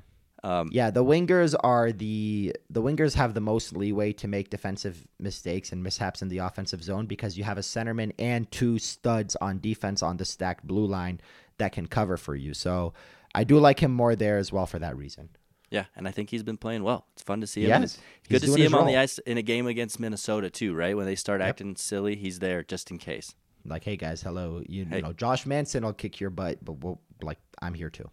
Um, 0.44 0.70
yeah, 0.72 0.90
the 0.90 1.04
wingers 1.04 1.54
are 1.60 1.92
the 1.92 2.56
the 2.70 2.82
wingers 2.82 3.14
have 3.14 3.36
the 3.36 3.42
most 3.42 3.78
leeway 3.78 4.12
to 4.14 4.28
make 4.28 4.50
defensive 4.50 5.08
mistakes 5.20 5.72
and 5.72 5.84
mishaps 5.84 6.24
in 6.24 6.30
the 6.30 6.40
offensive 6.40 6.84
zone 6.84 7.06
because 7.06 7.38
you 7.38 7.44
have 7.44 7.60
a 7.60 7.62
centerman 7.62 8.12
and 8.18 8.50
two 8.52 8.80
studs 8.80 9.36
on 9.36 9.60
defense 9.60 10.02
on 10.02 10.18
the 10.18 10.26
stacked 10.26 10.66
blue 10.66 10.88
line 10.88 11.22
that 11.60 11.74
can 11.74 11.86
cover 11.86 12.18
for 12.18 12.36
you. 12.36 12.56
So 12.56 12.94
I 13.34 13.44
do 13.44 13.60
like 13.60 13.80
him 13.82 13.92
more 13.92 14.16
there 14.16 14.38
as 14.38 14.52
well 14.52 14.66
for 14.66 14.80
that 14.80 14.96
reason. 14.98 15.30
Yeah, 15.70 15.86
and 15.96 16.06
I 16.08 16.12
think 16.12 16.30
he's 16.30 16.44
been 16.44 16.58
playing 16.58 16.84
well. 16.84 17.06
It's 17.14 17.24
fun 17.24 17.40
to 17.42 17.48
see 17.48 17.62
him. 17.62 17.68
He 17.68 17.72
and 17.72 17.84
has. 17.84 17.94
it's 17.96 18.02
He's 18.28 18.40
Good 18.42 18.46
to 18.48 18.54
see 18.54 18.66
him 18.66 18.76
on 18.76 18.88
the 18.88 18.98
ice 18.98 19.20
in 19.20 19.38
a 19.38 19.42
game 19.42 19.68
against 19.68 20.00
Minnesota 20.02 20.50
too, 20.50 20.74
right? 20.74 20.98
When 20.98 21.06
they 21.06 21.16
start 21.16 21.40
Yep. 21.40 21.48
acting 21.50 21.76
silly, 21.78 22.16
he's 22.18 22.40
there 22.40 22.62
just 22.64 22.92
in 22.92 22.98
case. 22.98 23.36
Like, 23.66 23.86
hey 23.86 23.96
guys, 23.96 24.22
hello. 24.22 24.62
You, 24.68 24.86
Hey. 24.86 24.98
you 24.98 25.02
know, 25.04 25.14
Josh 25.14 25.46
Manson 25.46 25.86
will 25.86 25.94
kick 25.94 26.20
your 26.20 26.30
butt, 26.30 26.64
but 26.66 26.84
we'll 26.84 27.00
like 27.22 27.40
I'm 27.62 27.74
here 27.74 27.90
too. 27.90 28.10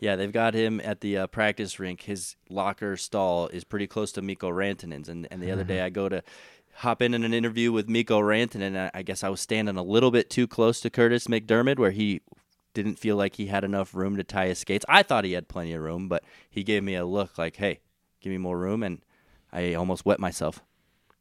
Yeah, 0.00 0.16
they've 0.16 0.32
got 0.32 0.52
him 0.54 0.80
at 0.82 1.00
the 1.00 1.16
uh, 1.18 1.26
practice 1.28 1.78
rink. 1.78 2.02
His 2.02 2.34
locker 2.50 2.96
stall 2.96 3.46
is 3.48 3.62
pretty 3.64 3.86
close 3.86 4.10
to 4.12 4.22
Mikko 4.22 4.50
Rantanen's, 4.50 5.08
and 5.08 5.28
and 5.30 5.40
the 5.42 5.52
other 5.52 5.64
day 5.64 5.82
I 5.82 5.90
go 5.90 6.08
to 6.08 6.22
hop 6.74 7.00
in 7.02 7.14
in 7.14 7.22
an 7.24 7.32
interview 7.32 7.70
with 7.72 7.88
Mikko 7.88 8.20
Rantanen. 8.20 8.62
And 8.62 8.78
I- 8.78 8.90
I 8.94 9.02
guess 9.02 9.22
I 9.22 9.28
was 9.28 9.40
standing 9.40 9.76
a 9.76 9.82
little 9.82 10.10
bit 10.10 10.28
too 10.28 10.46
close 10.48 10.80
to 10.80 10.90
Kurtis 10.90 11.28
MacDermid, 11.28 11.78
where 11.78 11.92
he 11.92 12.20
didn't 12.76 12.98
feel 12.98 13.16
like 13.16 13.36
he 13.36 13.46
had 13.46 13.64
enough 13.64 13.94
room 13.94 14.18
to 14.18 14.22
tie 14.22 14.48
his 14.48 14.58
skates. 14.58 14.84
I 14.86 15.02
thought 15.02 15.24
he 15.24 15.32
had 15.32 15.48
plenty 15.48 15.72
of 15.72 15.82
room, 15.82 16.08
but 16.08 16.22
he 16.50 16.62
gave 16.62 16.84
me 16.84 16.94
a 16.94 17.06
look 17.06 17.38
like, 17.38 17.56
"Hey, 17.56 17.80
give 18.20 18.30
me 18.30 18.36
more 18.36 18.58
room," 18.58 18.82
and 18.82 19.00
I 19.50 19.72
almost 19.72 20.04
wet 20.04 20.20
myself. 20.20 20.62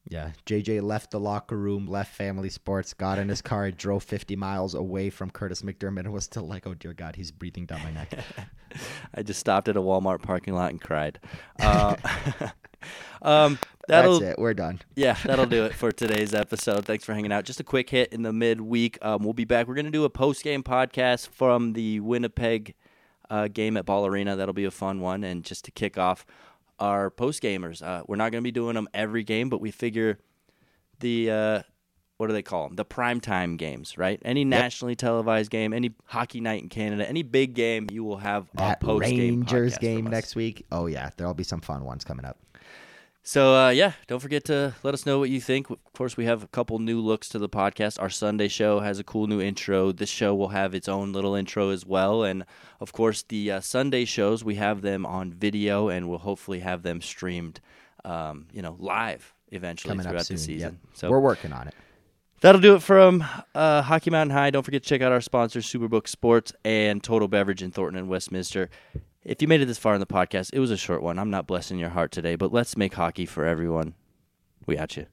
Yeah, 0.07 0.31
JJ 0.45 0.81
left 0.81 1.11
the 1.11 1.19
locker 1.19 1.57
room, 1.57 1.87
left 1.87 2.13
family 2.13 2.49
sports, 2.49 2.93
got 2.93 3.17
in 3.17 3.29
his 3.29 3.41
car, 3.41 3.65
and 3.65 3.77
drove 3.77 4.03
50 4.03 4.35
miles 4.35 4.75
away 4.75 5.09
from 5.09 5.31
Kurtis 5.31 5.63
MacDermid, 5.63 6.01
and 6.01 6.11
was 6.11 6.25
still 6.25 6.45
like, 6.45 6.67
"Oh 6.67 6.73
dear 6.73 6.93
God, 6.93 7.15
he's 7.15 7.31
breathing 7.31 7.65
down 7.65 7.81
my 7.83 7.91
neck." 7.91 8.11
I 9.15 9.23
just 9.23 9.39
stopped 9.39 9.69
at 9.69 9.77
a 9.77 9.81
Walmart 9.81 10.21
parking 10.21 10.53
lot 10.55 10.71
and 10.71 10.81
cried. 10.81 11.19
Uh, 11.57 11.95
um, 13.21 13.59
That's 13.87 14.21
it. 14.21 14.39
We're 14.39 14.53
done. 14.53 14.81
yeah, 14.95 15.17
that'll 15.23 15.45
do 15.45 15.65
it 15.65 15.73
for 15.73 15.91
today's 15.93 16.33
episode. 16.33 16.85
Thanks 16.85 17.03
for 17.03 17.13
hanging 17.13 17.31
out. 17.31 17.43
Just 17.45 17.59
a 17.59 17.63
quick 17.63 17.89
hit 17.89 18.11
in 18.13 18.23
the 18.23 18.33
midweek. 18.33 18.97
Um, 19.01 19.23
we'll 19.23 19.33
be 19.33 19.45
back. 19.45 19.67
We're 19.67 19.75
going 19.75 19.85
to 19.85 19.91
do 19.91 20.03
a 20.03 20.09
post 20.09 20.43
game 20.43 20.63
podcast 20.63 21.29
from 21.29 21.73
the 21.73 21.99
Winnipeg 21.99 22.73
uh, 23.29 23.47
game 23.47 23.77
at 23.77 23.85
Ball 23.85 24.05
Arena. 24.05 24.35
That'll 24.35 24.53
be 24.53 24.65
a 24.65 24.71
fun 24.71 24.99
one. 25.01 25.23
And 25.23 25.43
just 25.43 25.65
to 25.65 25.71
kick 25.71 25.97
off 25.97 26.25
our 26.79 27.09
post 27.09 27.41
gamers, 27.41 27.81
uh, 27.81 28.03
we're 28.07 28.15
not 28.15 28.31
going 28.31 28.43
to 28.43 28.47
be 28.47 28.51
doing 28.51 28.75
them 28.75 28.87
every 28.93 29.23
game, 29.23 29.49
but 29.49 29.61
we 29.61 29.71
figure 29.71 30.19
the. 30.99 31.31
Uh, 31.31 31.61
what 32.17 32.27
do 32.27 32.33
they 32.33 32.43
call 32.43 32.67
them? 32.67 32.75
The 32.77 32.85
primetime 32.85 33.57
games, 33.57 33.97
right? 33.97 34.21
Any 34.23 34.45
nationally 34.45 34.95
televised 34.95 35.51
game, 35.51 35.73
any 35.73 35.91
hockey 36.05 36.39
night 36.39 36.63
in 36.63 36.69
Canada, 36.69 37.07
any 37.07 37.23
big 37.23 37.55
game, 37.55 37.87
you 37.91 38.05
will 38.05 38.17
have 38.17 38.47
That 38.53 38.81
a 38.81 38.85
post 38.85 39.05
game 39.05 39.41
Rangers 39.41 39.77
game 39.77 40.07
next 40.07 40.33
week. 40.35 40.65
Oh 40.71 40.85
yeah, 40.85 41.09
there'll 41.17 41.33
be 41.33 41.43
some 41.43 41.59
fun 41.59 41.83
ones 41.83 42.05
coming 42.05 42.25
up. 42.25 42.37
So 43.27 43.55
uh, 43.55 43.69
yeah, 43.69 43.93
don't 44.05 44.19
forget 44.19 44.43
to 44.45 44.75
let 44.83 44.93
us 44.93 45.07
know 45.07 45.17
what 45.17 45.31
you 45.31 45.41
think. 45.41 45.71
Of 45.71 45.79
course, 45.93 46.15
we 46.15 46.25
have 46.25 46.43
a 46.43 46.47
couple 46.47 46.77
new 46.77 47.01
looks 47.01 47.27
to 47.29 47.39
the 47.39 47.49
podcast. 47.49 47.99
Our 47.99 48.09
Sunday 48.09 48.47
show 48.47 48.81
has 48.81 48.99
a 48.99 49.03
cool 49.03 49.25
new 49.25 49.41
intro. 49.41 49.91
This 49.91 50.09
show 50.09 50.35
will 50.35 50.49
have 50.49 50.75
its 50.75 50.87
own 50.87 51.11
little 51.11 51.33
intro 51.33 51.71
as 51.71 51.87
well, 51.87 52.23
and 52.23 52.45
of 52.79 52.93
course, 52.93 53.23
the 53.23 53.53
uh, 53.53 53.59
Sunday 53.61 54.05
shows 54.05 54.43
we 54.43 54.55
have 54.55 54.83
them 54.83 55.07
on 55.07 55.33
video, 55.33 55.89
and 55.89 56.07
we'll 56.07 56.19
hopefully 56.19 56.59
have 56.59 56.83
them 56.83 57.01
streamed, 57.01 57.61
um, 58.03 58.45
you 58.53 58.61
know, 58.61 58.75
live 58.77 59.33
eventually 59.51 59.93
Coming 59.93 60.05
throughout 60.07 60.27
the 60.27 60.37
season. 60.37 60.79
Yep. 60.83 60.91
So 60.93 61.09
We're 61.09 61.19
working 61.19 61.51
on 61.51 61.67
it. 61.67 61.73
That'll 62.41 62.61
do 62.61 62.75
it 62.75 62.83
from 62.83 63.23
uh, 63.55 63.81
Hockey 63.81 64.11
Mountain 64.11 64.35
High. 64.35 64.51
Don't 64.51 64.61
forget 64.61 64.83
to 64.83 64.89
check 64.89 65.01
out 65.01 65.11
our 65.11 65.21
sponsors, 65.21 65.65
Superbook 65.65 66.07
Sports 66.07 66.53
and 66.63 67.03
Total 67.03 67.27
Beverage 67.27 67.63
in 67.63 67.71
Thornton 67.71 67.97
and 67.97 68.07
Westminster. 68.07 68.69
If 69.25 69.41
you 69.41 69.47
made 69.47 69.59
it 69.59 69.65
this 69.65 69.79
far 69.79 69.95
in 69.95 69.99
the 69.99 70.05
podcast, 70.05 70.51
it 70.53 70.59
was 70.59 70.69
a 70.69 70.77
short 70.77 71.01
one. 71.01 71.17
I'm 71.17 71.31
not 71.31 71.47
blessing 71.47 71.79
your 71.79 71.89
heart 71.89 72.11
today, 72.11 72.35
but 72.35 72.53
let's 72.53 72.77
make 72.77 72.93
hockey 72.93 73.25
for 73.25 73.43
everyone. 73.43 73.95
We 74.67 74.77
at 74.77 74.95
you. 74.97 75.07